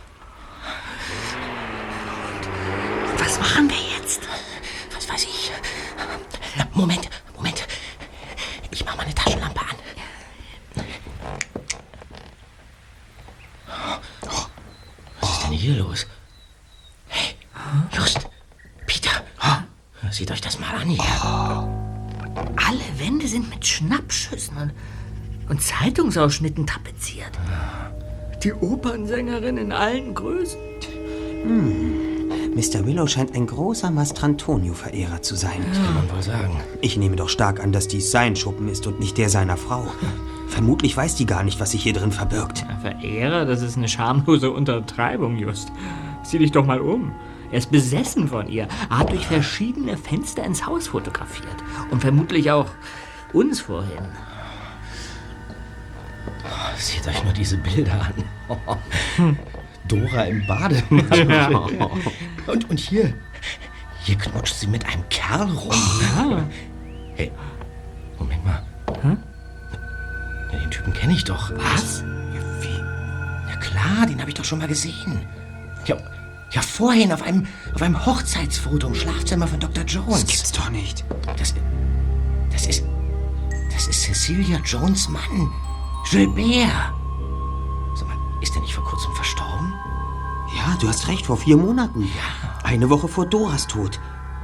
Was 3.17 3.39
machen 3.39 3.69
wir 3.69 3.97
jetzt? 3.97 4.21
Was 4.93 5.09
weiß 5.09 5.23
ich. 5.23 5.51
Moment. 6.73 7.09
Zeitungsausschnitten 26.17 26.65
tapeziert. 26.65 27.31
Die 28.43 28.51
Opernsängerin 28.51 29.57
in 29.57 29.71
allen 29.71 30.15
Größen. 30.15 30.59
Hm. 31.43 32.55
Mr. 32.55 32.87
Willow 32.87 33.05
scheint 33.05 33.35
ein 33.35 33.45
großer 33.45 33.91
Mastrantonio-Verehrer 33.91 35.21
zu 35.21 35.35
sein. 35.35 35.63
Das 35.69 35.77
kann 35.77 35.93
man 35.93 36.11
wohl 36.11 36.23
sagen. 36.23 36.59
Ich 36.81 36.97
nehme 36.97 37.15
doch 37.15 37.29
stark 37.29 37.59
an, 37.59 37.71
dass 37.71 37.87
dies 37.87 38.09
sein 38.09 38.35
Schuppen 38.35 38.67
ist 38.67 38.87
und 38.87 38.99
nicht 38.99 39.19
der 39.19 39.29
seiner 39.29 39.57
Frau. 39.57 39.85
Vermutlich 40.47 40.97
weiß 40.97 41.13
die 41.15 41.27
gar 41.27 41.43
nicht, 41.43 41.59
was 41.59 41.71
sich 41.71 41.83
hier 41.83 41.93
drin 41.93 42.11
verbirgt. 42.11 42.65
Verehrer, 42.81 43.45
das 43.45 43.61
ist 43.61 43.77
eine 43.77 43.87
schamlose 43.87 44.49
Untertreibung, 44.49 45.37
Just. 45.37 45.71
Sieh 46.23 46.39
dich 46.39 46.51
doch 46.51 46.65
mal 46.65 46.81
um. 46.81 47.11
Er 47.51 47.59
ist 47.59 47.69
besessen 47.69 48.27
von 48.27 48.47
ihr. 48.47 48.67
Er 48.89 48.99
hat 48.99 49.11
durch 49.11 49.27
verschiedene 49.27 49.97
Fenster 49.97 50.43
ins 50.43 50.65
Haus 50.65 50.87
fotografiert. 50.87 51.57
Und 51.91 52.01
vermutlich 52.01 52.49
auch 52.49 52.67
uns 53.33 53.61
vorhin. 53.61 54.07
Seht 56.77 57.07
euch 57.07 57.23
nur 57.23 57.33
diese 57.33 57.57
Bilder 57.57 58.07
an. 59.17 59.37
Dora 59.87 60.23
im 60.23 60.45
Bademantel. 60.45 61.77
und, 62.47 62.69
und 62.69 62.79
hier. 62.79 63.13
Hier 64.03 64.17
knutscht 64.17 64.55
sie 64.55 64.67
mit 64.67 64.85
einem 64.85 65.07
Kerl 65.09 65.49
rum. 65.51 65.75
Ja. 66.15 66.45
Hey, 67.15 67.31
Moment 68.19 68.45
mal. 68.45 68.63
Hm? 69.01 69.17
Ja, 70.51 70.59
den 70.59 70.71
Typen 70.71 70.93
kenne 70.93 71.13
ich 71.13 71.23
doch. 71.23 71.51
Was? 71.55 72.03
Wie? 72.61 72.77
Ja 73.49 73.55
klar, 73.57 74.05
den 74.05 74.19
habe 74.19 74.29
ich 74.29 74.35
doch 74.35 74.45
schon 74.45 74.59
mal 74.59 74.67
gesehen. 74.67 75.27
Ja, 75.85 75.97
ja 76.51 76.61
vorhin 76.61 77.11
auf 77.11 77.21
einem, 77.21 77.47
auf 77.73 77.81
einem 77.81 78.05
Hochzeitsfoto 78.05 78.87
im 78.87 78.95
Schlafzimmer 78.95 79.47
von 79.47 79.59
Dr. 79.59 79.83
Jones. 79.83 80.21
Das 80.21 80.27
gibt's 80.27 80.51
doch 80.51 80.69
nicht. 80.69 81.03
Das, 81.37 81.53
das 82.51 82.67
ist... 82.67 82.83
Das 83.73 83.87
ist 83.87 84.03
Cecilia 84.03 84.59
Jones 84.65 85.07
Mann. 85.07 85.51
Gilbert. 86.09 86.93
Sag 87.95 88.07
mal, 88.07 88.17
ist 88.41 88.55
er 88.55 88.61
nicht 88.61 88.73
vor 88.73 88.83
kurzem 88.83 89.13
verstorben? 89.13 89.73
Ja, 90.55 90.77
du 90.79 90.87
hast 90.87 91.07
recht, 91.07 91.25
vor 91.25 91.37
vier 91.37 91.57
Monaten. 91.57 92.01
Ja. 92.01 92.59
Eine 92.63 92.89
Woche 92.89 93.07
vor 93.07 93.25
Doras 93.25 93.67
Tod. 93.67 93.99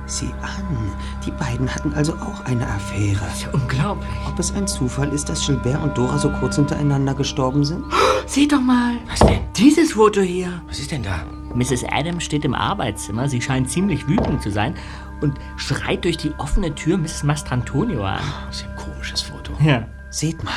Sieh 0.05 0.33
an, 0.41 0.91
die 1.25 1.31
beiden 1.31 1.73
hatten 1.73 1.93
also 1.93 2.13
auch 2.15 2.43
eine 2.43 2.67
Affäre. 2.67 3.21
Das 3.21 3.35
ist 3.35 3.43
ja 3.43 3.51
unglaublich. 3.53 4.09
Ob 4.27 4.37
es 4.37 4.53
ein 4.53 4.67
Zufall 4.67 5.13
ist, 5.13 5.29
dass 5.29 5.45
Gilbert 5.45 5.81
und 5.81 5.97
Dora 5.97 6.17
so 6.17 6.29
kurz 6.29 6.57
hintereinander 6.57 7.13
gestorben 7.13 7.63
sind? 7.63 7.85
Seht 8.25 8.51
doch 8.51 8.59
mal. 8.59 8.97
Was 9.09 9.19
denn? 9.19 9.39
Dieses 9.55 9.93
Foto 9.93 10.19
hier. 10.19 10.61
Was 10.67 10.79
ist 10.79 10.91
denn 10.91 11.03
da? 11.03 11.23
Mrs. 11.55 11.85
Adams 11.89 12.25
steht 12.25 12.43
im 12.43 12.53
Arbeitszimmer. 12.53 13.29
Sie 13.29 13.41
scheint 13.41 13.69
ziemlich 13.69 14.05
wütend 14.07 14.41
zu 14.41 14.51
sein 14.51 14.75
und 15.21 15.39
schreit 15.55 16.03
durch 16.03 16.17
die 16.17 16.33
offene 16.37 16.75
Tür 16.75 16.97
Mrs. 16.97 17.23
Mastrantonio 17.23 18.03
an. 18.03 18.19
Das 18.47 18.57
ist 18.57 18.63
ja 18.63 18.69
ein 18.71 18.75
komisches 18.75 19.21
Foto. 19.21 19.53
Ja. 19.63 19.87
Seht 20.13 20.43
mal, 20.43 20.53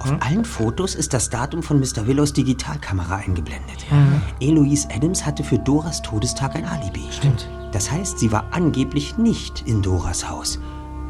auf 0.00 0.12
allen 0.20 0.44
Fotos 0.44 0.94
ist 0.94 1.14
das 1.14 1.30
Datum 1.30 1.62
von 1.62 1.80
Mr. 1.80 2.06
Willows 2.06 2.34
Digitalkamera 2.34 3.16
eingeblendet. 3.16 3.86
Mhm. 3.90 4.20
Eloise 4.38 4.86
Adams 4.94 5.24
hatte 5.24 5.42
für 5.42 5.58
Doras 5.58 6.02
Todestag 6.02 6.54
ein 6.54 6.66
Alibi. 6.66 7.00
Stimmt. 7.10 7.48
Das 7.72 7.90
heißt, 7.90 8.18
sie 8.18 8.30
war 8.32 8.44
angeblich 8.50 9.16
nicht 9.16 9.66
in 9.66 9.80
Doras 9.80 10.28
Haus. 10.28 10.60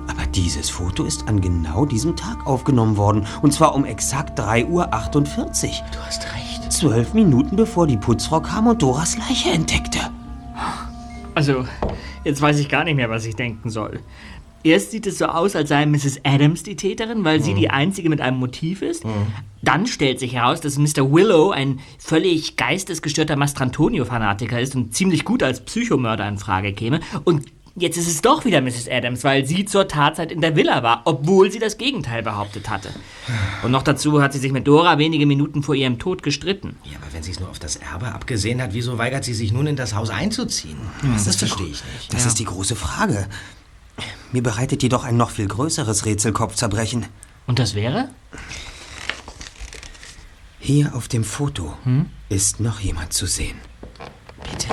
Aber 0.07 0.25
dieses 0.27 0.71
Foto 0.71 1.03
ist 1.03 1.27
an 1.27 1.41
genau 1.41 1.87
diesem 1.87 2.15
Tag 2.15 2.47
aufgenommen 2.47 2.97
worden. 2.97 3.27
Und 3.43 3.53
zwar 3.53 3.75
um 3.75 3.85
exakt 3.85 4.39
3.48 4.39 4.69
Uhr. 4.69 4.87
Du 5.91 5.99
hast 6.07 6.23
recht. 6.37 6.73
Zwölf 6.73 7.15
Minuten 7.15 7.57
bevor 7.57 7.89
die 7.89 7.97
Putzfrau 7.97 8.41
kam 8.41 8.69
und 8.69 8.81
Doras 8.81 9.19
Leiche 9.19 9.51
entdeckte. 9.51 9.99
Also, 11.35 11.65
jetzt 12.23 12.41
weiß 12.41 12.61
ich 12.61 12.69
gar 12.69 12.85
nicht 12.85 12.95
mehr, 12.95 13.11
was 13.11 13.25
ich 13.25 13.35
denken 13.35 13.71
soll. 13.71 14.01
Erst 14.65 14.91
sieht 14.91 15.07
es 15.07 15.19
so 15.19 15.27
aus, 15.27 15.55
als 15.57 15.69
sei 15.69 15.87
Mrs. 15.87 16.21
Adams 16.25 16.63
die 16.63 16.77
Täterin, 16.77 17.25
weil 17.25 17.41
sie 17.43 17.53
Mhm. 17.53 17.57
die 17.59 17.71
einzige 17.71 18.09
mit 18.11 18.21
einem 18.21 18.39
Motiv 18.39 18.83
ist. 18.83 19.05
Dann 19.63 19.87
stellt 19.87 20.19
sich 20.21 20.35
heraus, 20.35 20.61
dass 20.61 20.79
Mr. 20.79 21.13
Willow 21.13 21.51
ein 21.51 21.81
völlig 21.99 22.57
geistesgestörter 22.57 23.37
Mastrantonio-Fanatiker 23.37 24.61
ist 24.61 24.75
und 24.75 24.95
ziemlich 24.95 25.25
gut 25.25 25.43
als 25.43 25.61
Psychomörder 25.65 26.27
in 26.29 26.39
Frage 26.39 26.73
käme. 26.73 27.01
Und 27.25 27.47
jetzt 27.77 27.97
ist 27.97 28.09
es 28.09 28.21
doch 28.23 28.45
wieder 28.45 28.61
Mrs. 28.61 28.89
Adams, 28.91 29.23
weil 29.25 29.45
sie 29.47 29.65
zur 29.65 29.87
Tatzeit 29.87 30.33
in 30.33 30.41
der 30.41 30.57
Villa 30.57 30.83
war, 30.83 31.03
obwohl 31.05 31.51
sie 31.53 31.59
das 31.61 31.79
Gegenteil 31.79 32.23
behauptet 32.25 32.69
hatte. 32.69 32.91
Und 33.63 33.71
noch 33.71 33.83
dazu 33.83 34.21
hat 34.21 34.33
sie 34.33 34.39
sich 34.41 34.53
mit 34.53 34.67
Dora 34.67 34.99
wenige 34.99 35.27
Minuten 35.27 35.63
vor 35.63 35.75
ihrem 35.77 35.99
Tod 35.99 36.23
gestritten. 36.23 36.77
Ja, 36.85 36.99
aber 37.01 37.13
wenn 37.13 37.23
sie 37.23 37.31
es 37.31 37.41
nur 37.41 37.49
auf 37.51 37.59
das 37.61 37.77
Erbe 37.77 38.07
abgesehen 38.13 38.61
hat, 38.61 38.75
wieso 38.75 38.99
weigert 38.99 39.25
sie 39.25 39.35
sich 39.35 39.53
nun 39.53 39.67
in 39.69 39.77
das 39.77 39.95
Haus 39.95 40.11
einzuziehen? 40.11 40.79
das 41.15 41.37
verstehe 41.37 41.67
ich 41.67 41.83
nicht. 41.95 42.13
Das 42.13 42.27
ist 42.27 42.39
die 42.41 42.45
große 42.45 42.75
Frage. 42.77 43.29
Mir 44.33 44.43
bereitet 44.43 44.83
jedoch 44.83 45.05
ein 45.05 45.17
noch 45.17 45.31
viel 45.31 45.49
größeres 45.49 46.05
Rätsel 46.05 46.33
Kopfzerbrechen. 46.33 47.07
Und 47.47 47.59
das 47.59 47.75
wäre? 47.75 48.09
Hier 50.59 50.95
auf 50.95 51.09
dem 51.09 51.25
Foto 51.25 51.75
ist 52.29 52.61
noch 52.61 52.81
jemand 52.81 53.13
zu 53.15 53.27
sehen. 53.27 53.57
Bitte? 54.51 54.69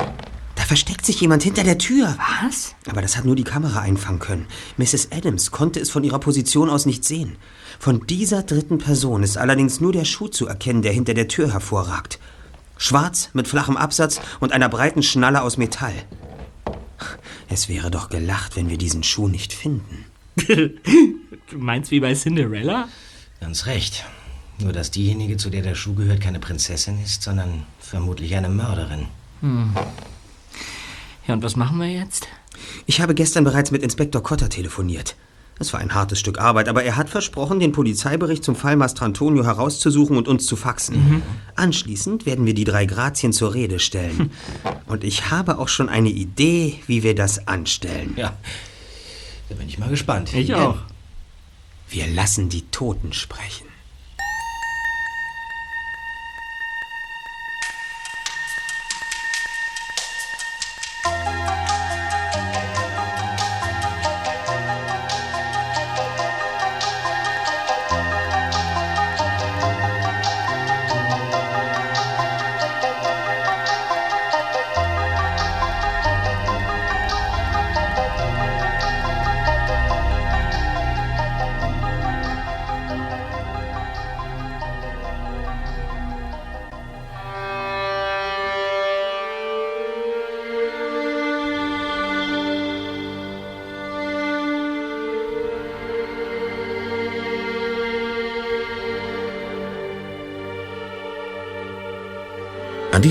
Da 0.55 0.63
versteckt 0.63 1.05
sich 1.05 1.21
jemand 1.21 1.43
hinter 1.43 1.63
der 1.63 1.77
Tür. 1.77 2.17
Was? 2.43 2.75
Aber 2.89 3.01
das 3.01 3.15
hat 3.15 3.23
nur 3.23 3.35
die 3.35 3.43
Kamera 3.43 3.79
einfangen 3.79 4.19
können. 4.19 4.47
Mrs. 4.77 5.11
Adams 5.11 5.51
konnte 5.51 5.79
es 5.79 5.89
von 5.89 6.03
ihrer 6.03 6.19
Position 6.19 6.69
aus 6.69 6.85
nicht 6.85 7.05
sehen. 7.05 7.37
Von 7.79 8.05
dieser 8.07 8.43
dritten 8.43 8.79
Person 8.79 9.23
ist 9.23 9.37
allerdings 9.37 9.79
nur 9.79 9.93
der 9.93 10.05
Schuh 10.05 10.27
zu 10.27 10.47
erkennen, 10.47 10.81
der 10.81 10.91
hinter 10.91 11.13
der 11.13 11.27
Tür 11.27 11.53
hervorragt. 11.53 12.19
Schwarz, 12.77 13.29
mit 13.33 13.47
flachem 13.47 13.77
Absatz 13.77 14.19
und 14.39 14.51
einer 14.51 14.67
breiten 14.67 15.03
Schnalle 15.03 15.43
aus 15.43 15.57
Metall. 15.57 15.93
Es 17.49 17.69
wäre 17.69 17.91
doch 17.91 18.09
gelacht, 18.09 18.55
wenn 18.55 18.69
wir 18.69 18.77
diesen 18.77 19.03
Schuh 19.03 19.27
nicht 19.27 19.53
finden. 19.53 20.05
Du 21.51 21.59
meinst 21.59 21.91
wie 21.91 21.99
bei 21.99 22.15
Cinderella? 22.15 22.89
Ganz 23.39 23.67
recht. 23.67 24.03
Nur, 24.57 24.73
dass 24.73 24.89
diejenige, 24.89 25.37
zu 25.37 25.51
der 25.51 25.61
der 25.61 25.75
Schuh 25.75 25.93
gehört, 25.93 26.21
keine 26.21 26.39
Prinzessin 26.39 26.99
ist, 27.03 27.21
sondern 27.21 27.67
vermutlich 27.79 28.35
eine 28.35 28.49
Mörderin. 28.49 29.05
Hm. 29.41 29.75
Ja, 31.27 31.35
und 31.35 31.43
was 31.43 31.55
machen 31.55 31.79
wir 31.79 31.87
jetzt? 31.87 32.27
Ich 32.87 33.01
habe 33.01 33.13
gestern 33.13 33.43
bereits 33.43 33.69
mit 33.69 33.83
Inspektor 33.83 34.23
Cotter 34.23 34.49
telefoniert. 34.49 35.15
Es 35.57 35.71
war 35.71 35.79
ein 35.79 35.93
hartes 35.93 36.19
Stück 36.19 36.39
Arbeit, 36.39 36.67
aber 36.67 36.83
er 36.83 36.97
hat 36.97 37.09
versprochen, 37.09 37.61
den 37.61 37.71
Polizeibericht 37.71 38.43
zum 38.43 38.55
Fall 38.55 38.75
Mastrantonio 38.75 39.45
herauszusuchen 39.45 40.17
und 40.17 40.27
uns 40.27 40.45
zu 40.45 40.57
faxen. 40.57 40.95
Mhm. 40.97 41.21
Anschließend 41.55 42.25
werden 42.25 42.45
wir 42.45 42.53
die 42.53 42.65
drei 42.65 42.85
Grazien 42.85 43.31
zur 43.31 43.53
Rede 43.53 43.79
stellen. 43.79 44.31
Und 44.87 45.03
ich 45.03 45.31
habe 45.31 45.57
auch 45.57 45.69
schon 45.69 45.89
eine 45.89 46.09
Idee, 46.09 46.79
wie 46.87 47.03
wir 47.03 47.15
das 47.15 47.47
anstellen. 47.47 48.13
Ja, 48.17 48.35
da 49.49 49.55
bin 49.55 49.67
ich 49.67 49.79
mal 49.79 49.89
gespannt. 49.89 50.33
Ich 50.33 50.53
auch. 50.53 50.77
Wir 51.89 52.07
lassen 52.07 52.49
die 52.49 52.63
Toten 52.63 53.13
sprechen. 53.13 53.64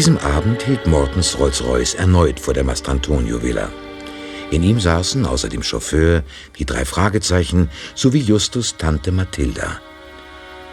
Diesem 0.04 0.18
Abend 0.18 0.60
hielt 0.60 0.86
Mortens 0.86 1.38
Rolls-Royce 1.38 1.94
erneut 1.94 2.38
vor 2.38 2.52
der 2.52 2.62
Mastrantonio-Villa. 2.62 3.72
In 4.50 4.62
ihm 4.62 4.78
saßen 4.78 5.24
außer 5.24 5.48
dem 5.48 5.62
Chauffeur 5.62 6.22
die 6.58 6.66
drei 6.66 6.84
Fragezeichen 6.84 7.70
sowie 7.94 8.18
Justus 8.18 8.76
Tante 8.76 9.12
Mathilda. 9.12 9.80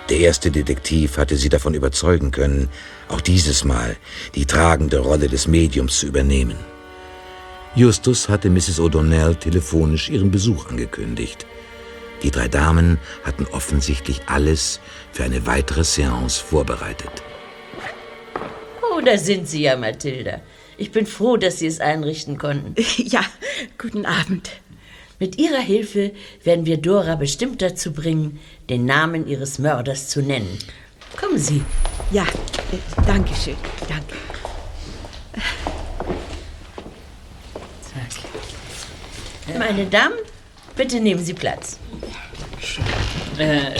Der 0.10 0.18
erste 0.18 0.52
Detektiv 0.52 1.16
hatte 1.16 1.38
sie 1.38 1.48
davon 1.48 1.74
überzeugen 1.76 2.32
können, 2.32 2.68
auch 3.08 3.22
dieses 3.22 3.64
Mal 3.64 3.96
die 4.36 4.46
tragende 4.46 5.00
Rolle 5.00 5.30
des 5.30 5.48
Mediums 5.48 6.00
zu 6.00 6.08
übernehmen. 6.08 6.58
Justus 7.74 8.28
hatte 8.28 8.50
Mrs. 8.50 8.82
O'Donnell 8.82 9.36
telefonisch 9.36 10.10
ihren 10.10 10.32
Besuch 10.32 10.70
angekündigt. 10.70 11.46
Die 12.22 12.32
drei 12.32 12.50
Damen 12.50 13.00
hatten 13.24 13.46
offensichtlich 13.46 14.24
alles 14.26 14.82
für 15.14 15.24
eine 15.24 15.46
weitere 15.46 15.86
Seance 15.86 16.44
vorbereitet. 16.44 17.24
Da 19.04 19.18
sind 19.18 19.47
Sie 19.47 19.64
ja, 19.64 19.76
Mathilda. 19.78 20.41
Ich 20.78 20.91
bin 20.91 21.06
froh, 21.06 21.38
dass 21.38 21.60
Sie 21.60 21.68
es 21.68 21.80
einrichten 21.80 22.38
konnten. 22.38 22.76
Ja, 22.97 23.22
guten 23.78 24.06
Abend. 24.06 24.52
Mit 25.20 25.38
Ihrer 25.38 25.60
Hilfe 25.60 26.12
werden 26.43 26.66
wir 26.66 26.78
Dora 26.78 27.16
bestimmt 27.16 27.62
dazu 27.62 27.93
bringen, 27.93 28.39
den 28.70 28.86
Namen 28.86 29.28
ihres 29.28 29.60
Mörders 29.60 30.10
zu 30.10 30.22
nennen. 30.22 30.58
Kommen 31.20 31.38
Sie. 31.38 31.62
Ja, 32.12 32.24
äh, 32.24 33.06
danke 33.06 33.34
schön. 33.36 33.58
Danke. 33.88 34.16
Meine 39.58 39.86
Damen, 39.86 40.16
bitte 40.76 40.99
nehmen 40.99 41.24
Sie 41.24 41.34
Platz. 41.34 41.78
Äh, 43.38 43.72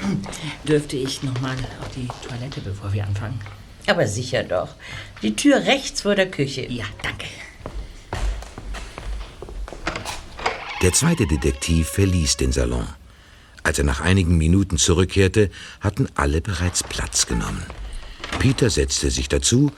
dürfte 0.68 0.96
ich 0.96 1.22
nochmal 1.22 1.56
auf 1.80 1.90
die 1.94 2.08
Toilette, 2.26 2.60
bevor 2.60 2.92
wir 2.92 3.04
anfangen? 3.04 3.38
Aber 3.90 4.06
sicher 4.06 4.44
doch. 4.44 4.76
Die 5.20 5.34
Tür 5.34 5.64
rechts 5.66 6.02
vor 6.02 6.14
der 6.14 6.30
Küche. 6.30 6.64
Ja, 6.70 6.84
danke. 7.02 7.26
Der 10.80 10.92
zweite 10.92 11.26
Detektiv 11.26 11.88
verließ 11.88 12.36
den 12.36 12.52
Salon. 12.52 12.86
Als 13.64 13.78
er 13.78 13.84
nach 13.84 14.00
einigen 14.00 14.38
Minuten 14.38 14.78
zurückkehrte, 14.78 15.50
hatten 15.80 16.06
alle 16.14 16.40
bereits 16.40 16.84
Platz 16.84 17.26
genommen. 17.26 17.66
Peter 18.38 18.70
setzte 18.70 19.10
sich 19.10 19.28
dazu 19.28 19.72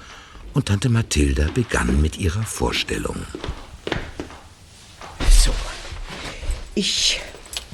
und 0.52 0.66
Tante 0.66 0.90
Mathilda 0.90 1.48
begann 1.54 2.02
mit 2.02 2.18
ihrer 2.18 2.42
Vorstellung. 2.42 3.16
So. 5.30 5.54
Ich, 6.74 7.18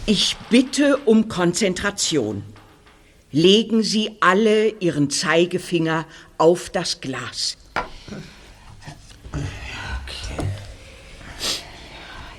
ich 0.06 0.36
bitte 0.50 0.98
um 0.98 1.28
Konzentration. 1.28 2.44
Legen 3.30 3.82
Sie 3.82 4.16
alle 4.20 4.70
Ihren 4.80 5.10
Zeigefinger 5.10 6.06
auf 6.38 6.70
das 6.70 7.00
Glas. 7.00 7.58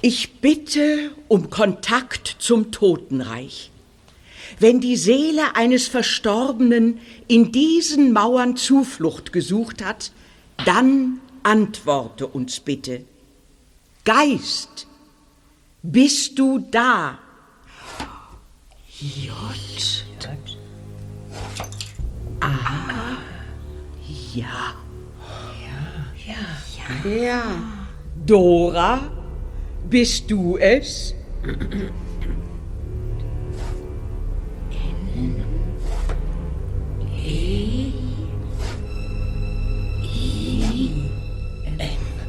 Ich 0.01 0.39
bitte 0.39 1.11
um 1.27 1.49
Kontakt 1.49 2.37
zum 2.39 2.71
Totenreich. 2.71 3.69
Wenn 4.57 4.79
die 4.79 4.97
Seele 4.97 5.55
eines 5.55 5.87
Verstorbenen 5.87 6.99
in 7.27 7.51
diesen 7.51 8.11
Mauern 8.11 8.57
Zuflucht 8.57 9.31
gesucht 9.31 9.83
hat, 9.83 10.11
dann 10.65 11.19
antworte 11.43 12.27
uns 12.27 12.59
bitte. 12.59 13.05
Geist, 14.05 14.87
bist 15.83 16.39
du 16.39 16.59
da? 16.59 17.19
J. 18.99 19.29
Ah. 22.39 23.17
Ja. 24.33 24.45
Ja. 25.65 26.35
Ja. 27.05 27.09
Ja. 27.09 27.23
ja. 27.23 27.43
Dora, 28.25 28.99
bist 29.89 30.29
du 30.29 30.57
es? 30.57 31.15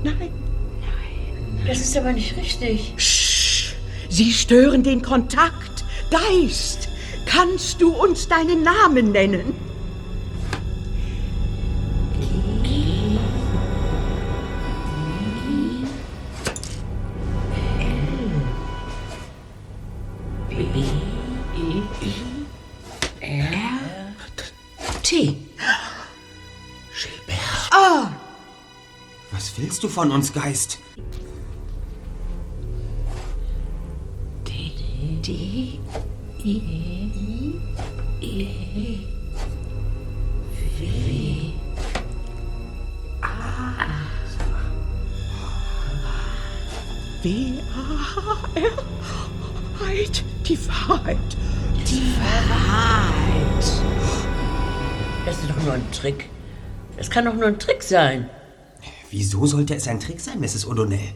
Nein. 0.02 0.30
Das 1.66 1.80
ist 1.80 1.96
aber 1.96 2.12
nicht 2.12 2.36
richtig. 2.36 2.94
Sch 2.96 3.74
Sie 4.08 4.32
stören 4.32 4.82
den 4.82 5.02
Kontakt. 5.02 5.84
Geist, 6.10 6.88
kannst 7.30 7.80
du 7.80 7.90
uns 7.94 8.26
deinen 8.26 8.62
Namen 8.62 9.12
nennen? 9.12 9.54
T. 25.02 25.36
Ah, 27.70 28.10
Was 29.30 29.52
willst 29.56 29.82
du 29.82 29.88
von 29.88 30.10
uns, 30.10 30.32
Geist? 30.32 30.78
D. 35.22 35.78
I. 36.44 36.89
E. 38.40 38.46
W. 40.78 41.52
W-A-R. 47.22 48.00
Die 50.48 50.58
Wahrheit. 50.68 51.36
Die 51.86 52.14
Wahrheit. 52.48 53.66
Das 55.26 55.38
ist 55.38 55.50
doch 55.50 55.62
nur 55.62 55.74
ein 55.74 55.92
Trick. 55.92 56.30
Das 56.96 57.10
kann 57.10 57.26
doch 57.26 57.34
nur 57.34 57.46
ein 57.46 57.58
Trick 57.58 57.82
sein. 57.82 58.30
Wieso 59.10 59.44
sollte 59.44 59.74
es 59.74 59.86
ein 59.86 60.00
Trick 60.00 60.18
sein, 60.18 60.40
Mrs. 60.40 60.66
O'Donnell? 60.66 61.12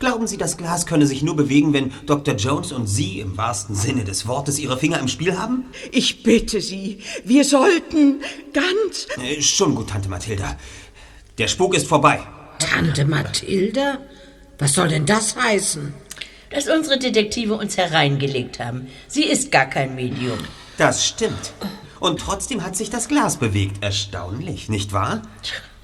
Glauben 0.00 0.26
Sie, 0.26 0.36
das 0.36 0.56
Glas 0.56 0.86
könne 0.86 1.06
sich 1.06 1.22
nur 1.22 1.36
bewegen, 1.36 1.72
wenn 1.72 1.92
Dr. 2.06 2.34
Jones 2.34 2.72
und 2.72 2.86
Sie 2.86 3.20
im 3.20 3.36
wahrsten 3.36 3.76
Sinne 3.76 4.04
des 4.04 4.26
Wortes 4.26 4.58
Ihre 4.58 4.76
Finger 4.76 4.98
im 4.98 5.08
Spiel 5.08 5.38
haben? 5.38 5.66
Ich 5.92 6.22
bitte 6.22 6.60
Sie, 6.60 6.98
wir 7.24 7.44
sollten 7.44 8.20
ganz... 8.52 9.06
Äh, 9.22 9.40
schon 9.40 9.74
gut, 9.74 9.90
Tante 9.90 10.08
Mathilda. 10.08 10.56
Der 11.38 11.48
Spuk 11.48 11.74
ist 11.74 11.86
vorbei. 11.86 12.20
Tante 12.58 13.04
Mathilda? 13.04 13.98
Was 14.58 14.74
soll 14.74 14.88
denn 14.88 15.06
das 15.06 15.36
heißen? 15.36 15.94
Dass 16.50 16.68
unsere 16.68 16.98
Detektive 16.98 17.54
uns 17.54 17.76
hereingelegt 17.76 18.60
haben. 18.60 18.88
Sie 19.08 19.24
ist 19.24 19.50
gar 19.50 19.66
kein 19.66 19.94
Medium. 19.94 20.38
Das 20.76 21.06
stimmt. 21.06 21.52
Und 22.00 22.20
trotzdem 22.20 22.64
hat 22.64 22.76
sich 22.76 22.90
das 22.90 23.08
Glas 23.08 23.36
bewegt. 23.36 23.82
Erstaunlich, 23.82 24.68
nicht 24.68 24.92
wahr? 24.92 25.22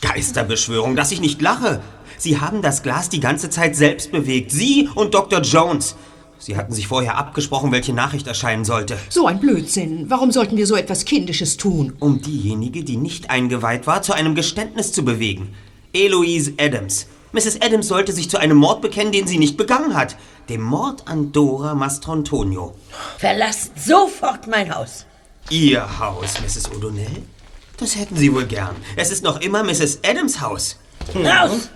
Geisterbeschwörung, 0.01 0.97
dass 0.97 1.13
ich 1.13 1.21
nicht 1.21 1.41
lache. 1.41 1.83
Sie 2.21 2.39
haben 2.39 2.61
das 2.61 2.83
Glas 2.83 3.09
die 3.09 3.18
ganze 3.18 3.49
Zeit 3.49 3.75
selbst 3.75 4.12
bewegt. 4.12 4.53
Sie 4.53 4.91
und 4.95 5.14
Dr. 5.14 5.41
Jones. 5.41 5.97
Sie 6.39 6.55
hatten 6.55 6.75
sich 6.75 6.87
vorher 6.87 7.16
abgesprochen, 7.16 7.73
welche 7.73 7.95
Nachricht 7.95 8.27
erscheinen 8.27 8.66
sollte. 8.66 8.99
So 9.09 9.27
ein 9.27 9.41
Blödsinn. 9.41 10.11
Warum 10.11 10.31
sollten 10.31 10.59
wir 10.59 10.66
so 10.66 10.77
etwas 10.77 11.07
Kindisches 11.07 11.57
tun? 11.57 11.95
Um 11.99 12.21
diejenige, 12.21 12.85
die 12.85 12.99
nicht 12.99 13.31
eingeweiht 13.31 13.87
war, 13.87 14.03
zu 14.03 14.12
einem 14.12 14.35
Geständnis 14.35 14.93
zu 14.93 15.03
bewegen. 15.03 15.55
Eloise 15.95 16.53
Adams. 16.59 17.07
Mrs. 17.33 17.62
Adams 17.62 17.89
sollte 17.89 18.12
sich 18.12 18.29
zu 18.29 18.37
einem 18.37 18.59
Mord 18.59 18.83
bekennen, 18.83 19.12
den 19.12 19.27
sie 19.27 19.39
nicht 19.39 19.57
begangen 19.57 19.95
hat. 19.95 20.16
Dem 20.51 20.61
Mord 20.61 21.09
an 21.09 21.33
Dora 21.33 21.75
Mastrantonio. 21.75 22.75
Verlasst 23.16 23.83
sofort 23.83 24.47
mein 24.47 24.75
Haus. 24.75 25.07
Ihr 25.49 25.99
Haus, 25.99 26.35
Mrs. 26.43 26.71
O'Donnell? 26.71 27.23
Das 27.79 27.97
hätten 27.97 28.16
Sie 28.16 28.35
wohl 28.35 28.45
gern. 28.45 28.77
Es 28.97 29.11
ist 29.11 29.25
noch 29.25 29.41
immer 29.41 29.64
Mrs. 29.64 30.01
Adams 30.05 30.43
Haus. 30.43 30.77
Raus! 31.14 31.71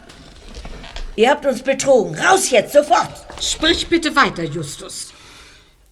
Ihr 1.16 1.30
habt 1.30 1.46
uns 1.46 1.62
betrogen. 1.62 2.16
Raus 2.18 2.50
jetzt, 2.50 2.72
sofort! 2.72 3.10
Sprich 3.40 3.88
bitte 3.88 4.14
weiter, 4.16 4.42
Justus. 4.44 5.12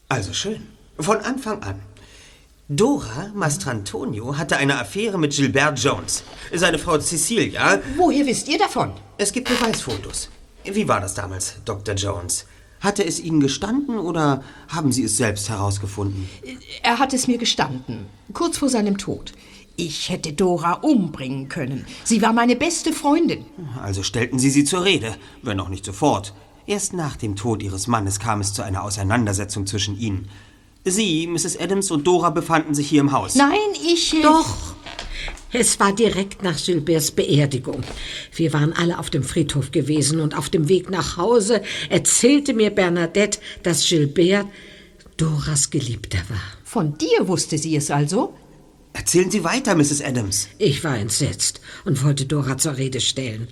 Also 0.09 0.33
schön. 0.33 0.67
Von 0.99 1.19
Anfang 1.19 1.63
an. 1.63 1.81
Dora 2.69 3.31
Mastrantonio 3.35 4.37
hatte 4.37 4.57
eine 4.57 4.79
Affäre 4.81 5.19
mit 5.19 5.35
Gilbert 5.35 5.79
Jones. 5.79 6.25
Seine 6.53 6.79
Frau 6.79 6.99
Cecilia. 6.99 7.81
Woher 7.97 8.27
wisst 8.27 8.49
ihr 8.49 8.59
davon? 8.59 8.93
Es 9.19 9.33
gibt 9.33 9.49
Beweisfotos. 9.49 10.29
Wie 10.65 10.89
war 10.89 11.01
das 11.01 11.15
damals, 11.15 11.57
Dr. 11.65 11.95
Jones? 11.95 12.47
Hatte 12.81 13.05
es 13.05 13.21
Ihnen 13.21 13.41
gestanden 13.41 13.99
oder 13.99 14.43
haben 14.69 14.91
Sie 14.91 15.05
es 15.05 15.17
selbst 15.17 15.49
herausgefunden? 15.49 16.29
Er 16.83 16.99
hat 16.99 17.13
es 17.13 17.29
mir 17.29 17.39
gestanden, 17.39 18.07
kurz 18.33 18.59
vor 18.59 18.69
seinem 18.69 18.99
Tod. 18.99 19.33
Ich 19.77 20.11
hätte 20.11 20.33
Dora 20.33 20.75
umbringen 20.75 21.49
können. 21.49 21.87
Sie 22.05 22.21
war 22.23 22.33
meine 22.33 22.57
beste 22.57 22.93
Freundin. 22.93 23.45
Also 23.83 24.03
stellten 24.03 24.39
Sie 24.39 24.51
sie 24.51 24.65
zur 24.65 24.85
Rede, 24.85 25.15
wenn 25.43 25.61
auch 25.61 25.69
nicht 25.69 25.85
sofort. 25.85 26.35
Erst 26.67 26.93
nach 26.93 27.17
dem 27.17 27.37
Tod 27.37 27.63
Ihres 27.63 27.87
Mannes 27.87 28.21
kam 28.21 28.41
es 28.41 28.53
zu 28.53 28.63
einer 28.63 28.85
Auseinandersetzung 28.85 29.67
zwischen 29.67 29.99
Ihnen. 29.99 30.29
Sie, 30.85 31.27
Mrs. 31.27 31.59
Adams 31.59 31.91
und 31.91 32.07
Dora 32.07 32.31
befanden 32.31 32.75
sich 32.75 32.89
hier 32.89 33.01
im 33.01 33.13
Haus. 33.13 33.35
Nein, 33.35 33.59
ich. 33.85 34.15
Äh, 34.15 34.23
Doch. 34.23 34.75
Es 35.53 35.79
war 35.79 35.93
direkt 35.95 36.43
nach 36.43 36.57
Gilberts 36.57 37.11
Beerdigung. 37.11 37.83
Wir 38.35 38.53
waren 38.53 38.73
alle 38.73 38.99
auf 38.99 39.11
dem 39.11 39.23
Friedhof 39.23 39.71
gewesen 39.71 40.21
und 40.21 40.37
auf 40.37 40.49
dem 40.49 40.69
Weg 40.69 40.91
nach 40.91 41.19
Hause 41.19 41.63
erzählte 41.91 42.55
mir 42.55 42.71
Bernadette, 42.71 43.39
dass 43.63 43.87
Gilbert 43.87 44.47
Doras 45.19 45.71
Geliebter 45.71 46.19
war. 46.31 46.41
Von 46.65 46.97
dir 46.97 47.29
wusste 47.29 47.59
sie 47.59 47.77
es 47.77 47.91
also? 47.91 48.33
Erzählen 48.93 49.31
Sie 49.31 49.45
weiter, 49.45 49.75
Mrs. 49.75 50.03
Adams. 50.03 50.49
Ich 50.59 50.85
war 50.85 50.99
entsetzt 50.99 51.61
und 51.85 52.05
wollte 52.05 52.27
Dora 52.27 52.59
zur 52.59 52.77
Rede 52.77 53.01
stellen. 53.01 53.49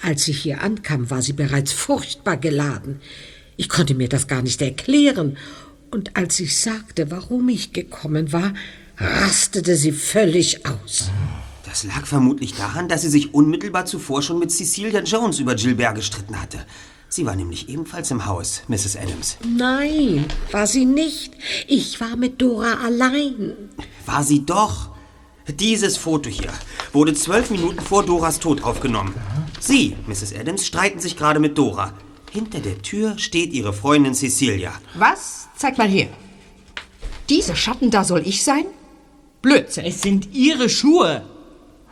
Als 0.00 0.28
ich 0.28 0.42
hier 0.42 0.62
ankam, 0.62 1.10
war 1.10 1.22
sie 1.22 1.32
bereits 1.32 1.72
furchtbar 1.72 2.36
geladen. 2.36 3.00
Ich 3.56 3.68
konnte 3.68 3.94
mir 3.94 4.08
das 4.08 4.26
gar 4.26 4.42
nicht 4.42 4.60
erklären. 4.62 5.36
Und 5.90 6.16
als 6.16 6.38
ich 6.40 6.60
sagte, 6.60 7.10
warum 7.10 7.48
ich 7.48 7.72
gekommen 7.72 8.32
war, 8.32 8.54
rastete 8.98 9.76
sie 9.76 9.92
völlig 9.92 10.66
aus. 10.66 11.10
Das 11.64 11.84
lag 11.84 12.06
vermutlich 12.06 12.54
daran, 12.54 12.88
dass 12.88 13.02
sie 13.02 13.08
sich 13.08 13.34
unmittelbar 13.34 13.86
zuvor 13.86 14.22
schon 14.22 14.38
mit 14.38 14.50
Cecilia 14.50 15.02
Jones 15.02 15.38
über 15.38 15.54
Gilbert 15.54 15.96
gestritten 15.96 16.40
hatte. 16.40 16.64
Sie 17.16 17.24
war 17.24 17.34
nämlich 17.34 17.70
ebenfalls 17.70 18.10
im 18.10 18.26
Haus, 18.26 18.60
Mrs. 18.68 18.94
Adams. 18.96 19.38
Nein, 19.42 20.26
war 20.50 20.66
sie 20.66 20.84
nicht. 20.84 21.32
Ich 21.66 21.98
war 21.98 22.14
mit 22.14 22.42
Dora 22.42 22.74
allein. 22.84 23.70
War 24.04 24.22
sie 24.22 24.44
doch. 24.44 24.90
Dieses 25.48 25.96
Foto 25.96 26.28
hier 26.28 26.52
wurde 26.92 27.14
zwölf 27.14 27.48
Minuten 27.50 27.80
vor 27.80 28.04
Doras 28.04 28.38
Tod 28.38 28.62
aufgenommen. 28.62 29.14
Sie, 29.60 29.96
Mrs. 30.06 30.34
Adams, 30.34 30.66
streiten 30.66 31.00
sich 31.00 31.16
gerade 31.16 31.40
mit 31.40 31.56
Dora. 31.56 31.94
Hinter 32.32 32.60
der 32.60 32.82
Tür 32.82 33.16
steht 33.16 33.54
ihre 33.54 33.72
Freundin 33.72 34.14
Cecilia. 34.14 34.74
Was? 34.92 35.48
Zeig 35.56 35.78
mal 35.78 35.88
her. 35.88 36.08
Diese 37.30 37.56
Schatten 37.56 37.90
da 37.90 38.04
soll 38.04 38.26
ich 38.26 38.44
sein? 38.44 38.66
Blödsinn. 39.40 39.86
Es 39.86 40.02
sind 40.02 40.34
Ihre 40.34 40.68
Schuhe. 40.68 41.24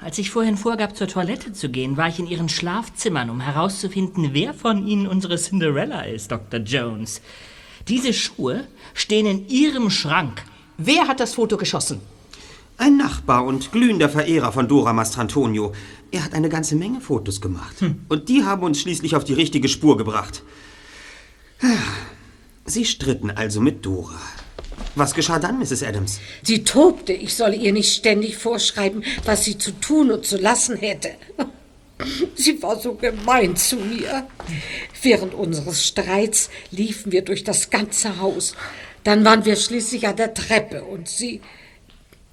Als 0.04 0.18
ich 0.18 0.30
vorhin 0.30 0.58
vorgab, 0.58 0.94
zur 0.94 1.08
Toilette 1.08 1.54
zu 1.54 1.70
gehen, 1.70 1.96
war 1.96 2.08
ich 2.08 2.18
in 2.18 2.26
Ihren 2.26 2.50
Schlafzimmern, 2.50 3.30
um 3.30 3.40
herauszufinden, 3.40 4.34
wer 4.34 4.52
von 4.52 4.86
Ihnen 4.86 5.06
unsere 5.06 5.38
Cinderella 5.38 6.02
ist, 6.02 6.30
Dr. 6.30 6.60
Jones. 6.60 7.22
Diese 7.88 8.12
Schuhe 8.12 8.66
stehen 8.92 9.24
in 9.24 9.48
Ihrem 9.48 9.88
Schrank. 9.88 10.42
Wer 10.76 11.08
hat 11.08 11.20
das 11.20 11.32
Foto 11.32 11.56
geschossen? 11.56 12.02
Ein 12.76 12.98
Nachbar 12.98 13.46
und 13.46 13.72
glühender 13.72 14.10
Verehrer 14.10 14.52
von 14.52 14.68
Dora 14.68 14.92
Mastrantonio. 14.92 15.72
Er 16.10 16.22
hat 16.22 16.34
eine 16.34 16.50
ganze 16.50 16.76
Menge 16.76 17.00
Fotos 17.00 17.40
gemacht. 17.40 17.76
Und 18.10 18.28
die 18.28 18.44
haben 18.44 18.62
uns 18.62 18.82
schließlich 18.82 19.16
auf 19.16 19.24
die 19.24 19.32
richtige 19.32 19.70
Spur 19.70 19.96
gebracht. 19.96 20.42
Sie 22.66 22.84
stritten 22.84 23.30
also 23.30 23.62
mit 23.62 23.86
Dora. 23.86 24.20
Was 24.94 25.14
geschah 25.14 25.38
dann, 25.38 25.58
Mrs. 25.58 25.82
Adams? 25.82 26.20
Sie 26.42 26.62
tobte, 26.64 27.12
ich 27.12 27.34
solle 27.34 27.56
ihr 27.56 27.72
nicht 27.72 27.94
ständig 27.94 28.36
vorschreiben, 28.36 29.04
was 29.24 29.44
sie 29.44 29.58
zu 29.58 29.72
tun 29.72 30.10
und 30.10 30.24
zu 30.24 30.36
lassen 30.36 30.76
hätte. 30.76 31.10
Sie 32.34 32.60
war 32.60 32.78
so 32.78 32.94
gemein 32.94 33.54
zu 33.54 33.76
mir. 33.76 34.26
Während 35.00 35.32
unseres 35.32 35.86
Streits 35.86 36.50
liefen 36.72 37.12
wir 37.12 37.22
durch 37.22 37.44
das 37.44 37.70
ganze 37.70 38.18
Haus. 38.18 38.56
Dann 39.04 39.24
waren 39.24 39.44
wir 39.44 39.54
schließlich 39.54 40.08
an 40.08 40.16
der 40.16 40.34
Treppe 40.34 40.82
und 40.82 41.08
sie. 41.08 41.40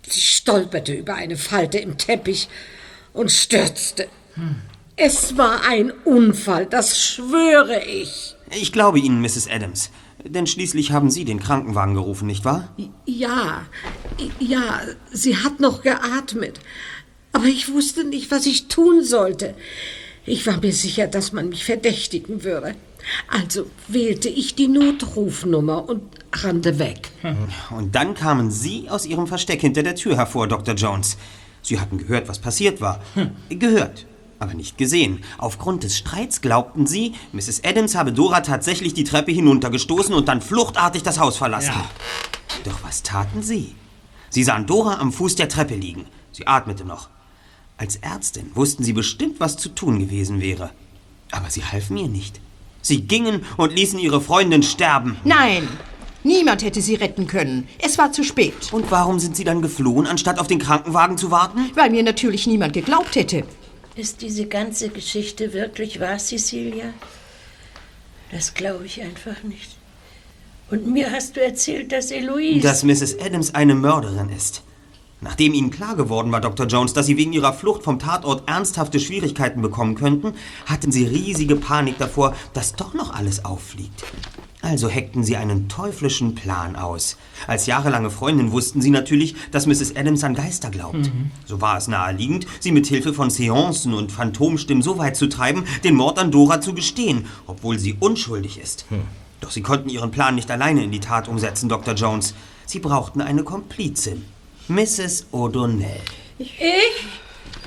Sie 0.10 0.20
stolperte 0.20 0.94
über 0.94 1.14
eine 1.14 1.38
Falte 1.38 1.78
im 1.78 1.98
Teppich 1.98 2.50
und 3.14 3.32
stürzte. 3.32 4.08
Es 4.96 5.38
war 5.38 5.64
ein 5.64 5.92
Unfall, 6.06 6.66
das 6.66 7.00
schwöre 7.00 7.86
ich. 7.86 8.36
Ich 8.50 8.72
glaube 8.72 9.00
Ihnen, 9.00 9.22
Mrs. 9.22 9.48
Adams. 9.48 9.92
Denn 10.24 10.48
schließlich 10.48 10.92
haben 10.92 11.10
Sie 11.10 11.26
den 11.26 11.40
Krankenwagen 11.40 11.96
gerufen, 11.96 12.28
nicht 12.28 12.46
wahr? 12.46 12.74
Ja, 13.06 13.66
ja, 14.40 14.82
sie 15.12 15.38
hat 15.38 15.60
noch 15.60 15.82
geatmet. 15.82 16.60
Aber 17.34 17.46
ich 17.46 17.72
wusste 17.72 18.04
nicht, 18.04 18.32
was 18.32 18.46
ich 18.46 18.68
tun 18.68 19.04
sollte. 19.04 19.56
Ich 20.26 20.46
war 20.46 20.60
mir 20.62 20.74
sicher, 20.74 21.08
dass 21.08 21.34
man 21.34 21.50
mich 21.50 21.66
verdächtigen 21.66 22.44
würde. 22.44 22.76
Also 23.28 23.66
wählte 23.88 24.30
ich 24.30 24.54
die 24.54 24.68
Notrufnummer 24.68 25.90
und 25.90 26.04
rannte 26.32 26.78
weg. 26.78 27.10
Und 27.76 27.96
dann 27.96 28.14
kamen 28.14 28.52
Sie 28.52 28.90
aus 28.90 29.06
Ihrem 29.06 29.28
Versteck 29.28 29.62
hinter 29.62 29.82
der 29.82 29.96
Tür 29.96 30.18
hervor, 30.18 30.48
Dr. 30.48 30.76
Jones. 30.76 31.18
Sie 31.64 31.80
hatten 31.80 31.98
gehört, 31.98 32.28
was 32.28 32.40
passiert 32.40 32.82
war. 32.82 33.02
Gehört. 33.50 34.06
Aber 34.42 34.56
nicht 34.56 34.78
gesehen. 34.78 35.24
Aufgrund 35.38 35.84
des 35.84 35.98
Streits 35.98 36.42
glaubten 36.42 36.88
sie, 36.88 37.14
Mrs. 37.32 37.64
Adams 37.64 37.96
habe 37.96 38.12
Dora 38.12 38.42
tatsächlich 38.42 38.94
die 38.94 39.04
Treppe 39.04 39.32
hinuntergestoßen 39.32 40.14
und 40.14 40.28
dann 40.28 40.42
fluchtartig 40.42 41.04
das 41.04 41.20
Haus 41.20 41.38
verlassen. 41.38 41.76
Doch 42.64 42.84
was 42.84 43.04
taten 43.04 43.44
sie? 43.44 43.76
Sie 44.30 44.44
sahen 44.44 44.66
Dora 44.66 45.00
am 45.00 45.14
Fuß 45.14 45.36
der 45.36 45.48
Treppe 45.48 45.76
liegen. 45.76 46.06
Sie 46.32 46.48
atmete 46.48 46.86
noch. 46.86 47.10
Als 47.78 47.98
Ärztin 47.98 48.52
wussten 48.56 48.84
sie 48.84 48.94
bestimmt, 48.94 49.40
was 49.40 49.58
zu 49.58 49.70
tun 49.70 50.00
gewesen 50.00 50.42
wäre. 50.42 50.72
Aber 51.32 51.50
sie 51.50 51.64
halfen 51.64 51.98
ihr 51.98 52.08
nicht. 52.08 52.40
Sie 52.82 53.02
gingen 53.02 53.46
und 53.58 53.74
ließen 53.74 54.00
ihre 54.00 54.22
Freundin 54.22 54.64
sterben. 54.64 55.18
Nein, 55.24 55.68
niemand 56.24 56.64
hätte 56.64 56.82
sie 56.82 56.96
retten 56.96 57.28
können. 57.28 57.68
Es 57.80 58.00
war 58.00 58.12
zu 58.12 58.24
spät. 58.24 58.74
Und 58.74 58.90
warum 58.90 59.20
sind 59.20 59.36
sie 59.36 59.44
dann 59.44 59.62
geflohen, 59.62 60.08
anstatt 60.08 60.40
auf 60.40 60.48
den 60.48 60.60
Krankenwagen 60.60 61.18
zu 61.18 61.30
warten? 61.30 61.70
Weil 61.76 61.92
mir 61.92 62.02
natürlich 62.02 62.48
niemand 62.48 62.74
geglaubt 62.74 63.16
hätte. 63.16 63.46
Ist 63.96 64.22
diese 64.22 64.46
ganze 64.46 64.90
Geschichte 64.90 65.54
wirklich 65.54 66.00
wahr, 66.00 66.18
Cecilia? 66.18 66.94
Das 68.32 68.54
glaube 68.54 68.86
ich 68.86 69.02
einfach 69.02 69.44
nicht. 69.44 69.76
Und 70.70 70.88
mir 70.88 71.12
hast 71.12 71.36
du 71.36 71.44
erzählt, 71.44 71.92
dass 71.92 72.12
Eloise... 72.12 72.62
Dass 72.62 72.84
Mrs. 72.84 73.20
Adams 73.20 73.54
eine 73.54 73.76
Mörderin 73.76 74.30
ist. 74.30 74.64
Nachdem 75.20 75.54
Ihnen 75.54 75.70
klar 75.70 75.98
geworden 75.98 76.32
war, 76.32 76.40
Dr. 76.40 76.66
Jones, 76.66 76.94
dass 76.94 77.06
Sie 77.06 77.18
wegen 77.18 77.34
Ihrer 77.34 77.54
Flucht 77.54 77.84
vom 77.84 78.00
Tatort 78.00 78.50
ernsthafte 78.50 79.00
Schwierigkeiten 79.00 79.62
bekommen 79.62 79.96
könnten, 79.96 80.34
hatten 80.66 80.92
Sie 80.94 81.06
riesige 81.06 81.58
Panik 81.58 81.98
davor, 82.00 82.36
dass 82.54 82.74
doch 82.74 82.94
noch 82.94 83.14
alles 83.14 83.44
auffliegt. 83.44 84.04
Also 84.62 84.90
heckten 84.90 85.24
Sie 85.24 85.38
einen 85.38 85.70
teuflischen 85.70 86.36
Plan 86.36 86.76
aus. 86.76 87.18
Als 87.48 87.66
jahrelange 87.66 88.12
Freundin 88.12 88.52
wussten 88.52 88.82
Sie 88.82 88.92
natürlich, 88.92 89.36
dass 89.52 89.66
Mrs. 89.66 89.96
Adams 89.96 90.24
an 90.24 90.36
Geister 90.36 90.70
glaubt. 90.70 90.98
Mhm. 90.98 91.32
So 91.46 91.62
war 91.62 91.78
es 91.78 91.88
naheliegend, 91.88 92.46
sie 92.60 92.72
mit 92.72 92.86
Hilfe 92.88 93.14
von 93.14 93.30
Seancen 93.32 93.94
und 93.94 94.12
Phantomstimmen 94.12 94.84
so 94.84 94.98
weit 94.98 95.16
zu 95.18 95.28
treiben, 95.28 95.66
den 95.84 95.96
Mord 95.96 96.20
an 96.20 96.32
Dora 96.32 96.62
zu 96.62 96.74
gestehen, 96.74 97.26
obwohl 97.48 97.80
sie 97.80 97.96
unschuldig 98.00 98.60
ist. 98.60 98.86
Doch 99.40 99.52
Sie 99.52 99.64
konnten 99.64 99.90
Ihren 99.90 100.12
Plan 100.12 100.36
nicht 100.36 100.52
alleine 100.52 100.84
in 100.84 100.92
die 100.92 101.00
Tat 101.00 101.28
umsetzen, 101.28 101.68
Dr. 101.68 101.96
Jones. 101.96 102.36
Sie 102.68 102.80
brauchten 102.80 103.22
eine 103.22 103.44
Komplizin. 103.44 104.26
Mrs. 104.68 105.26
O'Donnell. 105.32 106.00
Ich? 106.38 106.54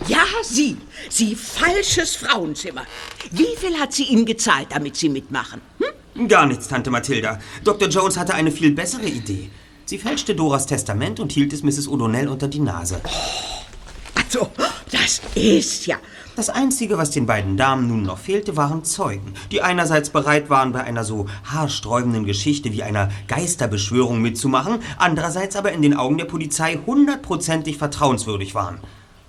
Ja, 0.06 0.24
Sie. 0.42 0.76
Sie 1.10 1.34
falsches 1.34 2.14
Frauenzimmer. 2.16 2.84
Wie 3.30 3.56
viel 3.58 3.78
hat 3.78 3.92
sie 3.92 4.04
Ihnen 4.04 4.24
gezahlt, 4.24 4.68
damit 4.70 4.96
Sie 4.96 5.08
mitmachen? 5.08 5.60
Hm? 5.78 5.86
Gar 6.28 6.46
nichts, 6.46 6.68
Tante 6.68 6.90
Mathilda. 6.90 7.40
Dr. 7.64 7.88
Jones 7.88 8.16
hatte 8.16 8.34
eine 8.34 8.52
viel 8.52 8.70
bessere 8.70 9.06
Idee. 9.06 9.50
Sie 9.84 9.98
fälschte 9.98 10.34
Doras 10.34 10.66
Testament 10.66 11.18
und 11.18 11.32
hielt 11.32 11.52
es 11.52 11.62
Mrs. 11.62 11.88
O'Donnell 11.88 12.28
unter 12.28 12.48
die 12.48 12.60
Nase. 12.60 13.00
Also, 14.14 14.48
das 14.90 15.20
ist 15.34 15.86
ja. 15.86 15.96
Das 16.36 16.50
Einzige, 16.50 16.98
was 16.98 17.10
den 17.10 17.26
beiden 17.26 17.56
Damen 17.56 17.88
nun 17.88 18.02
noch 18.02 18.18
fehlte, 18.18 18.56
waren 18.56 18.84
Zeugen, 18.84 19.34
die 19.52 19.62
einerseits 19.62 20.10
bereit 20.10 20.50
waren, 20.50 20.72
bei 20.72 20.82
einer 20.82 21.04
so 21.04 21.26
haarsträubenden 21.44 22.24
Geschichte 22.24 22.72
wie 22.72 22.82
einer 22.82 23.10
Geisterbeschwörung 23.28 24.20
mitzumachen, 24.20 24.80
andererseits 24.98 25.54
aber 25.54 25.72
in 25.72 25.82
den 25.82 25.94
Augen 25.94 26.18
der 26.18 26.24
Polizei 26.24 26.78
hundertprozentig 26.86 27.76
vertrauenswürdig 27.76 28.54
waren. 28.54 28.78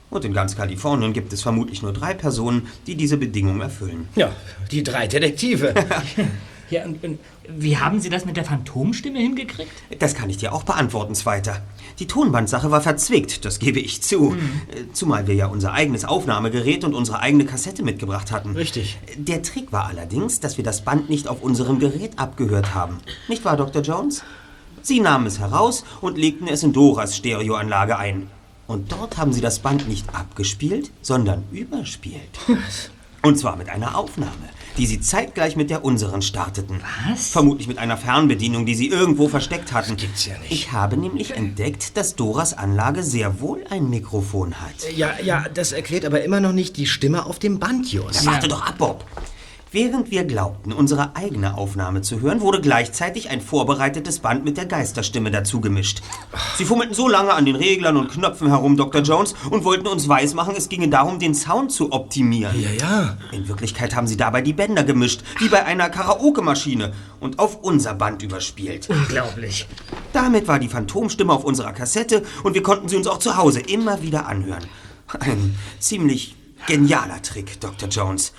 Und 0.09 0.23
in 0.23 0.33
ganz 0.33 0.55
Kalifornien 0.55 1.13
gibt 1.13 1.33
es 1.33 1.41
vermutlich 1.41 1.81
nur 1.81 1.93
drei 1.93 2.13
Personen, 2.13 2.67
die 2.88 2.95
diese 2.95 3.17
Bedingung 3.17 3.61
erfüllen. 3.61 4.07
Ja, 4.15 4.31
die 4.71 4.81
drei 4.81 5.07
Detektive. 5.07 5.73
Ja, 6.70 6.84
und, 6.86 7.03
und 7.03 7.20
wie 7.47 7.78
haben 7.78 7.99
Sie 7.99 8.09
das 8.09 8.26
mit 8.26 8.38
der 8.38 8.45
Phantomstimme 8.45 9.20
hingekriegt? 9.20 9.72
Das 9.99 10.16
kann 10.16 10.30
ich 10.30 10.38
dir 10.38 10.53
auch 10.53 10.63
beantworten, 10.63 11.16
Zweiter. 11.16 11.61
Die 11.99 12.07
Tonbandsache 12.07 12.72
war 12.72 12.82
verzwickt, 12.82 13.45
das 13.45 13.59
gebe 13.59 13.80
ich 13.80 14.01
zu. 14.01 14.34
Äh, 14.34 14.91
Zumal 14.93 15.28
wir 15.28 15.36
ja 15.36 15.47
unser 15.47 15.74
eigenes 15.74 16.05
Aufnahmegerät 16.05 16.84
und 16.84 16.93
unsere 16.93 17.20
eigene 17.20 17.45
Kassette 17.45 17.84
mitgebracht 17.84 18.32
hatten. 18.32 18.51
Richtig. 18.55 18.97
Der 19.18 19.41
Trick 19.41 19.72
war 19.72 19.88
allerdings, 19.88 20.39
dass 20.39 20.57
wir 20.57 20.63
das 20.63 20.84
Band 20.84 21.09
nicht 21.09 21.28
auf 21.28 21.41
unserem 21.41 21.80
Gerät 21.80 22.18
abgehört 22.18 22.74
haben. 22.74 22.97
Nicht 23.28 23.45
wahr, 23.45 23.57
Dr. 23.57 23.82
Jones? 23.82 24.24
Sie 24.82 24.99
nahmen 24.99 25.26
es 25.26 25.39
heraus 25.39 25.84
und 26.01 26.18
legten 26.18 26.47
es 26.47 26.63
in 26.63 26.74
Doras 26.74 27.16
Stereoanlage 27.16 27.97
ein. 27.97 28.30
Und 28.68 28.91
dort 28.91 29.18
haben 29.18 29.34
sie 29.34 29.41
das 29.41 29.59
Band 29.59 29.88
nicht 29.88 30.13
abgespielt, 30.13 30.91
sondern 31.01 31.43
überspielt. 31.51 32.39
Und 33.22 33.39
zwar 33.39 33.55
mit 33.55 33.70
einer 33.70 33.97
Aufnahme, 33.97 34.49
die 34.78 34.86
sie 34.86 34.99
zeitgleich 34.99 35.55
mit 35.55 35.69
der 35.69 35.86
unseren 35.86 36.21
starteten. 36.21 36.82
Was? 37.09 37.30
Vermutlich 37.30 37.67
mit 37.67 37.78
einer 37.78 37.97
Fernbedienung, 37.97 38.65
die 38.65 38.76
sie 38.76 38.88
irgendwo 38.88 39.28
versteckt 39.28 39.73
hatten. 39.73 39.95
gibt's 39.95 40.26
ja 40.26 40.38
nicht. 40.39 40.51
Ich 40.51 40.71
habe 40.71 40.97
nämlich 40.97 41.32
entdeckt, 41.36 41.97
dass 41.97 42.15
Doras 42.15 42.53
Anlage 42.53 43.03
sehr 43.03 43.39
wohl 43.39 43.63
ein 43.69 43.89
Mikrofon 43.89 44.55
hat. 44.55 44.91
Ja, 44.95 45.13
ja, 45.23 45.45
das 45.53 45.71
erklärt 45.71 46.05
aber 46.05 46.23
immer 46.23 46.39
noch 46.39 46.53
nicht 46.53 46.78
die 46.78 46.88
Stimme 46.88 47.26
auf 47.26 47.39
dem 47.39 47.59
Band, 47.59 47.91
Jos. 47.91 48.23
Ja, 48.23 48.32
warte 48.32 48.47
doch 48.47 48.65
ab, 48.65 48.78
Bob. 48.78 49.05
Während 49.72 50.11
wir 50.11 50.24
glaubten, 50.24 50.72
unsere 50.72 51.16
eigene 51.16 51.57
Aufnahme 51.57 52.01
zu 52.01 52.22
hören, 52.22 52.39
wurde 52.41 52.61
gleichzeitig 52.61 53.30
ein 53.30 53.41
vorbereitetes 53.41 54.20
Band 54.20 54.45
mit 54.45 54.57
der 54.57 54.68
Geisterstimme 54.68 55.32
dazu 55.32 55.59
gemischt. 55.59 56.01
Sie 56.57 56.66
fummelten 56.66 56.95
so 56.95 57.07
lange 57.07 57.34
an 57.34 57.45
den 57.45 57.55
Reglern 57.55 57.97
und 57.97 58.09
Knöpfen 58.09 58.47
herum, 58.47 58.78
Dr. 58.78 59.01
Jones, 59.01 59.36
und 59.49 59.63
wollten 59.63 59.88
uns 59.88 60.07
weismachen, 60.07 60.55
es 60.55 60.70
ginge 60.70 60.88
darum, 60.88 61.20
den 61.20 61.34
Sound 61.34 61.72
zu 61.72 61.91
optimieren. 61.91 62.55
Ja, 62.61 62.70
ja. 62.72 63.18
In 63.32 63.47
Wirklichkeit 63.47 63.95
haben 63.95 64.07
sie 64.07 64.18
dabei 64.18 64.41
die 64.41 64.53
Bänder 64.53 64.84
gemischt, 64.84 65.24
wie 65.39 65.49
bei 65.49 65.66
einer 65.66 65.89
Karaoke-Maschine, 65.89 66.93
und 67.20 67.39
auf 67.39 67.63
unser 67.63 67.95
Band 67.95 68.22
überspielt. 68.22 68.88
Unglaublich. 68.89 69.68
Damit 70.13 70.47
war 70.47 70.59
die 70.59 70.70
Phantomstimme 70.70 71.34
auf 71.34 71.43
unserer 71.43 71.74
Kassette 71.74 72.24
und 72.43 72.53
wir 72.53 72.63
konnten 72.63 72.88
sie 72.88 72.95
uns 72.95 73.07
auch 73.07 73.20
zu 73.20 73.36
Hause 73.36 73.61
immer 73.61 74.01
wieder 74.01 74.28
anhören. 74.28 74.63
Ein 75.20 75.55
ziemlich 75.80 76.36
genialer 76.68 77.22
Trick, 77.22 77.59
Dr. 77.59 77.89
Jones. 77.89 78.32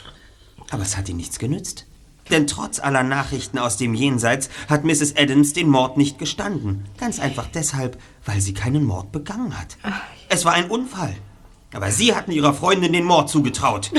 Aber 0.70 0.82
es 0.82 0.96
hat 0.96 1.08
ihm 1.08 1.16
nichts 1.16 1.38
genützt. 1.38 1.86
Denn 2.30 2.46
trotz 2.46 2.80
aller 2.80 3.04
Nachrichten 3.04 3.58
aus 3.58 3.76
dem 3.76 3.94
Jenseits 3.94 4.50
hat 4.68 4.84
Mrs. 4.84 5.16
Adams 5.16 5.52
den 5.52 5.68
Mord 5.68 5.96
nicht 5.96 6.18
gestanden. 6.18 6.84
Ganz 6.98 7.20
einfach 7.20 7.46
deshalb, 7.46 8.00
weil 8.24 8.40
sie 8.40 8.52
keinen 8.52 8.84
Mord 8.84 9.12
begangen 9.12 9.56
hat. 9.58 9.76
Es 10.28 10.44
war 10.44 10.54
ein 10.54 10.68
Unfall. 10.68 11.14
Aber 11.72 11.90
Sie 11.90 12.14
hatten 12.14 12.32
Ihrer 12.32 12.54
Freundin 12.54 12.92
den 12.92 13.04
Mord 13.04 13.28
zugetraut. 13.28 13.92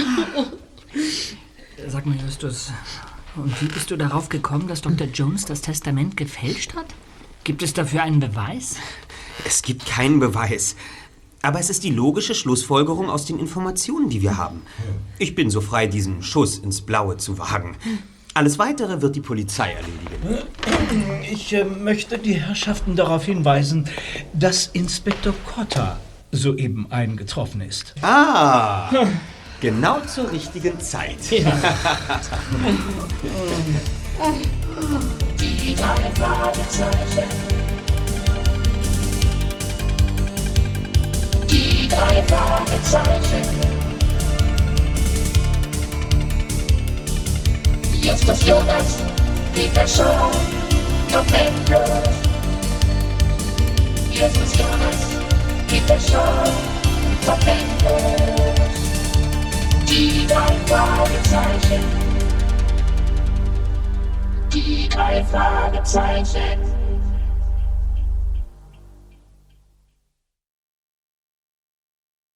Sag 1.87 2.05
mal, 2.05 2.17
Justus, 2.17 2.71
und 3.35 3.61
wie 3.61 3.67
bist 3.67 3.91
du 3.91 3.97
darauf 3.97 4.29
gekommen, 4.29 4.67
dass 4.67 4.81
Dr. 4.81 5.07
Jones 5.07 5.45
das 5.45 5.61
Testament 5.61 6.17
gefälscht 6.17 6.73
hat? 6.75 6.87
Gibt 7.43 7.61
es 7.61 7.73
dafür 7.73 8.01
einen 8.01 8.19
Beweis? 8.19 8.77
Es 9.45 9.61
gibt 9.61 9.85
keinen 9.85 10.19
Beweis. 10.19 10.75
Aber 11.47 11.61
es 11.61 11.69
ist 11.69 11.85
die 11.85 11.91
logische 11.91 12.35
Schlussfolgerung 12.35 13.09
aus 13.09 13.23
den 13.23 13.39
Informationen, 13.39 14.09
die 14.09 14.21
wir 14.21 14.35
haben. 14.35 14.63
Ich 15.17 15.33
bin 15.33 15.49
so 15.49 15.61
frei, 15.61 15.87
diesen 15.87 16.21
Schuss 16.21 16.57
ins 16.57 16.81
Blaue 16.81 17.15
zu 17.15 17.37
wagen. 17.37 17.77
Alles 18.33 18.59
Weitere 18.59 19.01
wird 19.01 19.15
die 19.15 19.21
Polizei 19.21 19.71
erledigen. 19.71 20.45
Ich 21.31 21.53
äh, 21.53 21.63
möchte 21.63 22.17
die 22.19 22.33
Herrschaften 22.33 22.97
darauf 22.97 23.23
hinweisen, 23.23 23.87
dass 24.33 24.67
Inspektor 24.67 25.33
Cotta 25.45 26.01
soeben 26.33 26.91
eingetroffen 26.91 27.61
ist. 27.61 27.95
Ah, 28.01 28.89
genau 29.61 30.01
zur 30.01 30.29
richtigen 30.29 30.77
Zeit. 30.81 31.15
Die 35.39 35.75
drei 35.75 36.11
Fragezeichen. 36.13 37.76
Die 41.87 41.95
drei 41.95 42.21
Fragezeichen. 42.23 43.43
Justus 48.01 48.45
Jonas, 48.45 48.97
Peter 49.53 49.87
Shaw, 49.87 50.29
Tom 51.09 51.25
Endlos. 51.33 52.09
Justus 54.11 54.57
Jonas, 54.57 54.99
Peter 55.69 55.97
Shaw, 55.97 56.43
Tom 57.25 57.39
Endlos. 57.47 58.75
Die 59.87 60.27
drei 60.27 60.57
Fragezeichen. 60.65 61.83
Die 64.51 64.89
drei 64.89 65.23
Fragezeichen. 65.23 66.76